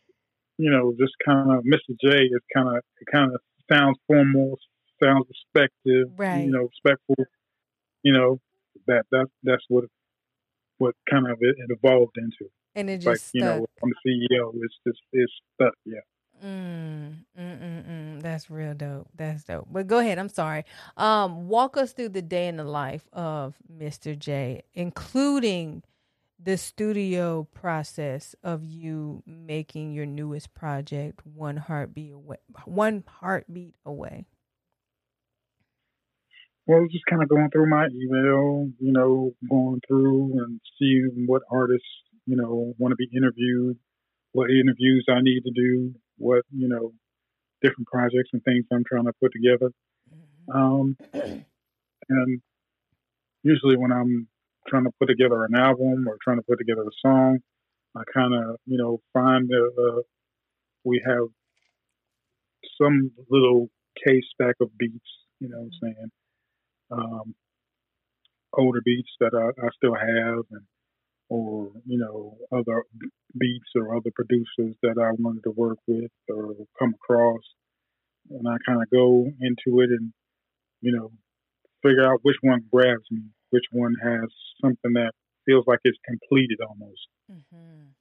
you 0.57 0.71
know, 0.71 0.95
just 0.99 1.13
kind 1.23 1.53
of 1.53 1.63
Mr. 1.63 1.95
J. 2.03 2.25
Is 2.25 2.41
kind 2.55 2.69
of 2.69 2.77
it 2.77 3.07
kind 3.13 3.35
of 3.35 3.41
sounds 3.71 3.99
formal, 4.07 4.59
sounds 5.03 5.27
respective, 5.29 6.09
right. 6.17 6.45
you 6.45 6.53
know, 6.53 6.69
respectful. 6.69 7.17
You 8.03 8.13
know, 8.13 8.41
that 8.87 9.05
that 9.11 9.27
that's 9.43 9.65
what 9.69 9.85
what 10.79 10.95
kind 11.09 11.27
of 11.27 11.39
it, 11.41 11.57
it 11.59 11.79
evolved 11.83 12.17
into. 12.17 12.51
And 12.75 12.89
it 12.89 12.99
just 12.99 13.07
like 13.07 13.19
stuck. 13.19 13.35
you 13.35 13.41
know, 13.43 13.67
I'm 13.83 13.91
the 14.05 14.29
CEO. 14.31 14.53
It's 14.63 14.75
just 14.87 15.01
it's 15.13 15.33
stuck. 15.55 15.75
Yeah. 15.85 16.01
Mm, 16.45 17.17
mm, 17.39 17.61
mm, 17.61 17.87
mm. 17.87 18.23
That's 18.23 18.51
real 18.51 18.73
dope. 18.73 19.09
That's 19.15 19.45
dope. 19.45 19.69
But 19.71 19.87
go 19.87 19.99
ahead. 19.99 20.19
I'm 20.19 20.31
sorry. 20.31 20.65
Um, 20.97 21.49
walk 21.49 21.77
us 21.77 21.93
through 21.93 22.11
the 22.11 22.23
day 22.23 22.49
in 22.49 22.57
the 22.57 22.65
life 22.65 23.07
of 23.13 23.57
Mr. 23.71 24.19
J, 24.19 24.63
including 24.73 25.83
the 26.43 26.57
studio 26.57 27.47
process 27.53 28.35
of 28.43 28.65
you 28.65 29.23
making 29.27 29.93
your 29.93 30.07
newest 30.07 30.55
project, 30.55 31.21
One 31.27 31.59
Heartbeat 31.59 32.13
Away. 32.15 32.39
One 32.65 33.05
Heartbeat 33.07 33.75
Away. 33.85 34.25
Well, 36.71 36.87
just 36.87 37.05
kind 37.07 37.21
of 37.21 37.29
going 37.29 37.51
through 37.51 37.69
my 37.69 37.89
email, 37.89 38.71
you 38.79 38.93
know, 38.93 39.33
going 39.51 39.81
through 39.89 40.39
and 40.41 40.61
seeing 40.79 41.25
what 41.27 41.43
artists, 41.51 41.89
you 42.27 42.37
know, 42.37 42.75
want 42.79 42.93
to 42.93 42.97
be 42.97 43.09
interviewed, 43.13 43.77
what 44.31 44.53
interviews 44.53 45.05
I 45.09 45.21
need 45.21 45.41
to 45.41 45.51
do, 45.51 45.93
what, 46.17 46.45
you 46.53 46.69
know, 46.69 46.93
different 47.61 47.89
projects 47.89 48.31
and 48.33 48.45
things 48.45 48.67
I'm 48.73 48.85
trying 48.85 49.07
to 49.07 49.13
put 49.21 49.33
together. 49.33 49.73
Mm-hmm. 50.15 50.57
Um, 50.57 50.97
and 52.09 52.41
usually 53.43 53.77
when 53.77 53.91
I'm 53.91 54.29
trying 54.69 54.85
to 54.85 54.93
put 54.97 55.09
together 55.09 55.45
an 55.45 55.57
album 55.57 56.07
or 56.07 56.19
trying 56.23 56.39
to 56.39 56.45
put 56.49 56.59
together 56.59 56.83
a 56.83 56.95
song, 57.05 57.41
I 57.97 58.03
kind 58.15 58.33
of, 58.33 58.59
you 58.67 58.79
know, 58.79 59.01
find 59.13 59.49
that 59.49 59.73
uh, 59.77 60.03
we 60.85 61.03
have 61.05 61.27
some 62.81 63.11
little 63.29 63.71
case 64.07 64.27
stack 64.33 64.55
of 64.61 64.69
beats, 64.79 64.95
you 65.41 65.49
know 65.49 65.59
what 65.59 65.65
I'm 65.65 65.71
mm-hmm. 65.71 65.87
saying? 65.99 66.11
Um, 66.91 67.35
older 68.55 68.81
beats 68.85 69.11
that 69.21 69.33
I, 69.35 69.65
I 69.65 69.69
still 69.77 69.95
have, 69.95 70.45
and 70.51 70.67
or 71.29 71.71
you 71.87 71.99
know 71.99 72.37
other 72.53 72.85
beats 73.39 73.71
or 73.77 73.97
other 73.97 74.11
producers 74.15 74.75
that 74.83 74.99
I 74.99 75.13
wanted 75.19 75.45
to 75.45 75.51
work 75.51 75.79
with 75.87 76.11
or 76.29 76.55
come 76.79 76.95
across, 76.95 77.43
and 78.31 78.47
I 78.49 78.57
kind 78.67 78.83
of 78.83 78.91
go 78.91 79.27
into 79.41 79.81
it 79.81 79.91
and 79.91 80.13
you 80.81 80.93
know 80.93 81.13
figure 81.83 82.05
out 82.05 82.21
which 82.23 82.37
one 82.43 82.65
grabs 82.73 83.07
me, 83.11 83.23
which 83.51 83.65
one 83.73 83.95
has 84.03 84.29
something 84.61 84.93
that 84.95 85.13
feels 85.47 85.65
like 85.67 85.81
it's 85.85 85.99
completed 86.07 86.59
almost. 86.61 87.09
Mm-hmm. 87.31 87.95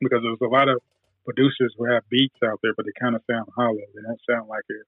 Because 0.00 0.20
there's 0.22 0.40
a 0.42 0.52
lot 0.52 0.68
of 0.68 0.78
producers 1.24 1.74
who 1.76 1.90
have 1.90 2.02
beats 2.08 2.36
out 2.44 2.60
there, 2.62 2.72
but 2.76 2.86
they 2.86 2.92
kind 3.00 3.16
of 3.16 3.22
sound 3.28 3.48
hollow. 3.56 3.86
They 3.94 4.02
don't 4.02 4.20
sound 4.28 4.48
like 4.48 4.62
they're 4.68 4.86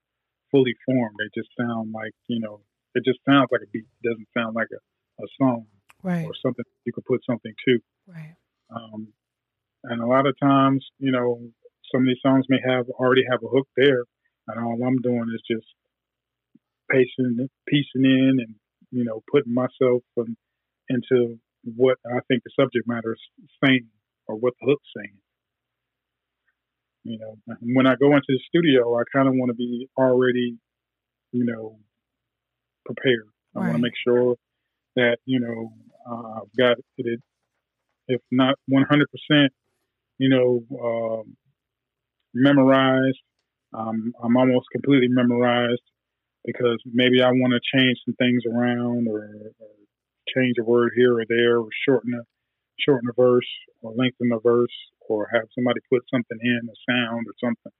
fully 0.51 0.73
formed. 0.85 1.15
They 1.19 1.29
just 1.35 1.49
sound 1.59 1.91
like 1.91 2.13
you 2.27 2.39
know 2.39 2.61
it 2.95 3.03
just 3.05 3.19
sounds 3.27 3.47
like 3.51 3.61
a 3.61 3.69
beat. 3.71 3.85
It 3.85 4.07
doesn't 4.07 4.27
sound 4.35 4.55
like 4.55 4.67
a, 4.71 5.23
a 5.23 5.27
song 5.39 5.65
right. 6.03 6.25
or 6.25 6.33
something 6.41 6.65
you 6.85 6.93
could 6.93 7.05
put 7.05 7.21
something 7.29 7.53
to. 7.67 7.79
Right. 8.07 8.35
Um, 8.75 9.09
and 9.83 10.01
a 10.01 10.05
lot 10.05 10.27
of 10.27 10.35
times, 10.41 10.85
you 10.97 11.11
know, 11.11 11.39
some 11.91 12.01
of 12.01 12.07
these 12.07 12.21
songs 12.21 12.45
may 12.49 12.59
have 12.65 12.85
already 12.89 13.23
have 13.29 13.41
a 13.43 13.47
hook 13.47 13.67
there, 13.75 14.03
and 14.47 14.63
all 14.63 14.77
I'm 14.85 15.01
doing 15.01 15.31
is 15.33 15.41
just 15.49 15.67
pacing, 16.91 17.49
piecing 17.67 18.05
in, 18.05 18.37
and 18.39 18.55
you 18.91 19.05
know, 19.05 19.23
putting 19.31 19.53
myself 19.53 20.03
in, 20.17 20.35
into 20.89 21.39
what 21.63 21.97
I 22.05 22.19
think 22.27 22.43
the 22.43 22.51
subject 22.59 22.87
matter 22.87 23.13
is 23.13 23.49
saying 23.63 23.87
or 24.27 24.35
what 24.35 24.53
the 24.59 24.67
hook's 24.67 24.89
saying. 24.95 25.17
You 27.03 27.17
know, 27.17 27.55
when 27.61 27.87
I 27.87 27.95
go 27.95 28.07
into 28.13 28.27
the 28.27 28.39
studio, 28.47 28.95
I 28.95 29.03
kind 29.11 29.27
of 29.27 29.33
want 29.35 29.49
to 29.49 29.55
be 29.55 29.87
already, 29.97 30.57
you 31.31 31.45
know, 31.45 31.79
prepared. 32.93 33.29
I 33.55 33.59
right. 33.59 33.65
want 33.67 33.77
to 33.77 33.81
make 33.83 33.93
sure 34.03 34.35
that 34.95 35.17
you 35.25 35.39
know 35.39 35.73
uh, 36.09 36.41
I've 36.41 36.55
got 36.57 36.77
it, 36.97 37.19
if 38.07 38.21
not 38.31 38.55
100 38.67 39.07
percent, 39.09 39.53
you 40.17 40.29
know, 40.29 40.63
um, 40.83 41.37
memorized. 42.33 43.19
Um, 43.73 44.13
I'm 44.23 44.35
almost 44.35 44.65
completely 44.71 45.09
memorized 45.09 45.81
because 46.43 46.81
maybe 46.85 47.21
I 47.21 47.29
want 47.29 47.53
to 47.53 47.77
change 47.77 47.97
some 48.05 48.15
things 48.15 48.43
around 48.51 49.07
or, 49.07 49.29
or, 49.59 49.69
change 50.35 50.55
a 50.59 50.63
word 50.63 50.91
here 50.95 51.17
or 51.17 51.25
there 51.27 51.57
or 51.57 51.69
shorten 51.87 52.13
a 52.13 52.21
shorten 52.77 53.09
a 53.09 53.13
verse 53.19 53.49
or 53.81 53.93
lengthen 53.95 54.29
a 54.31 54.39
verse 54.39 54.77
or 55.09 55.27
have 55.33 55.45
somebody 55.55 55.79
put 55.91 56.03
something 56.13 56.37
in 56.39 56.69
a 56.69 56.77
sound 56.87 57.25
or 57.25 57.33
something 57.43 57.71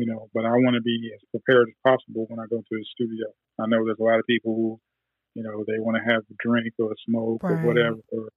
you 0.00 0.06
know, 0.06 0.28
but 0.34 0.44
I 0.44 0.52
want 0.52 0.74
to 0.74 0.82
be 0.82 1.10
as 1.14 1.20
prepared 1.30 1.68
as 1.68 1.74
possible 1.84 2.26
when 2.28 2.38
I 2.38 2.46
go 2.48 2.58
to 2.58 2.64
the 2.70 2.84
studio. 2.94 3.26
I 3.58 3.66
know 3.66 3.84
there's 3.84 3.98
a 3.98 4.02
lot 4.02 4.18
of 4.18 4.26
people 4.26 4.54
who, 4.54 4.80
you 5.34 5.42
know, 5.42 5.64
they 5.66 5.78
want 5.78 5.96
to 5.96 6.12
have 6.12 6.22
a 6.22 6.34
drink 6.38 6.72
or 6.78 6.92
a 6.92 6.94
smoke 7.06 7.42
right. 7.42 7.52
or 7.52 7.66
whatever, 7.66 7.98
or 8.12 8.28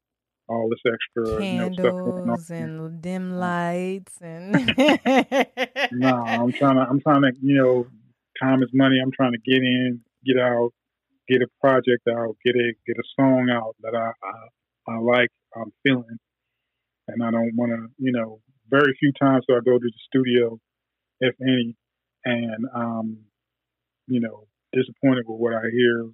all 0.50 0.70
this 0.70 0.82
extra 0.86 1.40
candles 1.40 2.50
you 2.50 2.56
know, 2.56 2.86
and 2.86 3.02
dim 3.02 3.38
lights 3.38 4.14
and. 4.22 4.52
no, 5.92 6.16
I'm 6.16 6.52
trying 6.52 6.76
to. 6.76 6.86
I'm 6.90 7.00
trying 7.00 7.22
to. 7.22 7.32
You 7.42 7.56
know, 7.56 7.88
time 8.42 8.64
is 8.64 8.70
money. 8.74 8.98
I'm 9.02 9.12
trying 9.12 9.34
to 9.34 9.40
get 9.40 9.62
in, 9.62 10.02
get 10.26 10.38
out, 10.38 10.72
get 11.30 11.42
a 11.42 11.48
project 11.62 12.08
out, 12.10 12.36
get 12.44 12.56
a 12.56 12.74
get 12.88 12.98
a 12.98 13.04
song 13.20 13.50
out 13.52 13.76
that 13.82 13.96
I 13.96 14.12
I, 14.26 14.94
I 14.96 14.98
like. 15.00 15.30
I'm 15.56 15.72
feeling, 15.84 16.18
and 17.08 17.24
I 17.24 17.32
don't 17.32 17.56
want 17.56 17.72
to. 17.72 17.88
You 17.98 18.12
know, 18.12 18.42
very 18.70 18.96
few 19.00 19.12
times 19.22 19.46
do 19.48 19.56
I 19.56 19.60
go 19.64 19.78
to 19.78 19.80
the 19.80 19.92
studio 20.08 20.60
if 21.22 21.36
any, 21.42 21.76
and 22.26 22.66
um, 22.76 23.18
you 24.08 24.20
know, 24.20 24.48
disappointed 24.74 25.24
with 25.28 25.40
what 25.40 25.54
I 25.54 25.62
hear, 25.72 26.10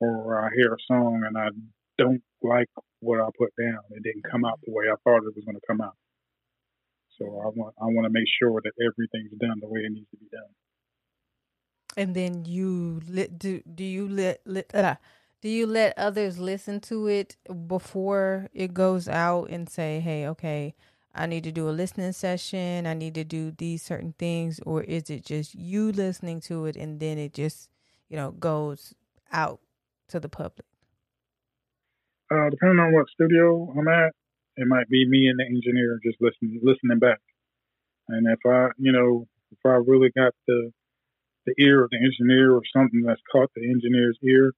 or 0.00 0.44
I 0.44 0.50
hear 0.54 0.74
a 0.74 0.76
song 0.86 1.22
and 1.26 1.38
I 1.38 1.48
don't 1.96 2.22
like 2.42 2.68
what 3.00 3.20
I 3.20 3.28
put 3.38 3.52
down. 3.58 3.80
It 3.90 4.02
didn't 4.02 4.30
come 4.30 4.44
out 4.44 4.60
the 4.66 4.72
way 4.72 4.84
I 4.86 4.96
thought 5.04 5.24
it 5.24 5.34
was 5.34 5.44
going 5.44 5.56
to 5.56 5.66
come 5.66 5.80
out. 5.80 5.96
So 7.18 7.26
I 7.26 7.48
want 7.54 7.74
I 7.80 7.86
want 7.86 8.04
to 8.06 8.10
make 8.12 8.26
sure 8.40 8.60
that 8.62 8.72
everything's 8.80 9.38
done 9.38 9.60
the 9.60 9.68
way 9.68 9.80
it 9.80 9.92
needs 9.92 10.10
to 10.10 10.16
be 10.16 10.26
done. 10.32 10.52
And 11.96 12.16
then 12.16 12.44
you 12.46 13.00
let 13.08 13.38
do 13.38 13.62
do 13.74 13.84
you 13.84 14.08
let, 14.08 14.40
uh, 14.74 14.96
do 15.40 15.48
you 15.48 15.66
let 15.66 15.96
others 15.98 16.38
listen 16.38 16.80
to 16.80 17.06
it 17.06 17.36
before 17.66 18.48
it 18.54 18.72
goes 18.72 19.08
out 19.08 19.50
and 19.50 19.68
say, 19.68 20.00
"Hey, 20.00 20.26
okay, 20.28 20.74
I 21.14 21.26
need 21.26 21.44
to 21.44 21.52
do 21.52 21.68
a 21.68 21.70
listening 21.70 22.12
session, 22.12 22.86
I 22.86 22.94
need 22.94 23.14
to 23.16 23.24
do 23.24 23.50
these 23.50 23.82
certain 23.82 24.14
things, 24.18 24.60
or 24.64 24.82
is 24.82 25.10
it 25.10 25.24
just 25.24 25.54
you 25.54 25.92
listening 25.92 26.40
to 26.42 26.66
it 26.66 26.76
and 26.76 27.00
then 27.00 27.18
it 27.18 27.34
just, 27.34 27.68
you 28.08 28.16
know, 28.16 28.30
goes 28.32 28.94
out 29.30 29.60
to 30.08 30.20
the 30.20 30.28
public? 30.28 30.66
Uh, 32.30 32.48
depending 32.48 32.78
on 32.78 32.92
what 32.92 33.08
studio 33.10 33.72
I'm 33.78 33.88
at, 33.88 34.12
it 34.56 34.66
might 34.66 34.88
be 34.88 35.06
me 35.06 35.28
and 35.28 35.38
the 35.38 35.44
engineer 35.44 35.98
just 36.02 36.16
listening 36.20 36.60
listening 36.62 36.98
back. 36.98 37.20
And 38.08 38.26
if 38.26 38.38
I, 38.46 38.68
you 38.78 38.92
know, 38.92 39.26
if 39.50 39.58
I 39.64 39.76
really 39.86 40.10
got 40.16 40.32
the 40.46 40.72
the 41.46 41.54
ear 41.58 41.84
of 41.84 41.90
the 41.90 41.96
engineer 41.96 42.52
or 42.52 42.62
something 42.74 43.02
that's 43.02 43.20
caught 43.30 43.50
the 43.54 43.68
engineer's 43.68 44.18
ear, 44.22 44.52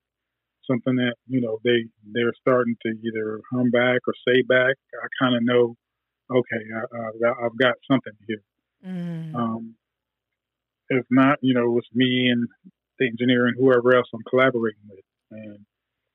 something 0.71 0.97
that 0.97 1.15
you 1.27 1.41
know 1.41 1.59
they 1.65 1.87
they're 2.13 2.33
starting 2.41 2.77
to 2.83 2.91
either 2.91 3.41
hum 3.51 3.71
back 3.71 4.01
or 4.07 4.15
say 4.27 4.43
back, 4.43 4.77
I 5.03 5.07
kind 5.19 5.37
of 5.37 5.43
know 5.43 5.77
okay, 6.31 6.63
I, 6.75 7.05
have 7.05 7.21
got, 7.21 7.45
I've 7.45 7.59
got 7.59 7.75
something 7.91 8.13
here. 8.27 8.43
Mm. 8.87 9.35
Um, 9.35 9.75
if 10.89 11.05
not, 11.11 11.39
you 11.41 11.55
know, 11.55 11.79
it's 11.79 11.89
me 11.95 12.29
and 12.31 12.47
the 12.99 13.07
engineer 13.07 13.47
and 13.47 13.57
whoever 13.59 13.97
else 13.97 14.07
I'm 14.15 14.23
collaborating 14.29 14.83
with. 14.89 15.05
And 15.31 15.59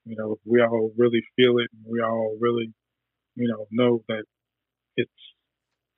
you 0.05 0.15
know, 0.15 0.37
we 0.45 0.61
all 0.61 0.91
really 0.97 1.21
feel 1.35 1.57
it, 1.59 1.69
and 1.73 1.85
we 1.91 2.01
all 2.01 2.35
really, 2.39 2.73
you 3.35 3.47
know, 3.47 3.67
know 3.71 4.01
that 4.07 4.23
it's 4.95 5.11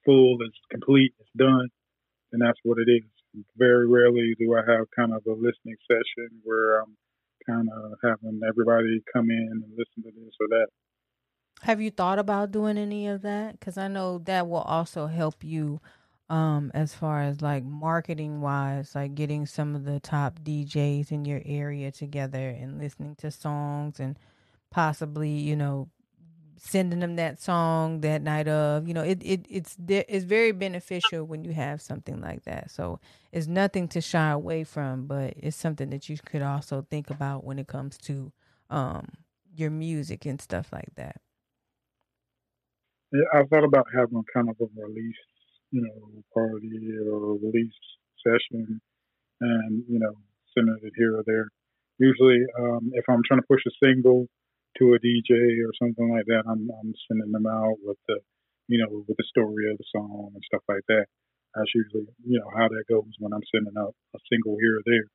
full, 0.05 0.37
it's 0.41 0.57
complete, 0.69 1.13
it's 1.19 1.29
done, 1.37 1.69
and 2.31 2.41
that's 2.41 2.59
what 2.63 2.77
it 2.79 2.91
is. 2.91 3.03
Very 3.55 3.87
rarely 3.87 4.35
do 4.37 4.55
I 4.55 4.69
have 4.69 4.85
kind 4.95 5.13
of 5.13 5.23
a 5.25 5.31
listening 5.31 5.77
session 5.87 6.41
where 6.43 6.81
I'm 6.81 6.97
kind 7.47 7.69
of 7.71 7.93
having 8.03 8.41
everybody 8.47 9.01
come 9.13 9.29
in 9.29 9.49
and 9.51 9.63
listen 9.71 10.03
to 10.03 10.11
this 10.11 10.35
or 10.41 10.47
that. 10.49 10.67
Have 11.63 11.79
you 11.79 11.91
thought 11.91 12.17
about 12.17 12.51
doing 12.51 12.77
any 12.77 13.07
of 13.07 13.21
that? 13.21 13.59
Because 13.59 13.77
I 13.77 13.87
know 13.87 14.17
that 14.19 14.47
will 14.47 14.61
also 14.61 15.05
help 15.07 15.43
you 15.43 15.79
um, 16.29 16.71
as 16.73 16.93
far 16.93 17.21
as 17.21 17.41
like 17.41 17.63
marketing 17.63 18.41
wise, 18.41 18.95
like 18.95 19.13
getting 19.15 19.45
some 19.45 19.75
of 19.75 19.83
the 19.83 19.99
top 19.99 20.39
DJs 20.39 21.11
in 21.11 21.25
your 21.25 21.41
area 21.45 21.91
together 21.91 22.49
and 22.49 22.79
listening 22.79 23.15
to 23.17 23.29
songs 23.29 23.99
and 23.99 24.17
possibly, 24.71 25.29
you 25.29 25.55
know, 25.55 25.89
sending 26.57 26.99
them 26.99 27.15
that 27.15 27.41
song 27.41 28.01
that 28.01 28.21
night 28.21 28.47
of 28.47 28.87
you 28.87 28.93
know 28.93 29.01
it, 29.01 29.19
it 29.23 29.47
it's 29.49 29.75
it's 29.87 30.23
very 30.25 30.51
beneficial 30.51 31.23
when 31.23 31.43
you 31.43 31.51
have 31.51 31.81
something 31.81 32.21
like 32.21 32.43
that 32.43 32.69
so 32.69 32.99
it's 33.31 33.47
nothing 33.47 33.87
to 33.87 33.99
shy 33.99 34.29
away 34.29 34.63
from 34.63 35.07
but 35.07 35.33
it's 35.37 35.57
something 35.57 35.89
that 35.89 36.07
you 36.07 36.15
could 36.23 36.43
also 36.43 36.85
think 36.91 37.09
about 37.09 37.43
when 37.43 37.57
it 37.57 37.67
comes 37.67 37.97
to 37.97 38.31
um 38.69 39.07
your 39.55 39.71
music 39.71 40.23
and 40.27 40.39
stuff 40.39 40.71
like 40.71 40.93
that 40.95 41.19
yeah, 43.11 43.27
i 43.33 43.43
thought 43.45 43.63
about 43.63 43.87
having 43.95 44.23
kind 44.33 44.49
of 44.49 44.55
a 44.61 44.67
release 44.81 45.23
you 45.71 45.81
know 45.81 46.23
party 46.33 46.71
or 47.07 47.35
release 47.35 47.73
session 48.25 48.81
and 49.41 49.83
you 49.87 49.99
know 49.99 50.13
sending 50.53 50.77
it 50.81 50.93
here 50.95 51.17
or 51.17 51.23
there 51.25 51.47
usually 51.97 52.39
um 52.59 52.91
if 52.93 53.05
i'm 53.09 53.21
trying 53.27 53.39
to 53.41 53.47
push 53.47 53.61
a 53.67 53.85
single 53.85 54.27
to 54.77 54.93
a 54.95 54.99
DJ 54.99 55.59
or 55.67 55.71
something 55.81 56.09
like 56.11 56.25
that, 56.27 56.43
I'm 56.47 56.69
I'm 56.71 56.93
sending 57.07 57.31
them 57.31 57.45
out 57.47 57.77
with 57.83 57.97
the 58.07 58.19
you 58.67 58.79
know 58.79 59.03
with 59.07 59.17
the 59.17 59.27
story 59.27 59.69
of 59.71 59.77
the 59.77 59.83
song 59.91 60.31
and 60.33 60.43
stuff 60.47 60.63
like 60.69 60.85
that. 60.87 61.05
That's 61.55 61.73
usually 61.75 62.07
you 62.25 62.39
know 62.39 62.49
how 62.55 62.67
that 62.69 62.85
goes 62.87 63.11
when 63.19 63.33
I'm 63.33 63.43
sending 63.51 63.75
out 63.77 63.95
a 64.15 64.19
single 64.31 64.55
here 64.59 64.79
or 64.79 64.83
there. 64.85 65.07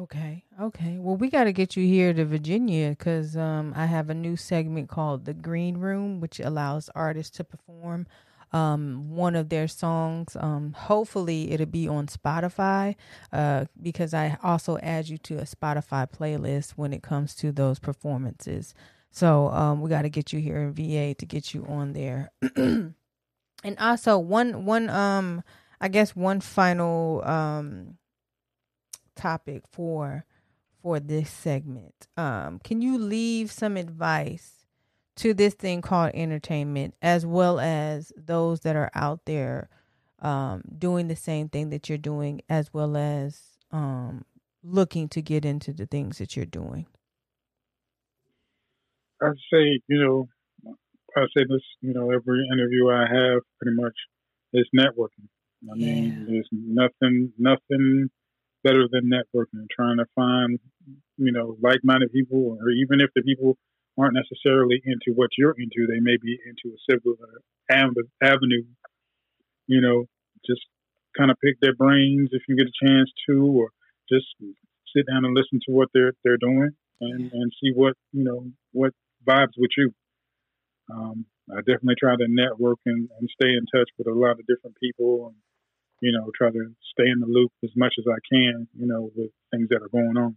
Okay, 0.00 0.44
okay. 0.60 0.98
Well, 0.98 1.16
we 1.16 1.30
got 1.30 1.44
to 1.44 1.52
get 1.52 1.76
you 1.76 1.86
here 1.86 2.12
to 2.12 2.24
Virginia 2.24 2.90
because 2.90 3.36
um, 3.36 3.72
I 3.74 3.86
have 3.86 4.10
a 4.10 4.14
new 4.14 4.36
segment 4.36 4.88
called 4.90 5.24
the 5.24 5.32
Green 5.32 5.78
Room, 5.78 6.20
which 6.20 6.38
allows 6.38 6.90
artists 6.94 7.36
to 7.38 7.44
perform 7.44 8.06
um, 8.52 9.10
one 9.10 9.34
of 9.34 9.48
their 9.48 9.68
songs. 9.68 10.36
Um, 10.38 10.72
hopefully, 10.74 11.50
it'll 11.50 11.66
be 11.66 11.88
on 11.88 12.08
Spotify 12.08 12.96
uh, 13.32 13.66
because 13.80 14.12
I 14.12 14.36
also 14.42 14.76
add 14.78 15.08
you 15.08 15.16
to 15.18 15.38
a 15.38 15.44
Spotify 15.44 16.06
playlist 16.10 16.72
when 16.72 16.92
it 16.92 17.02
comes 17.02 17.34
to 17.36 17.50
those 17.50 17.78
performances. 17.78 18.74
So 19.10 19.48
um, 19.48 19.80
we 19.80 19.88
got 19.88 20.02
to 20.02 20.10
get 20.10 20.32
you 20.32 20.40
here 20.40 20.58
in 20.58 20.74
VA 20.74 21.14
to 21.14 21.26
get 21.26 21.54
you 21.54 21.64
on 21.66 21.94
there. 21.94 22.32
and 22.56 23.78
also 23.78 24.18
one 24.18 24.64
one 24.66 24.90
um 24.90 25.42
I 25.80 25.88
guess 25.88 26.14
one 26.14 26.40
final 26.40 27.22
um 27.24 27.96
topic 29.16 29.62
for 29.70 30.24
for 30.82 31.00
this 31.00 31.30
segment. 31.30 32.06
Um, 32.16 32.60
can 32.62 32.80
you 32.80 32.96
leave 32.96 33.50
some 33.50 33.76
advice 33.76 34.66
to 35.16 35.34
this 35.34 35.54
thing 35.54 35.82
called 35.82 36.12
entertainment, 36.14 36.94
as 37.02 37.26
well 37.26 37.58
as 37.58 38.12
those 38.16 38.60
that 38.60 38.76
are 38.76 38.90
out 38.94 39.24
there 39.24 39.68
um, 40.20 40.62
doing 40.78 41.08
the 41.08 41.16
same 41.16 41.48
thing 41.48 41.70
that 41.70 41.88
you're 41.88 41.98
doing, 41.98 42.42
as 42.48 42.72
well 42.72 42.96
as 42.96 43.40
um, 43.72 44.24
looking 44.62 45.08
to 45.08 45.22
get 45.22 45.44
into 45.44 45.72
the 45.72 45.86
things 45.86 46.18
that 46.18 46.36
you're 46.36 46.44
doing? 46.44 46.86
I'd 49.22 49.32
say, 49.52 49.80
you 49.88 49.98
know, 49.98 50.28
I 51.16 51.22
say 51.34 51.44
this, 51.48 51.62
you 51.80 51.94
know, 51.94 52.10
every 52.10 52.46
interview 52.52 52.90
I 52.90 53.06
have 53.10 53.40
pretty 53.60 53.74
much 53.74 53.94
is 54.52 54.68
networking. 54.78 55.28
I 55.70 55.74
yeah. 55.76 55.94
mean, 55.94 56.26
there's 56.28 56.48
nothing, 56.52 57.32
nothing 57.38 58.10
better 58.66 58.84
than 58.90 59.10
networking, 59.16 59.60
and 59.62 59.70
trying 59.70 59.98
to 59.98 60.06
find, 60.14 60.58
you 61.16 61.32
know, 61.32 61.56
like-minded 61.62 62.10
people, 62.12 62.58
or 62.60 62.70
even 62.70 63.00
if 63.00 63.10
the 63.14 63.22
people 63.22 63.56
aren't 63.98 64.18
necessarily 64.22 64.82
into 64.84 65.16
what 65.16 65.30
you're 65.38 65.54
into. 65.56 65.86
They 65.86 66.00
may 66.00 66.16
be 66.20 66.38
into 66.44 66.74
a 66.74 66.78
similar 66.90 67.40
avenue. 68.22 68.64
You 69.66 69.80
know, 69.80 70.04
just 70.46 70.62
kind 71.16 71.30
of 71.30 71.36
pick 71.42 71.56
their 71.60 71.74
brains 71.74 72.30
if 72.32 72.42
you 72.48 72.56
get 72.56 72.66
a 72.66 72.86
chance 72.86 73.10
to, 73.28 73.44
or 73.44 73.68
just 74.08 74.26
sit 74.94 75.06
down 75.06 75.24
and 75.24 75.34
listen 75.34 75.60
to 75.66 75.72
what 75.72 75.88
they're 75.94 76.12
they're 76.24 76.36
doing 76.36 76.70
and 77.00 77.32
and 77.32 77.52
see 77.60 77.72
what 77.74 77.94
you 78.12 78.24
know 78.24 78.46
what 78.72 78.92
vibes 79.26 79.56
with 79.56 79.70
you. 79.76 79.92
Um, 80.92 81.26
I 81.50 81.58
definitely 81.58 81.96
try 81.98 82.14
to 82.16 82.26
network 82.28 82.78
and, 82.86 83.08
and 83.18 83.28
stay 83.40 83.50
in 83.50 83.66
touch 83.74 83.90
with 83.98 84.06
a 84.06 84.12
lot 84.12 84.38
of 84.38 84.46
different 84.46 84.76
people 84.82 85.28
and 85.28 85.36
you 86.00 86.12
know 86.12 86.30
try 86.36 86.50
to 86.50 86.74
stay 86.92 87.08
in 87.10 87.20
the 87.20 87.26
loop 87.26 87.52
as 87.64 87.70
much 87.76 87.94
as 87.98 88.04
I 88.08 88.18
can. 88.32 88.68
You 88.78 88.86
know, 88.86 89.10
with 89.14 89.30
things 89.50 89.68
that 89.70 89.82
are 89.82 89.88
going 89.88 90.16
on. 90.16 90.36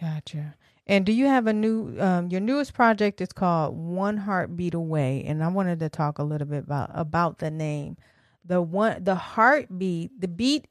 Gotcha. 0.00 0.54
And 0.86 1.04
do 1.04 1.12
you 1.12 1.26
have 1.26 1.46
a 1.46 1.52
new 1.52 1.94
um, 2.00 2.28
your 2.28 2.40
newest 2.40 2.72
project 2.72 3.20
is 3.20 3.32
called 3.32 3.76
One 3.76 4.16
Heartbeat 4.16 4.74
Away 4.74 5.24
and 5.26 5.44
I 5.44 5.48
wanted 5.48 5.80
to 5.80 5.88
talk 5.88 6.18
a 6.18 6.24
little 6.24 6.46
bit 6.46 6.64
about 6.64 6.90
about 6.94 7.38
the 7.38 7.50
name. 7.50 7.96
The 8.44 8.62
one 8.62 9.04
the 9.04 9.14
heartbeat, 9.14 10.18
the 10.18 10.28
beat 10.28 10.66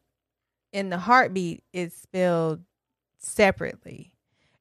in 0.73 0.89
the 0.89 0.97
heartbeat 0.97 1.63
is 1.71 1.93
spelled 1.93 2.61
separately. 3.19 4.13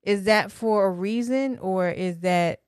Is 0.02 0.24
that 0.24 0.52
for 0.52 0.86
a 0.86 0.90
reason 0.90 1.58
or 1.58 1.88
is 1.88 2.20
that 2.20 2.60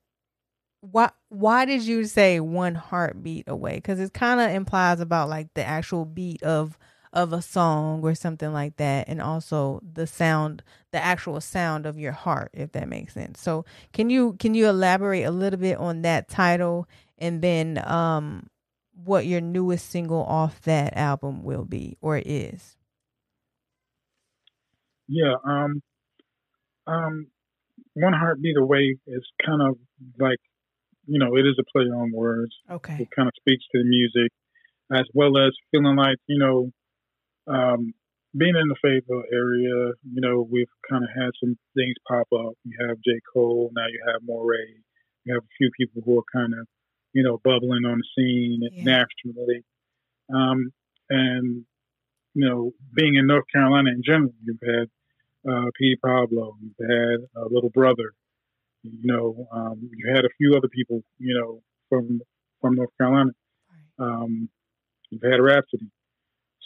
why 0.81 1.11
why 1.29 1.65
did 1.65 1.83
you 1.83 2.05
say 2.05 2.39
one 2.39 2.75
heartbeat 2.75 3.47
away? 3.47 3.81
Cuz 3.81 3.99
it 3.99 4.13
kind 4.13 4.39
of 4.39 4.51
implies 4.51 4.99
about 4.99 5.29
like 5.29 5.53
the 5.53 5.63
actual 5.63 6.05
beat 6.05 6.41
of 6.43 6.77
of 7.11 7.33
a 7.33 7.41
song 7.41 8.01
or 8.03 8.13
something 8.13 8.53
like 8.53 8.75
that 8.77 9.07
and 9.09 9.21
also 9.21 9.81
the 9.93 10.05
sound 10.05 10.61
the 10.91 11.03
actual 11.03 11.41
sound 11.41 11.85
of 11.85 11.97
your 11.97 12.11
heart 12.11 12.51
if 12.53 12.71
that 12.71 12.87
makes 12.87 13.13
sense 13.15 13.41
so 13.41 13.65
can 13.93 14.09
you 14.11 14.33
can 14.33 14.53
you 14.53 14.67
elaborate 14.69 15.23
a 15.23 15.31
little 15.31 15.59
bit 15.59 15.77
on 15.77 16.03
that 16.03 16.29
title 16.29 16.87
and 17.17 17.41
then 17.41 17.81
um 17.87 18.47
what 18.93 19.25
your 19.25 19.41
newest 19.41 19.89
single 19.89 20.23
off 20.25 20.61
that 20.61 20.95
album 20.95 21.43
will 21.43 21.65
be 21.65 21.97
or 21.99 22.21
is 22.23 22.77
yeah 25.07 25.33
um 25.43 25.81
um 26.85 27.27
one 27.93 28.13
heartbeat 28.13 28.57
away 28.57 28.97
is 29.07 29.23
kind 29.45 29.61
of 29.61 29.77
like 30.19 30.39
you 31.09 31.19
know 31.19 31.35
it 31.35 31.45
is 31.45 31.57
a 31.59 31.63
play 31.71 31.83
on 31.83 32.11
words 32.11 32.53
okay 32.69 32.97
it 32.99 33.09
kind 33.15 33.27
of 33.27 33.33
speaks 33.35 33.63
to 33.71 33.79
the 33.79 33.89
music 33.89 34.31
as 34.91 35.05
well 35.13 35.37
as 35.37 35.51
feeling 35.71 35.95
like 35.95 36.17
you 36.27 36.39
know 36.39 36.71
um, 37.47 37.93
being 38.37 38.55
in 38.55 38.67
the 38.67 38.75
Fayetteville 38.81 39.23
area, 39.33 39.93
you 40.03 40.21
know, 40.21 40.47
we've 40.49 40.69
kind 40.89 41.03
of 41.03 41.09
had 41.09 41.31
some 41.39 41.57
things 41.75 41.95
pop 42.07 42.27
up. 42.33 42.53
You 42.63 42.87
have 42.87 42.97
J. 43.03 43.19
Cole, 43.33 43.71
now 43.73 43.87
you 43.87 43.99
have 44.05 44.21
Morray. 44.21 44.75
You 45.25 45.33
have 45.33 45.43
a 45.43 45.55
few 45.57 45.71
people 45.77 46.01
who 46.05 46.19
are 46.19 46.23
kind 46.31 46.53
of, 46.53 46.67
you 47.13 47.23
know, 47.23 47.39
bubbling 47.43 47.85
on 47.85 47.99
the 47.99 48.07
scene 48.15 48.61
yeah. 48.71 48.83
nationally. 48.83 49.63
Um, 50.33 50.71
and, 51.09 51.65
you 52.35 52.47
know, 52.47 52.71
being 52.93 53.15
in 53.15 53.25
North 53.25 53.45
Carolina 53.51 53.89
in 53.89 54.03
general, 54.05 54.33
you've 54.43 54.57
had 54.63 54.89
uh, 55.51 55.71
Petey 55.77 55.97
Pablo, 56.03 56.55
you've 56.61 56.89
had 56.89 57.41
a 57.41 57.47
Little 57.49 57.71
Brother, 57.71 58.13
you 58.83 58.99
know, 59.03 59.47
um, 59.51 59.89
you 59.95 60.13
had 60.13 60.25
a 60.25 60.29
few 60.37 60.55
other 60.55 60.69
people, 60.69 61.01
you 61.17 61.37
know, 61.37 61.61
from 61.89 62.21
from 62.61 62.75
North 62.75 62.89
Carolina. 62.97 63.31
Um, 63.97 64.49
you've 65.09 65.21
had 65.23 65.41
Rapsody, 65.41 65.91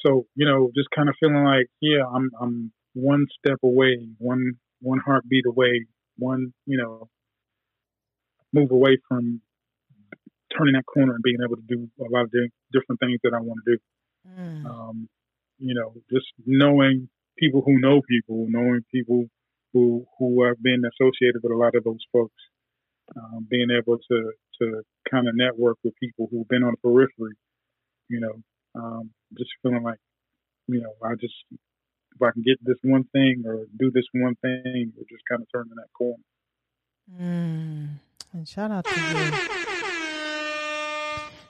so 0.05 0.25
you 0.35 0.45
know, 0.45 0.71
just 0.75 0.89
kind 0.95 1.09
of 1.09 1.15
feeling 1.19 1.43
like, 1.43 1.67
yeah, 1.81 2.03
I'm 2.05 2.29
I'm 2.39 2.71
one 2.93 3.25
step 3.39 3.57
away, 3.63 4.07
one 4.19 4.53
one 4.81 4.99
heartbeat 4.99 5.45
away, 5.47 5.85
one 6.17 6.53
you 6.65 6.77
know, 6.77 7.09
move 8.53 8.71
away 8.71 8.97
from 9.07 9.41
turning 10.57 10.73
that 10.73 10.85
corner 10.85 11.13
and 11.13 11.23
being 11.23 11.39
able 11.43 11.55
to 11.55 11.63
do 11.67 11.89
a 11.99 12.09
lot 12.09 12.25
of 12.25 12.31
different 12.71 12.99
things 12.99 13.19
that 13.23 13.33
I 13.33 13.39
want 13.39 13.59
to 13.65 13.71
do. 13.71 13.77
Mm. 14.39 14.65
Um, 14.65 15.09
you 15.57 15.73
know, 15.73 15.93
just 16.11 16.27
knowing 16.45 17.09
people 17.37 17.63
who 17.65 17.79
know 17.79 18.01
people, 18.07 18.45
knowing 18.49 18.81
people 18.91 19.25
who 19.73 20.05
who 20.17 20.45
have 20.45 20.61
been 20.61 20.83
associated 20.85 21.41
with 21.43 21.51
a 21.51 21.57
lot 21.57 21.75
of 21.75 21.83
those 21.83 22.03
folks, 22.11 22.41
um, 23.17 23.47
being 23.49 23.69
able 23.71 23.97
to 23.97 24.31
to 24.61 24.83
kind 25.09 25.27
of 25.27 25.35
network 25.35 25.77
with 25.83 25.93
people 25.99 26.27
who've 26.31 26.47
been 26.47 26.63
on 26.63 26.73
the 26.73 26.89
periphery, 26.89 27.35
you 28.07 28.19
know, 28.19 28.35
um, 28.79 29.09
just 29.37 29.49
feeling 29.61 29.83
like, 29.83 29.99
you 30.67 30.81
know, 30.81 30.93
I 31.03 31.15
just 31.15 31.33
if 31.51 32.21
I 32.21 32.31
can 32.31 32.43
get 32.43 32.63
this 32.63 32.77
one 32.83 33.05
thing 33.05 33.43
or 33.45 33.65
do 33.77 33.91
this 33.91 34.05
one 34.13 34.35
thing, 34.41 34.93
we're 34.95 35.09
just 35.09 35.23
kind 35.29 35.41
of 35.41 35.47
turning 35.51 35.73
that 35.75 35.91
corner. 35.97 36.23
Mm. 37.19 37.89
And 38.33 38.47
shout 38.47 38.71
out 38.71 38.85
to 38.85 38.99
you. 38.99 39.72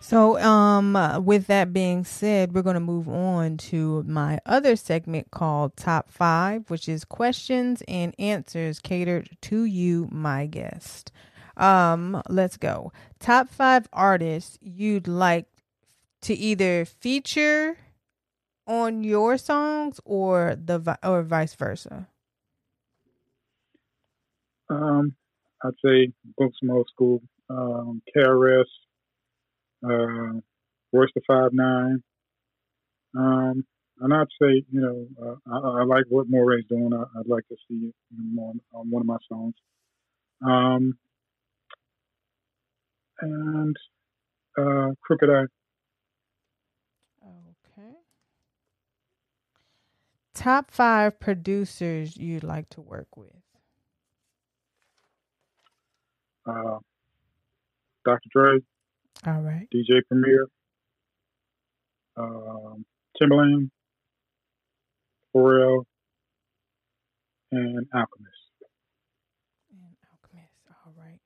So, 0.03 0.37
um, 0.39 1.23
with 1.23 1.47
that 1.47 1.71
being 1.71 2.03
said, 2.03 2.53
we're 2.53 2.61
going 2.61 2.73
to 2.73 2.81
move 2.81 3.07
on 3.07 3.55
to 3.69 4.03
my 4.03 4.37
other 4.45 4.75
segment 4.75 5.31
called 5.31 5.77
Top 5.77 6.11
Five, 6.11 6.69
which 6.69 6.89
is 6.89 7.05
questions 7.05 7.81
and 7.87 8.13
answers 8.19 8.81
catered 8.81 9.29
to 9.43 9.63
you, 9.63 10.09
my 10.11 10.45
guest. 10.45 11.13
Um, 11.55 12.21
let's 12.27 12.57
go. 12.57 12.91
Top 13.19 13.47
five 13.47 13.87
artists 13.93 14.59
you'd 14.61 15.07
like 15.07 15.45
to 16.23 16.33
either 16.33 16.83
feature 16.83 17.77
on 18.67 19.05
your 19.05 19.37
songs 19.37 20.01
or 20.03 20.57
the 20.61 20.99
or 21.01 21.23
vice 21.23 21.55
versa. 21.55 22.09
Um, 24.69 25.15
I'd 25.63 25.71
say 25.83 26.11
books 26.37 26.57
from 26.59 26.71
old 26.71 26.89
school. 26.93 27.21
Um, 27.49 28.01
KRS, 28.13 28.65
uh, 29.83 30.39
Royce 30.91 31.09
the 31.15 31.21
Five 31.27 31.53
Nine. 31.53 32.03
Um, 33.15 33.65
and 33.99 34.13
I'd 34.13 34.27
say, 34.41 34.63
you 34.71 34.81
know, 34.81 35.07
uh, 35.21 35.35
I, 35.51 35.81
I, 35.81 35.83
like 35.85 36.05
what 36.09 36.27
Morray's 36.27 36.65
doing. 36.67 36.91
I, 36.93 37.05
would 37.17 37.27
like 37.27 37.47
to 37.49 37.55
see 37.67 37.87
it 37.87 37.95
on, 38.39 38.59
on 38.73 38.89
one 38.89 39.01
of 39.01 39.05
my 39.05 39.17
songs. 39.29 39.53
Um, 40.45 40.97
and 43.21 43.75
uh, 44.57 44.89
Crooked 45.01 45.29
I. 45.29 45.43
Okay. 47.25 47.91
Top 50.33 50.71
five 50.71 51.19
producers 51.19 52.17
you'd 52.17 52.43
like 52.43 52.69
to 52.69 52.81
work 52.81 53.15
with. 53.15 53.29
Uh, 56.45 56.79
Dr. 58.03 58.29
Dre. 58.31 58.59
All 59.25 59.41
right. 59.41 59.67
DJ 59.73 60.01
Premier. 60.07 60.47
Um, 62.17 62.85
Timbaland. 63.21 63.69
Pharrell. 65.35 65.83
And 67.51 67.87
Alchemist. 67.93 68.33
And 69.71 69.95
Alchemist. 70.11 70.53
All 70.85 70.93
right. 70.97 71.19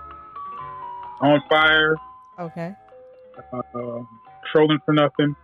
on 1.21 1.41
fire. 1.49 1.95
Okay. 2.39 2.73
Uh, 3.53 4.03
trolling 4.51 4.79
for 4.85 4.93
nothing. 4.93 5.35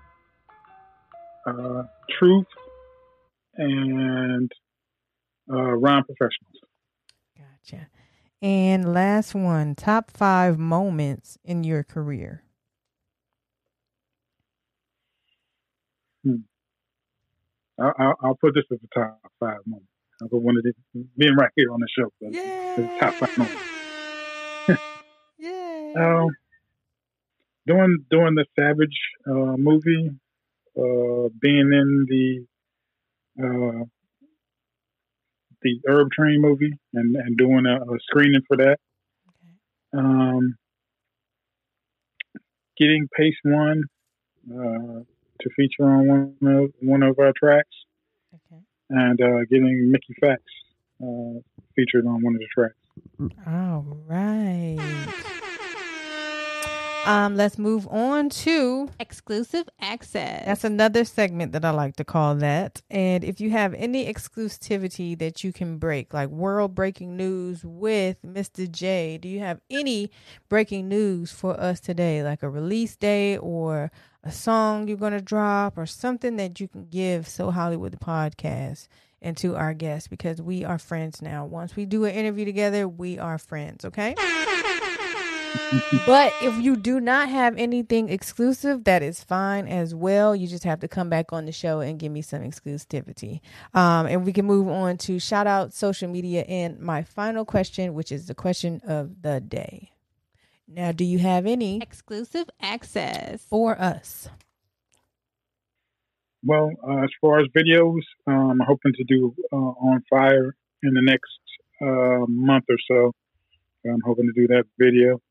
Uh, 1.46 1.84
truth 2.18 2.46
and 3.56 4.52
uh, 5.52 5.56
Rhyme 5.56 6.04
Professionals. 6.04 6.56
Gotcha. 7.38 7.88
And 8.42 8.94
last 8.94 9.34
one, 9.34 9.76
top 9.76 10.12
five 10.12 10.60
moments 10.60 11.38
in 11.44 11.64
your 11.64 11.84
career. 11.84 12.44
Hmm. 16.28 16.36
I'll, 17.80 18.16
I'll, 18.22 18.36
put 18.36 18.54
this 18.56 18.64
as 18.72 18.80
the 18.82 18.88
top 18.94 19.20
five 19.40 19.60
moments. 19.66 19.88
I'll 20.22 20.28
put 20.28 20.42
one 20.42 20.58
of 20.58 20.64
these 20.64 21.06
being 21.16 21.36
right 21.36 21.52
here 21.56 21.72
on 21.72 21.80
the 21.80 21.88
show. 21.96 22.12
Yeah. 22.20 23.00
Top 23.00 23.14
five 23.14 23.38
moments. 23.38 23.62
yeah. 25.40 25.94
Um, 25.96 26.30
doing 27.68 28.06
doing 28.10 28.36
the 28.36 28.46
Savage 28.60 29.00
uh, 29.30 29.56
movie, 29.58 30.10
uh, 30.78 31.30
being 31.40 31.72
in 31.72 32.06
the 32.10 32.46
uh, 33.44 33.86
the 35.62 35.80
Herb 35.88 36.12
Train 36.12 36.42
movie 36.42 36.74
and, 36.94 37.16
and 37.16 37.38
doing 37.38 37.66
a, 37.66 37.76
a 37.76 38.00
screening 38.10 38.42
for 38.48 38.58
that. 38.58 38.80
Okay. 39.30 40.04
Um, 40.04 40.56
getting 42.78 43.08
Pace 43.16 43.36
Won 43.46 43.84
uh, 44.52 45.04
to 45.40 45.50
feature 45.56 45.86
on 45.86 46.08
one 46.08 46.56
of 46.56 46.74
one 46.82 47.04
of 47.04 47.20
our 47.20 47.34
tracks, 47.38 47.76
okay. 48.34 48.62
and 48.90 49.22
uh, 49.22 49.46
getting 49.50 49.92
Mickey 49.92 50.16
Factz 50.22 50.38
uh, 51.02 51.40
featured 51.76 52.06
on 52.06 52.22
one 52.22 52.36
of 52.36 52.42
the 52.42 52.48
tracks. 52.54 52.76
All 53.46 53.98
right. 54.08 55.34
Um, 57.08 57.38
let's 57.38 57.58
move 57.58 57.88
on 57.88 58.28
to 58.30 58.90
exclusive 59.00 59.70
access. 59.80 60.46
That's 60.46 60.66
another 60.66 61.06
segment 61.06 61.54
that 61.54 61.64
I 61.64 61.70
like 61.70 61.96
to 61.96 62.04
call 62.04 62.36
that. 62.36 62.82
And 62.92 63.24
if 63.24 63.40
you 63.40 63.50
have 63.52 63.74
any 63.76 64.12
exclusivity 64.14 65.18
that 65.18 65.42
you 65.42 65.54
can 65.54 65.78
break, 65.78 66.14
like 66.14 66.28
world 66.28 66.76
breaking 66.76 67.16
news 67.16 67.64
with 67.64 68.22
Mr. 68.24 68.70
J, 68.70 69.18
do 69.20 69.30
you 69.30 69.40
have 69.40 69.62
any 69.70 70.12
breaking 70.50 70.90
news 70.90 71.32
for 71.32 71.58
us 71.58 71.80
today, 71.80 72.24
like 72.24 72.44
a 72.44 72.50
release 72.50 72.98
date 72.98 73.38
or 73.38 73.90
a 74.26 74.32
song 74.32 74.90
you're 74.90 74.98
going 74.98 75.14
to 75.14 75.22
drop 75.22 75.78
or 75.78 75.86
something 75.86 76.36
that 76.36 76.60
you 76.60 76.68
can 76.68 76.88
give 76.90 77.26
So 77.26 77.52
Hollywood 77.52 77.94
the 77.94 77.98
podcast? 77.98 78.90
and 79.20 79.36
to 79.36 79.56
our 79.56 79.74
guests 79.74 80.08
because 80.08 80.40
we 80.40 80.64
are 80.64 80.78
friends 80.78 81.24
now. 81.24 81.44
Once 81.44 81.76
we 81.76 81.86
do 81.88 82.06
an 82.06 82.14
interview 82.14 82.46
together, 82.46 82.88
we 82.88 83.18
are 83.18 83.40
friends, 83.40 83.84
okay? 83.84 84.14
But 86.06 86.34
if 86.42 86.58
you 86.58 86.76
do 86.76 87.00
not 87.00 87.30
have 87.30 87.58
anything 87.58 88.10
exclusive, 88.10 88.84
that 88.86 89.04
is 89.04 89.24
fine 89.24 89.68
as 89.68 89.94
well. 89.94 90.36
You 90.36 90.48
just 90.48 90.64
have 90.64 90.80
to 90.82 90.88
come 90.88 91.10
back 91.10 91.34
on 91.34 91.46
the 91.46 91.52
show 91.52 91.80
and 91.80 92.00
give 92.00 92.12
me 92.12 92.22
some 92.22 92.42
exclusivity. 92.42 93.42
Um, 93.74 94.06
and 94.06 94.26
we 94.26 94.34
can 94.34 94.46
move 94.46 94.68
on 94.68 94.98
to 95.00 95.20
shout 95.20 95.48
out 95.48 95.74
social 95.74 96.10
media 96.10 96.42
and 96.44 96.80
my 96.80 97.04
final 97.04 97.46
question, 97.46 97.94
which 97.94 98.12
is 98.12 98.28
the 98.28 98.36
question 98.36 98.82
of 98.88 99.22
the 99.22 99.42
day. 99.42 99.92
Now, 100.68 100.92
do 100.92 101.06
you 101.06 101.20
have 101.20 101.46
any 101.46 101.82
exclusive 101.82 102.50
access 102.62 103.46
for 103.50 103.80
us? 103.80 104.30
Well, 106.44 106.72
uh, 106.88 107.04
as 107.04 107.10
far 107.20 107.40
as 107.40 107.48
videos, 107.48 108.02
um, 108.26 108.52
I'm 108.52 108.60
hoping 108.60 108.94
to 108.94 109.04
do 109.04 109.34
uh, 109.52 109.56
on 109.56 110.04
fire 110.10 110.56
in 110.84 110.94
the 110.94 111.02
next 111.02 111.40
uh, 111.82 112.26
month 112.28 112.66
or 112.70 112.78
so. 112.90 113.12
I'm 113.86 114.02
hoping 114.06 114.26
to 114.26 114.34
do 114.34 114.48
that 114.48 114.66
video. 114.78 115.22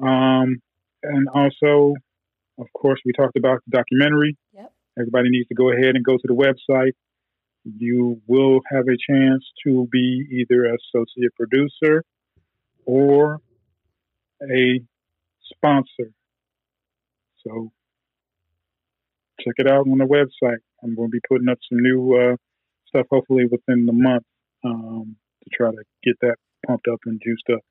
Um, 0.00 0.60
and 1.02 1.28
also, 1.34 1.94
of 2.58 2.66
course, 2.72 3.00
we 3.04 3.12
talked 3.12 3.36
about 3.36 3.60
the 3.66 3.76
documentary. 3.76 4.36
Yep. 4.54 4.72
Everybody 4.98 5.30
needs 5.30 5.48
to 5.48 5.54
go 5.54 5.70
ahead 5.70 5.94
and 5.94 6.04
go 6.04 6.16
to 6.16 6.24
the 6.24 6.34
website. 6.34 6.92
You 7.64 8.20
will 8.26 8.60
have 8.70 8.84
a 8.88 8.96
chance 9.10 9.44
to 9.64 9.88
be 9.92 10.26
either 10.30 10.64
associate 10.64 11.34
producer 11.36 12.02
or 12.86 13.40
a 14.42 14.80
sponsor. 15.44 16.12
So 17.46 17.70
check 19.40 19.54
it 19.58 19.68
out 19.68 19.86
on 19.86 19.98
the 19.98 20.04
website. 20.04 20.58
I'm 20.82 20.94
going 20.94 21.08
to 21.08 21.12
be 21.12 21.20
putting 21.28 21.48
up 21.48 21.58
some 21.68 21.80
new 21.80 22.14
uh, 22.14 22.36
stuff 22.88 23.06
hopefully 23.10 23.44
within 23.50 23.86
the 23.86 23.92
month 23.92 24.24
um, 24.64 25.16
to 25.44 25.50
try 25.56 25.70
to 25.70 25.82
get 26.04 26.14
that 26.22 26.36
pumped 26.66 26.88
up 26.88 27.00
and 27.06 27.20
juiced 27.24 27.50
up. 27.52 27.64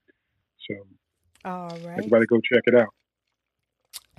So 0.69 0.75
all 1.46 1.70
right. 1.84 1.98
Everybody 1.98 2.26
go 2.26 2.40
check 2.42 2.64
it 2.66 2.76
out. 2.76 2.90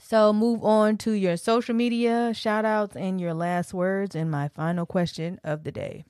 So 0.00 0.32
move 0.32 0.64
on 0.64 0.96
to 0.98 1.12
your 1.12 1.36
social 1.36 1.74
media 1.74 2.32
shout 2.32 2.64
outs 2.64 2.96
and 2.96 3.20
your 3.20 3.34
last 3.34 3.74
words 3.74 4.14
and 4.14 4.30
my 4.30 4.48
final 4.48 4.86
question 4.86 5.38
of 5.44 5.64
the 5.64 5.72
day. 5.72 6.04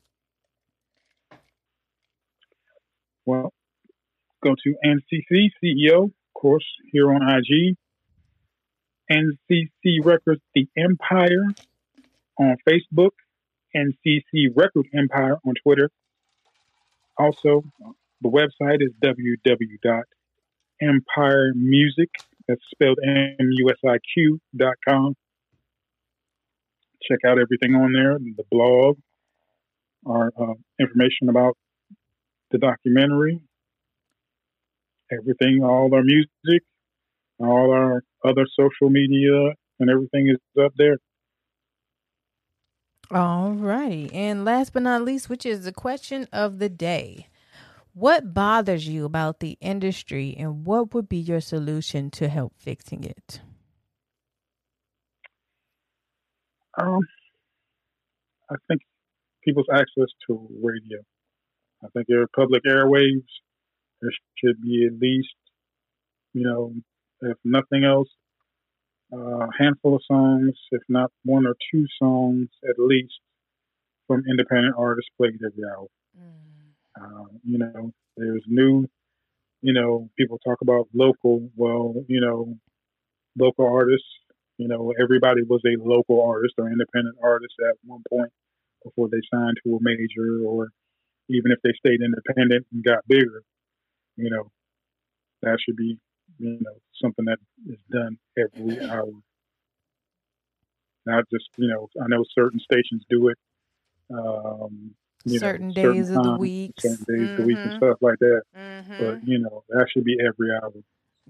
Well, 3.27 3.53
go 4.43 4.55
to 4.55 4.75
NCC 4.85 5.51
CEO, 5.63 6.05
of 6.05 6.13
course, 6.35 6.65
here 6.93 7.13
on 7.13 7.23
IG. 7.23 7.77
NCC 9.11 10.05
Records 10.05 10.41
The 10.55 10.69
Empire 10.77 11.47
on 12.39 12.57
Facebook. 12.69 13.11
NCC 13.75 14.49
Record 14.55 14.87
Empire 14.95 15.39
on 15.47 15.55
Twitter. 15.63 15.91
Also, 17.19 17.65
the 18.23 18.29
website 18.29 18.81
is 18.81 18.93
www 19.03 20.03
Empire 20.81 21.53
Music. 21.55 22.09
That's 22.47 22.62
spelled 22.70 22.99
M-U-S-I-Q 23.05 24.41
dot 24.57 24.74
com. 24.89 25.14
Check 27.03 27.18
out 27.26 27.39
everything 27.39 27.74
on 27.74 27.93
there, 27.93 28.18
the 28.18 28.45
blog, 28.51 28.99
our 30.07 30.31
uh, 30.39 30.55
information 30.81 31.29
about 31.29 31.57
the 32.51 32.59
documentary, 32.59 33.41
everything, 35.12 35.62
all 35.62 35.95
our 35.95 36.03
music, 36.03 36.62
all 37.39 37.70
our 37.70 38.03
other 38.24 38.47
social 38.59 38.91
media, 38.91 39.55
and 39.79 39.91
everything 39.91 40.29
is 40.29 40.39
up 40.62 40.72
there. 40.76 40.99
All 43.11 43.53
righty. 43.53 44.11
And 44.12 44.45
last 44.45 44.72
but 44.72 44.83
not 44.83 45.03
least, 45.03 45.31
which 45.31 45.47
is 45.47 45.64
the 45.64 45.72
question 45.72 46.29
of 46.33 46.59
the 46.59 46.68
day. 46.68 47.29
What 47.99 48.32
bothers 48.32 48.86
you 48.86 49.05
about 49.05 49.40
the 49.40 49.59
industry 49.61 50.32
and 50.38 50.64
what 50.64 50.94
would 50.94 51.09
be 51.09 51.16
your 51.16 51.40
solution 51.40 52.12
to 52.12 52.28
help 52.28 52.53
fixing 52.57 53.03
it? 53.03 53.40
Um, 56.80 57.01
I 58.49 58.55
think 58.68 58.82
people's 59.42 59.66
access 59.72 60.07
to 60.28 60.49
radio. 60.62 61.01
I 61.82 61.88
think 61.92 62.07
there 62.07 62.22
are 62.22 62.28
public 62.36 62.62
airwaves. 62.62 63.26
There 64.01 64.12
should 64.36 64.62
be 64.62 64.86
at 64.86 64.96
least, 65.01 65.34
you 66.34 66.44
know, 66.44 66.72
if 67.22 67.36
nothing 67.44 67.82
else, 67.82 68.11
a 69.12 69.49
handful 69.59 69.96
of 69.96 70.03
songs, 70.07 70.55
if 70.70 70.82
not 70.88 71.11
one 71.24 71.49
or 71.49 71.57
two 71.72 71.84
songs 72.01 72.46
at 72.62 72.76
least, 72.78 73.18
from 74.07 74.22
independent 74.30 74.76
artists 74.78 75.11
played 75.16 75.40
every 75.44 75.64
hour. 75.64 75.88
Mm. 76.16 76.47
Uh, 77.01 77.24
you 77.44 77.59
know, 77.59 77.92
there's 78.16 78.44
new, 78.46 78.86
you 79.62 79.72
know, 79.72 80.09
people 80.18 80.38
talk 80.44 80.59
about 80.62 80.88
local. 80.94 81.51
Well, 81.57 81.94
you 82.09 82.20
know, 82.20 82.57
local 83.38 83.66
artists, 83.66 84.09
you 84.57 84.68
know, 84.68 84.92
everybody 85.01 85.42
was 85.42 85.61
a 85.66 85.80
local 85.82 86.22
artist 86.22 86.55
or 86.59 86.68
independent 86.68 87.16
artist 87.22 87.55
at 87.68 87.76
one 87.84 88.03
point 88.09 88.32
before 88.84 89.09
they 89.09 89.20
signed 89.32 89.57
to 89.64 89.76
a 89.76 89.78
major 89.80 90.44
or 90.46 90.68
even 91.28 91.53
if 91.53 91.59
they 91.62 91.72
stayed 91.78 92.01
independent 92.01 92.66
and 92.72 92.84
got 92.84 93.07
bigger, 93.07 93.42
you 94.16 94.30
know, 94.30 94.51
that 95.42 95.59
should 95.64 95.76
be, 95.76 95.99
you 96.38 96.59
know, 96.61 96.76
something 97.03 97.24
that 97.26 97.38
is 97.68 97.78
done 97.90 98.18
every 98.36 98.80
hour. 98.88 99.12
Not 101.07 101.24
just, 101.32 101.49
you 101.57 101.68
know, 101.68 101.88
I 102.03 102.07
know 102.09 102.24
certain 102.34 102.61
stations 102.61 103.05
do 103.09 103.28
it. 103.28 103.38
Um, 104.12 104.94
certain 105.29 105.68
know, 105.68 105.74
days 105.74 106.09
certain 106.09 106.18
of 106.18 106.24
the 106.24 106.37
week, 106.37 106.72
certain 106.79 106.97
days 106.97 107.20
mm-hmm. 107.20 107.31
of 107.31 107.37
the 107.37 107.43
week, 107.45 107.57
and 107.59 107.70
mm-hmm. 107.70 107.76
stuff 107.76 107.99
like 108.01 108.18
that. 108.18 108.43
Mm-hmm. 108.57 108.99
But 108.99 109.29
you 109.29 109.39
know, 109.39 109.64
that 109.68 109.87
should 109.93 110.05
be 110.05 110.16
every 110.20 110.49
hour. 110.55 110.72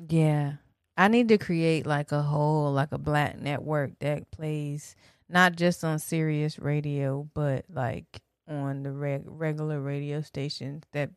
Yeah, 0.08 0.52
I 0.96 1.08
need 1.08 1.28
to 1.28 1.38
create 1.38 1.86
like 1.86 2.12
a 2.12 2.22
whole, 2.22 2.72
like 2.72 2.92
a 2.92 2.98
black 2.98 3.38
network 3.38 3.98
that 4.00 4.30
plays 4.30 4.96
not 5.28 5.56
just 5.56 5.84
on 5.84 5.98
Sirius 5.98 6.58
Radio, 6.58 7.28
but 7.34 7.64
like 7.68 8.22
on 8.48 8.82
the 8.82 8.92
reg- 8.92 9.24
regular 9.26 9.80
radio 9.80 10.20
stations 10.22 10.84
that 10.92 11.10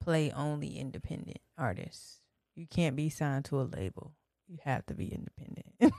play 0.00 0.32
only 0.32 0.78
independent 0.78 1.38
artists. 1.56 2.20
You 2.56 2.66
can't 2.66 2.96
be 2.96 3.08
signed 3.08 3.44
to 3.46 3.60
a 3.60 3.62
label. 3.62 4.12
You 4.48 4.58
have 4.64 4.86
to 4.86 4.94
be 4.94 5.12
independent. 5.12 5.92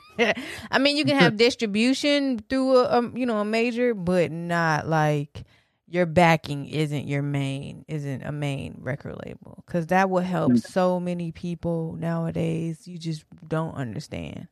I 0.72 0.80
mean, 0.80 0.98
you 0.98 1.06
can 1.06 1.18
have 1.18 1.38
distribution 1.38 2.40
through 2.50 2.78
a, 2.78 3.00
a, 3.00 3.18
you 3.18 3.26
know 3.26 3.38
a 3.38 3.46
major, 3.46 3.94
but 3.94 4.32
not 4.32 4.88
like 4.88 5.44
your 5.90 6.06
backing 6.06 6.68
isn't 6.68 7.08
your 7.08 7.22
main 7.22 7.84
isn't 7.88 8.24
a 8.24 8.32
main 8.32 8.78
record 8.80 9.18
label 9.26 9.64
because 9.66 9.88
that 9.88 10.10
will 10.10 10.22
help 10.22 10.54
mm. 10.54 10.62
so 10.62 11.00
many 11.00 11.32
people 11.32 11.96
nowadays. 12.00 12.88
You 12.88 12.98
just 12.98 13.26
don't 13.48 13.74
understand. 13.76 14.48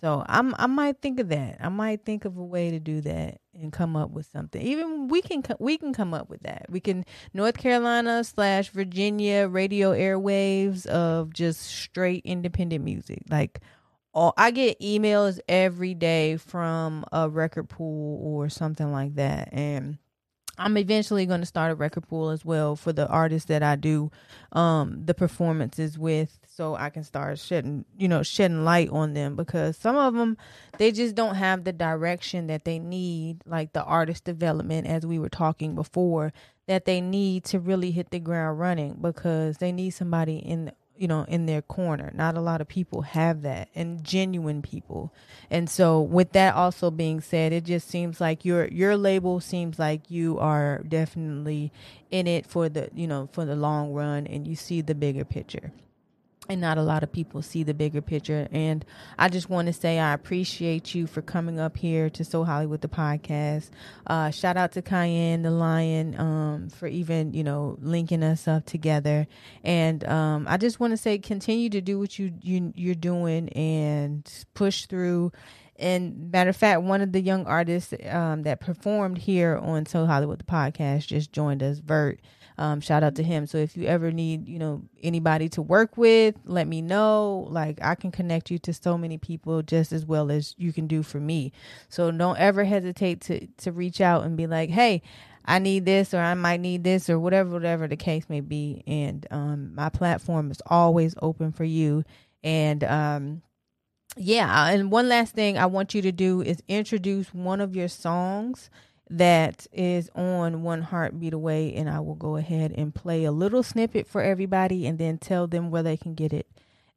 So 0.00 0.24
I'm 0.26 0.54
I 0.58 0.66
might 0.66 1.00
think 1.00 1.20
of 1.20 1.28
that. 1.28 1.58
I 1.60 1.68
might 1.68 2.04
think 2.04 2.24
of 2.24 2.36
a 2.36 2.44
way 2.44 2.70
to 2.72 2.80
do 2.80 3.00
that 3.02 3.38
and 3.54 3.72
come 3.72 3.94
up 3.94 4.10
with 4.10 4.26
something. 4.26 4.60
Even 4.60 5.06
we 5.06 5.22
can 5.22 5.44
we 5.60 5.78
can 5.78 5.92
come 5.92 6.12
up 6.12 6.28
with 6.28 6.42
that. 6.42 6.66
We 6.68 6.80
can 6.80 7.04
North 7.32 7.56
Carolina 7.56 8.24
slash 8.24 8.70
Virginia 8.70 9.46
radio 9.46 9.92
airwaves 9.92 10.86
of 10.86 11.32
just 11.32 11.60
straight 11.62 12.24
independent 12.24 12.84
music. 12.84 13.22
Like 13.30 13.60
all 14.12 14.34
I 14.36 14.50
get 14.50 14.80
emails 14.80 15.38
every 15.48 15.94
day 15.94 16.36
from 16.36 17.04
a 17.12 17.28
record 17.28 17.68
pool 17.68 18.20
or 18.24 18.48
something 18.48 18.90
like 18.90 19.14
that, 19.14 19.50
and 19.52 19.98
I'm 20.58 20.76
eventually 20.76 21.24
going 21.24 21.40
to 21.40 21.46
start 21.46 21.72
a 21.72 21.74
record 21.74 22.06
pool 22.08 22.28
as 22.28 22.44
well 22.44 22.76
for 22.76 22.92
the 22.92 23.08
artists 23.08 23.48
that 23.48 23.62
I 23.62 23.76
do 23.76 24.10
um, 24.52 25.06
the 25.06 25.14
performances 25.14 25.98
with, 25.98 26.38
so 26.46 26.74
I 26.74 26.90
can 26.90 27.04
start 27.04 27.38
shedding, 27.38 27.86
you 27.96 28.06
know, 28.06 28.22
shedding 28.22 28.64
light 28.64 28.90
on 28.90 29.14
them 29.14 29.34
because 29.34 29.78
some 29.78 29.96
of 29.96 30.14
them 30.14 30.36
they 30.76 30.92
just 30.92 31.14
don't 31.14 31.36
have 31.36 31.64
the 31.64 31.72
direction 31.72 32.48
that 32.48 32.64
they 32.64 32.78
need, 32.78 33.42
like 33.46 33.72
the 33.72 33.82
artist 33.82 34.24
development, 34.24 34.86
as 34.86 35.06
we 35.06 35.18
were 35.18 35.30
talking 35.30 35.74
before, 35.74 36.32
that 36.66 36.84
they 36.84 37.00
need 37.00 37.44
to 37.44 37.58
really 37.58 37.90
hit 37.90 38.10
the 38.10 38.20
ground 38.20 38.58
running 38.58 38.98
because 39.00 39.56
they 39.56 39.72
need 39.72 39.90
somebody 39.90 40.36
in 40.36 40.72
you 41.02 41.08
know 41.08 41.24
in 41.24 41.46
their 41.46 41.62
corner. 41.62 42.12
Not 42.14 42.36
a 42.36 42.40
lot 42.40 42.60
of 42.60 42.68
people 42.68 43.02
have 43.02 43.42
that 43.42 43.68
and 43.74 44.04
genuine 44.04 44.62
people. 44.62 45.12
And 45.50 45.68
so 45.68 46.00
with 46.00 46.30
that 46.32 46.54
also 46.54 46.92
being 46.92 47.20
said 47.20 47.52
it 47.52 47.64
just 47.64 47.88
seems 47.88 48.20
like 48.20 48.44
your 48.44 48.68
your 48.68 48.96
label 48.96 49.40
seems 49.40 49.80
like 49.80 50.12
you 50.12 50.38
are 50.38 50.78
definitely 50.88 51.72
in 52.12 52.28
it 52.28 52.46
for 52.46 52.68
the 52.68 52.88
you 52.94 53.08
know 53.08 53.28
for 53.32 53.44
the 53.44 53.56
long 53.56 53.92
run 53.92 54.28
and 54.28 54.46
you 54.46 54.54
see 54.54 54.80
the 54.80 54.94
bigger 54.94 55.24
picture 55.24 55.72
and 56.52 56.60
not 56.60 56.78
a 56.78 56.82
lot 56.82 57.02
of 57.02 57.10
people 57.10 57.42
see 57.42 57.62
the 57.62 57.74
bigger 57.74 58.00
picture. 58.00 58.46
And 58.52 58.84
I 59.18 59.28
just 59.28 59.48
want 59.48 59.66
to 59.66 59.72
say 59.72 59.98
I 59.98 60.12
appreciate 60.12 60.94
you 60.94 61.06
for 61.06 61.22
coming 61.22 61.58
up 61.58 61.76
here 61.76 62.10
to 62.10 62.24
So 62.24 62.44
Hollywood 62.44 62.82
the 62.82 62.88
podcast. 62.88 63.70
Uh, 64.06 64.30
shout 64.30 64.56
out 64.56 64.72
to 64.72 64.82
Cayenne 64.82 65.42
the 65.42 65.50
Lion 65.50 66.18
um, 66.20 66.68
for 66.68 66.86
even 66.86 67.32
you 67.32 67.42
know 67.42 67.78
linking 67.80 68.22
us 68.22 68.46
up 68.46 68.66
together. 68.66 69.26
And 69.64 70.04
um, 70.04 70.46
I 70.48 70.58
just 70.58 70.78
want 70.78 70.92
to 70.92 70.96
say 70.96 71.18
continue 71.18 71.70
to 71.70 71.80
do 71.80 71.98
what 71.98 72.18
you, 72.18 72.32
you 72.42 72.72
you're 72.76 72.94
doing 72.94 73.48
and 73.50 74.28
push 74.54 74.86
through. 74.86 75.32
And 75.76 76.30
matter 76.30 76.50
of 76.50 76.56
fact, 76.56 76.82
one 76.82 77.00
of 77.00 77.12
the 77.12 77.20
young 77.20 77.46
artists 77.46 77.94
um, 78.08 78.42
that 78.42 78.60
performed 78.60 79.18
here 79.18 79.56
on 79.56 79.86
So 79.86 80.06
Hollywood 80.06 80.38
the 80.38 80.44
podcast 80.44 81.06
just 81.06 81.32
joined 81.32 81.62
us, 81.62 81.78
Vert. 81.78 82.20
Um, 82.58 82.80
shout 82.80 83.02
out 83.02 83.14
to 83.16 83.22
him. 83.22 83.46
So 83.46 83.58
if 83.58 83.76
you 83.76 83.86
ever 83.86 84.10
need, 84.10 84.48
you 84.48 84.58
know, 84.58 84.82
anybody 85.02 85.48
to 85.50 85.62
work 85.62 85.96
with, 85.96 86.34
let 86.44 86.66
me 86.66 86.82
know. 86.82 87.46
Like 87.50 87.78
I 87.82 87.94
can 87.94 88.10
connect 88.10 88.50
you 88.50 88.58
to 88.60 88.72
so 88.72 88.98
many 88.98 89.18
people 89.18 89.62
just 89.62 89.92
as 89.92 90.04
well 90.04 90.30
as 90.30 90.54
you 90.58 90.72
can 90.72 90.86
do 90.86 91.02
for 91.02 91.18
me. 91.20 91.52
So 91.88 92.10
don't 92.10 92.38
ever 92.38 92.64
hesitate 92.64 93.20
to 93.22 93.46
to 93.46 93.72
reach 93.72 94.00
out 94.00 94.24
and 94.24 94.36
be 94.36 94.46
like, 94.46 94.70
hey. 94.70 95.02
I 95.44 95.58
need 95.58 95.84
this 95.84 96.14
or 96.14 96.20
I 96.20 96.34
might 96.34 96.60
need 96.60 96.84
this 96.84 97.10
or 97.10 97.18
whatever 97.18 97.50
whatever 97.50 97.88
the 97.88 97.96
case 97.96 98.28
may 98.28 98.38
be 98.38 98.84
and 98.86 99.26
um, 99.32 99.74
my 99.74 99.88
platform 99.88 100.52
is 100.52 100.62
always 100.66 101.16
open 101.20 101.50
for 101.50 101.64
you 101.64 102.04
and 102.44 102.84
um, 102.84 103.42
yeah 104.16 104.68
and 104.68 104.92
one 104.92 105.08
last 105.08 105.34
thing 105.34 105.58
I 105.58 105.66
want 105.66 105.94
you 105.94 106.02
to 106.02 106.12
do 106.12 106.42
is 106.42 106.62
introduce 106.68 107.34
one 107.34 107.60
of 107.60 107.74
your 107.74 107.88
songs 107.88 108.70
that 109.12 109.66
is 109.72 110.10
on 110.14 110.62
One 110.62 110.82
Heartbeat 110.82 111.34
Away, 111.34 111.74
and 111.74 111.88
I 111.88 112.00
will 112.00 112.14
go 112.14 112.36
ahead 112.36 112.72
and 112.72 112.94
play 112.94 113.24
a 113.24 113.32
little 113.32 113.62
snippet 113.62 114.06
for 114.06 114.22
everybody 114.22 114.86
and 114.86 114.98
then 114.98 115.18
tell 115.18 115.46
them 115.46 115.70
where 115.70 115.82
they 115.82 115.96
can 115.98 116.14
get 116.14 116.32
it 116.32 116.46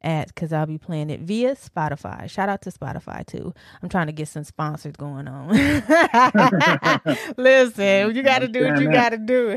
at 0.02 0.28
because 0.28 0.52
I'll 0.52 0.66
be 0.66 0.78
playing 0.78 1.10
it 1.10 1.20
via 1.20 1.54
Spotify. 1.56 2.28
Shout 2.30 2.48
out 2.48 2.62
to 2.62 2.70
Spotify 2.70 3.26
too. 3.26 3.52
I'm 3.82 3.88
trying 3.90 4.06
to 4.06 4.12
get 4.12 4.28
some 4.28 4.44
sponsors 4.44 4.96
going 4.96 5.28
on. 5.28 5.48
Listen, 7.36 8.14
you 8.16 8.22
got 8.22 8.38
to 8.40 8.48
do 8.48 8.64
what 8.66 8.80
you 8.80 8.90
got 8.90 9.10
to 9.10 9.18
do. 9.18 9.56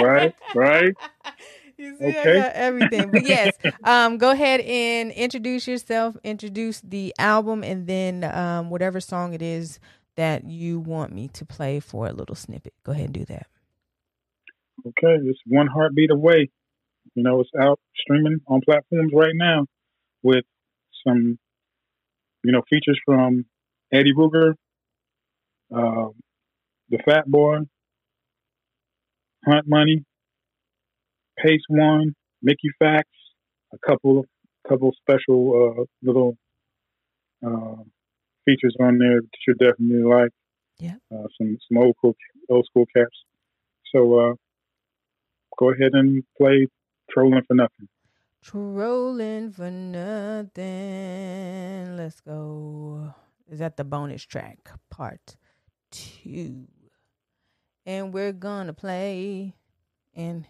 right, 0.00 0.34
right. 0.54 0.94
You 1.76 1.96
see, 1.98 2.04
okay. 2.06 2.20
I 2.20 2.42
got 2.42 2.52
everything. 2.52 3.10
But 3.10 3.26
yes, 3.26 3.52
um, 3.82 4.16
go 4.16 4.30
ahead 4.30 4.60
and 4.60 5.10
introduce 5.10 5.66
yourself, 5.66 6.16
introduce 6.22 6.80
the 6.82 7.12
album, 7.18 7.64
and 7.64 7.88
then 7.88 8.22
um, 8.22 8.70
whatever 8.70 9.00
song 9.00 9.34
it 9.34 9.42
is 9.42 9.80
that 10.16 10.44
you 10.44 10.78
want 10.78 11.12
me 11.12 11.28
to 11.28 11.44
play 11.44 11.80
for 11.80 12.06
a 12.06 12.12
little 12.12 12.36
snippet. 12.36 12.74
Go 12.84 12.92
ahead 12.92 13.06
and 13.06 13.14
do 13.14 13.24
that. 13.26 13.46
Okay, 14.86 15.16
it's 15.24 15.40
one 15.46 15.66
heartbeat 15.66 16.10
away. 16.10 16.50
You 17.14 17.22
know, 17.22 17.40
it's 17.40 17.50
out 17.60 17.78
streaming 17.96 18.40
on 18.46 18.60
platforms 18.64 19.12
right 19.14 19.32
now 19.34 19.66
with 20.22 20.44
some, 21.06 21.38
you 22.42 22.52
know, 22.52 22.62
features 22.68 22.98
from 23.04 23.44
Eddie 23.92 24.12
Ruger, 24.16 24.54
uh, 25.74 26.08
the 26.88 26.98
Fat 27.04 27.26
Boy, 27.26 27.58
Hunt 29.46 29.66
Money, 29.66 30.04
Pace 31.38 31.62
Won, 31.68 32.14
Mickey 32.42 32.70
Factz, 32.82 33.02
a 33.72 33.78
couple 33.86 34.24
couple 34.68 34.92
special 35.00 35.76
uh, 35.78 35.84
little 36.02 36.36
uh, 37.46 37.82
features 38.44 38.76
on 38.80 38.98
there 38.98 39.20
that 39.20 39.38
you 39.46 39.54
definitely 39.54 40.02
like. 40.02 40.30
Yeah. 40.78 40.96
Uh, 41.12 41.26
some 41.38 41.56
some 41.68 41.78
old 41.78 41.96
cool 42.00 42.16
old 42.48 42.66
school 42.66 42.86
caps. 42.94 43.24
So 43.92 44.18
uh, 44.18 44.34
go 45.58 45.70
ahead 45.72 45.92
and 45.94 46.24
play 46.36 46.68
"Trolling 47.10 47.42
for 47.46 47.54
Nothing." 47.54 47.88
Trolling 48.42 49.52
for 49.52 49.70
nothing. 49.70 50.66
Let's 51.96 52.20
go. 52.20 53.14
Is 53.50 53.58
that 53.60 53.76
the 53.76 53.84
bonus 53.84 54.24
track 54.24 54.70
part 54.90 55.36
two? 55.90 56.66
And 57.86 58.12
we're 58.12 58.32
gonna 58.32 58.74
play 58.74 59.54
and. 60.14 60.46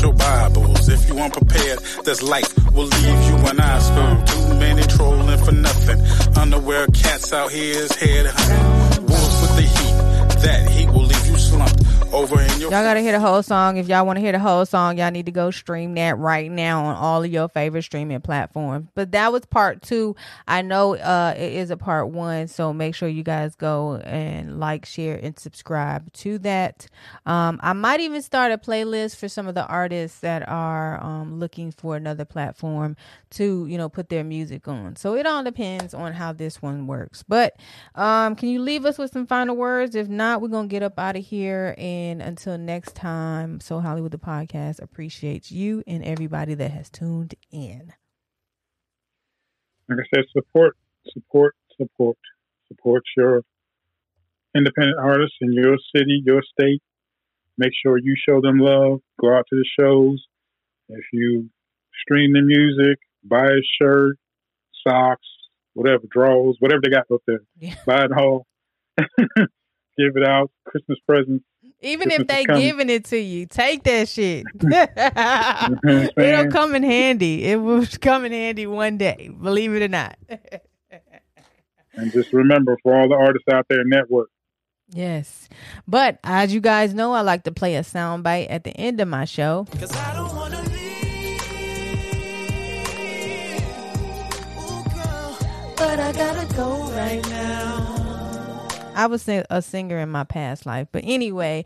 your 0.00 0.12
Bibles 0.12 0.88
if 0.88 1.08
you 1.08 1.18
unprepared. 1.18 1.78
This 2.04 2.22
life 2.22 2.52
will 2.72 2.86
leave 2.86 3.22
you 3.28 3.36
in 3.50 3.60
eye 3.60 3.78
school. 3.78 4.22
Too 4.24 4.54
many 4.54 4.82
trolling 4.82 5.44
for 5.44 5.52
nothing. 5.52 6.36
Underwear 6.36 6.86
cats 6.88 7.32
out 7.32 7.50
here 7.50 7.76
is 7.76 7.92
head 7.96 8.26
hunting. 8.26 9.06
Wolves 9.06 9.40
with 9.42 9.56
the 9.56 9.62
heat, 9.62 10.42
that 10.42 10.68
heat 10.70 10.88
will 10.90 11.04
leave 11.04 11.27
over 12.12 12.40
in 12.40 12.48
your 12.60 12.70
Y'all 12.70 12.82
gotta 12.82 13.00
hear 13.00 13.12
the 13.12 13.20
whole 13.20 13.42
song. 13.42 13.76
If 13.76 13.88
y'all 13.88 14.06
want 14.06 14.16
to 14.16 14.20
hear 14.20 14.32
the 14.32 14.38
whole 14.38 14.64
song, 14.64 14.98
y'all 14.98 15.10
need 15.10 15.26
to 15.26 15.32
go 15.32 15.50
stream 15.50 15.94
that 15.94 16.16
right 16.16 16.50
now 16.50 16.84
on 16.84 16.96
all 16.96 17.22
of 17.22 17.30
your 17.30 17.48
favorite 17.48 17.82
streaming 17.82 18.20
platforms. 18.20 18.88
But 18.94 19.12
that 19.12 19.32
was 19.32 19.44
part 19.44 19.82
two. 19.82 20.16
I 20.46 20.62
know 20.62 20.96
uh 20.96 21.34
it 21.36 21.52
is 21.52 21.70
a 21.70 21.76
part 21.76 22.08
one, 22.08 22.48
so 22.48 22.72
make 22.72 22.94
sure 22.94 23.08
you 23.08 23.22
guys 23.22 23.54
go 23.54 23.96
and 23.96 24.58
like, 24.58 24.86
share, 24.86 25.16
and 25.22 25.38
subscribe 25.38 26.12
to 26.14 26.38
that. 26.40 26.86
Um, 27.26 27.60
I 27.62 27.72
might 27.72 28.00
even 28.00 28.22
start 28.22 28.52
a 28.52 28.58
playlist 28.58 29.16
for 29.16 29.28
some 29.28 29.46
of 29.46 29.54
the 29.54 29.66
artists 29.66 30.20
that 30.20 30.48
are 30.48 31.02
um 31.02 31.38
looking 31.38 31.72
for 31.72 31.96
another 31.96 32.24
platform 32.24 32.96
to 33.30 33.66
you 33.66 33.76
know 33.76 33.88
put 33.88 34.08
their 34.08 34.24
music 34.24 34.66
on. 34.66 34.96
So 34.96 35.14
it 35.14 35.26
all 35.26 35.44
depends 35.44 35.92
on 35.94 36.14
how 36.14 36.32
this 36.32 36.62
one 36.62 36.86
works. 36.86 37.22
But 37.26 37.56
um, 37.94 38.34
can 38.34 38.48
you 38.48 38.60
leave 38.60 38.86
us 38.86 38.98
with 38.98 39.12
some 39.12 39.26
final 39.26 39.56
words? 39.56 39.94
If 39.94 40.08
not, 40.08 40.40
we're 40.40 40.48
gonna 40.48 40.68
get 40.68 40.82
up 40.82 40.98
out 40.98 41.16
of 41.16 41.24
here. 41.24 41.74
And 41.76 41.97
until 42.06 42.56
next 42.58 42.94
time, 42.94 43.60
So 43.60 43.80
Hollywood 43.80 44.12
the 44.12 44.18
podcast 44.18 44.80
appreciates 44.82 45.50
you 45.50 45.82
and 45.86 46.04
everybody 46.04 46.54
that 46.54 46.70
has 46.70 46.88
tuned 46.90 47.34
in. 47.50 47.92
like 49.88 49.98
I 50.00 50.16
said, 50.16 50.24
support, 50.32 50.76
support, 51.12 51.54
support, 51.78 52.18
support 52.68 53.02
your 53.16 53.42
independent 54.54 54.98
artists 54.98 55.36
in 55.40 55.52
your 55.52 55.76
city, 55.94 56.22
your 56.24 56.42
state. 56.42 56.82
Make 57.56 57.72
sure 57.82 57.98
you 57.98 58.14
show 58.28 58.40
them 58.40 58.58
love. 58.58 59.00
Go 59.20 59.34
out 59.36 59.46
to 59.50 59.56
the 59.56 59.64
shows. 59.78 60.24
If 60.88 61.04
you 61.12 61.50
stream 62.02 62.32
the 62.32 62.42
music, 62.42 62.98
buy 63.24 63.46
a 63.46 63.62
shirt, 63.80 64.16
socks, 64.86 65.26
whatever, 65.74 66.04
drawers, 66.10 66.56
whatever 66.60 66.80
they 66.82 66.90
got 66.90 67.10
up 67.12 67.22
there. 67.26 67.40
Yeah. 67.58 67.74
Buy 67.86 68.04
it 68.04 68.12
all. 68.12 68.46
Give 68.98 70.16
it 70.16 70.24
out. 70.26 70.50
Christmas 70.66 70.98
presents. 71.06 71.44
Even 71.80 72.10
if 72.10 72.26
they 72.26 72.44
giving 72.44 72.90
it 72.90 73.04
to 73.06 73.18
you, 73.18 73.46
take 73.46 73.84
that 73.84 74.08
shit. 74.08 74.44
You 74.60 74.68
know 74.68 74.86
what 74.96 75.08
I'm 75.08 75.78
It'll 76.16 76.50
come 76.50 76.74
in 76.74 76.82
handy. 76.82 77.44
It 77.44 77.56
will 77.60 77.86
come 78.00 78.24
in 78.24 78.32
handy 78.32 78.66
one 78.66 78.98
day. 78.98 79.30
Believe 79.40 79.74
it 79.74 79.82
or 79.82 79.88
not. 79.88 80.16
And 81.94 82.12
just 82.12 82.32
remember, 82.32 82.76
for 82.82 82.98
all 82.98 83.08
the 83.08 83.14
artists 83.14 83.48
out 83.52 83.66
there, 83.68 83.84
network. 83.84 84.28
Yes. 84.90 85.48
But 85.86 86.18
as 86.24 86.52
you 86.54 86.60
guys 86.60 86.94
know, 86.94 87.12
I 87.12 87.20
like 87.20 87.44
to 87.44 87.52
play 87.52 87.76
a 87.76 87.84
sound 87.84 88.24
bite 88.24 88.48
at 88.48 88.64
the 88.64 88.70
end 88.70 89.00
of 89.00 89.08
my 89.08 89.24
show. 89.24 89.66
Cause 89.78 89.94
I 89.94 90.14
don't 90.14 90.34
wanna 90.34 90.62
leave. 90.62 91.42
Ooh, 94.56 94.84
girl, 94.94 95.38
but 95.76 96.00
I 96.00 96.12
gotta 96.12 96.54
go 96.54 96.90
right 96.92 97.22
now. 97.28 97.67
I 98.98 99.06
was 99.06 99.28
a 99.28 99.62
singer 99.62 99.98
in 99.98 100.08
my 100.08 100.24
past 100.24 100.66
life. 100.66 100.88
But 100.90 101.04
anyway, 101.06 101.64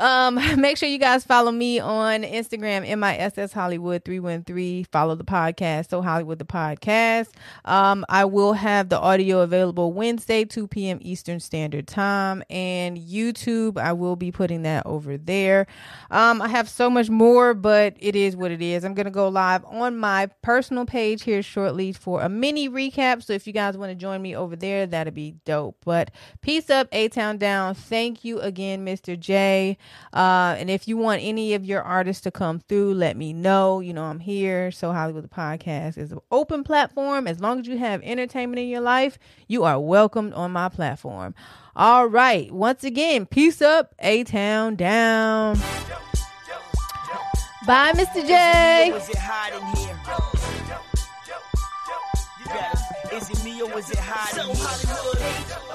um, 0.00 0.34
make 0.60 0.76
sure 0.78 0.88
you 0.88 0.98
guys 0.98 1.24
follow 1.24 1.52
me 1.52 1.78
on 1.78 2.22
Instagram, 2.22 2.82
MISS 2.82 3.52
Hollywood 3.52 4.04
313. 4.04 4.86
Follow 4.86 5.14
the 5.14 5.24
podcast, 5.24 5.90
So 5.90 6.02
Hollywood 6.02 6.38
the 6.38 6.44
Podcast. 6.44 7.28
Um, 7.66 8.04
I 8.08 8.24
will 8.24 8.54
have 8.54 8.88
the 8.88 8.98
audio 8.98 9.40
available 9.40 9.92
Wednesday, 9.92 10.44
2 10.44 10.66
p.m. 10.68 10.98
Eastern 11.02 11.38
Standard 11.38 11.86
Time. 11.86 12.42
And 12.48 12.96
YouTube, 12.96 13.78
I 13.78 13.92
will 13.92 14.16
be 14.16 14.32
putting 14.32 14.62
that 14.62 14.86
over 14.86 15.18
there. 15.18 15.66
Um, 16.10 16.40
I 16.40 16.48
have 16.48 16.68
so 16.68 16.88
much 16.88 17.10
more, 17.10 17.52
but 17.52 17.94
it 18.00 18.16
is 18.16 18.34
what 18.34 18.50
it 18.50 18.62
is. 18.62 18.84
I'm 18.84 18.94
going 18.94 19.04
to 19.04 19.10
go 19.10 19.28
live 19.28 19.64
on 19.66 19.98
my 19.98 20.26
personal 20.42 20.86
page 20.86 21.24
here 21.24 21.42
shortly 21.42 21.92
for 21.92 22.22
a 22.22 22.28
mini 22.28 22.68
recap. 22.68 23.22
So 23.22 23.34
if 23.34 23.46
you 23.46 23.52
guys 23.52 23.76
want 23.76 23.90
to 23.90 23.94
join 23.94 24.22
me 24.22 24.34
over 24.34 24.56
there, 24.56 24.86
that'd 24.86 25.14
be 25.14 25.34
dope. 25.44 25.76
But 25.84 26.10
peace 26.40 26.70
up, 26.70 26.88
A 26.92 27.08
Town 27.08 27.36
Down. 27.36 27.74
Thank 27.74 28.24
you 28.24 28.40
again, 28.40 28.84
Mr. 28.86 29.18
J. 29.18 29.76
Uh, 30.12 30.56
and 30.58 30.70
if 30.70 30.88
you 30.88 30.96
want 30.96 31.22
any 31.22 31.54
of 31.54 31.64
your 31.64 31.82
artists 31.82 32.22
to 32.22 32.30
come 32.30 32.60
through, 32.60 32.94
let 32.94 33.16
me 33.16 33.32
know. 33.32 33.80
You 33.80 33.92
know, 33.92 34.04
I'm 34.04 34.18
here. 34.18 34.70
So 34.70 34.92
Hollywood 34.92 35.24
the 35.24 35.28
Podcast 35.28 35.98
is 35.98 36.12
an 36.12 36.20
open 36.30 36.64
platform. 36.64 37.26
As 37.26 37.40
long 37.40 37.60
as 37.60 37.66
you 37.66 37.78
have 37.78 38.02
entertainment 38.02 38.58
in 38.58 38.68
your 38.68 38.80
life, 38.80 39.18
you 39.46 39.64
are 39.64 39.78
welcomed 39.78 40.34
on 40.34 40.50
my 40.50 40.68
platform. 40.68 41.34
All 41.76 42.06
right. 42.06 42.50
Once 42.50 42.84
again, 42.84 43.26
peace 43.26 43.62
up, 43.62 43.94
A 44.00 44.24
Town 44.24 44.76
Down. 44.76 45.56
Bye, 47.66 47.92
Mr. 47.92 48.26
J. 48.26 48.90
Was 48.92 49.08
it 49.08 49.16
hot 49.16 49.52
in 49.52 49.60
here? 49.76 49.96
You 52.40 52.46
got 52.46 52.74
it. 52.74 53.12
Is 53.12 53.30
it 53.30 53.44
me 53.44 53.62
or 53.62 53.68
was 53.74 53.90
it 53.90 53.98
hot 53.98 54.36
in 54.38 54.56
here? 55.56 55.66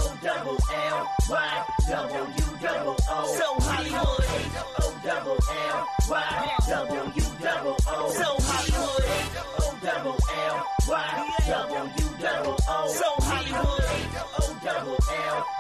Double 0.46 0.62
L 0.76 1.10
Y 1.28 1.66
W 1.90 2.58
double 2.62 2.96
O. 3.10 3.26
So 3.36 3.48
Hollywood. 3.66 4.26
O 4.80 4.94
double 5.04 5.40
L 5.50 5.88
Y 6.08 6.22
W 6.70 7.24
double 7.42 7.78
O. 7.88 8.14
So 8.14 8.38
Hollywood. 8.46 9.06
O 9.58 9.74
double 9.82 10.18
L 10.46 10.58
Y 10.88 11.34
double. 11.48 11.90
So 12.20 12.26
Hollywood. 12.30 12.66
O 12.70 12.94
double 12.94 13.25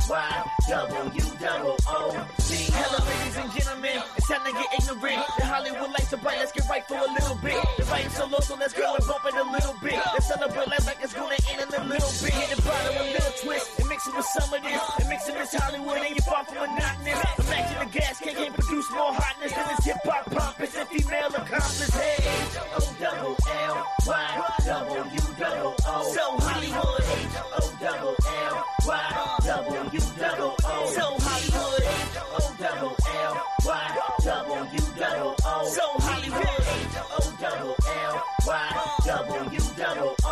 Y. 0.07 0.43
Hello, 0.65 0.85
ladies 3.05 3.37
and 3.37 3.51
gentlemen. 3.53 3.97
It's 4.17 4.27
time 4.27 4.45
to 4.45 4.51
get 4.53 4.69
ignorant. 4.77 5.25
The 5.37 5.45
Hollywood 5.45 5.89
lights 5.89 6.13
are 6.13 6.17
bright. 6.17 6.37
Let's 6.37 6.51
get 6.51 6.69
right 6.69 6.85
for 6.85 6.97
a 6.97 7.09
little 7.11 7.35
bit. 7.41 7.57
The 7.77 7.83
vibe's 7.83 8.13
so 8.15 8.25
low, 8.27 8.39
so 8.39 8.55
let's 8.55 8.73
go 8.73 8.93
and 8.93 9.05
bump 9.07 9.25
it 9.25 9.33
a 9.33 9.43
little 9.49 9.73
bit. 9.81 9.97
Let's 10.13 10.27
celebrate 10.27 10.67
life 10.67 10.85
like 10.85 10.97
it's 11.01 11.13
gonna 11.13 11.37
end 11.49 11.61
in 11.61 11.81
a 11.81 11.83
little 11.85 12.11
bit. 12.21 12.33
Hit 12.33 12.55
the 12.55 12.61
bottom, 12.61 12.97
a 12.97 13.03
little 13.13 13.33
twist, 13.41 13.79
and 13.79 13.89
mix 13.89 14.07
it 14.07 14.15
with 14.15 14.25
some 14.25 14.53
of 14.53 14.61
this. 14.61 14.81
And 14.99 15.09
mix 15.09 15.27
it 15.27 15.35
with 15.37 15.53
Hollywood, 15.53 15.97
and 15.97 16.15
you're 16.15 16.27
far 16.29 16.45
from 16.45 16.57
monotonous. 16.61 17.19
Imagine 17.41 17.79
the 17.79 17.89
gas 17.97 18.19
can 18.19 18.35
can't 18.35 18.53
produce 18.53 18.91
more 18.91 19.13
hotness 19.13 19.53
than 19.53 19.65
this 19.73 19.85
hip 19.85 19.97
hop 20.05 20.29
pompous 20.29 20.75
and 20.75 20.87
female 20.89 21.33
accomplice. 21.33 21.93
Hey, 21.93 22.21
O 22.77 22.79
double. 22.99 23.35
So 26.13 26.21
Hollywood, 26.45 27.03
O 27.57 27.73
double 27.81 28.15
L 28.21 28.64
Y 28.86 28.91
W 29.45 29.99
double 30.19 30.55
O. 30.63 30.86
So 30.93 31.05
Hollywood, 31.25 31.83
O 32.31 32.55
double 32.59 32.95
L 33.07 33.33
Y 33.65 33.69
W 34.23 34.81
double 34.99 35.36
O. 35.43 35.65
So 35.75 35.86
Hollywood, 36.05 36.63
O 37.11 37.33
double 37.41 37.75
L 37.88 38.15
Y 38.45 38.49
W 39.05 39.59
double 39.77 40.15
O. 40.23 40.24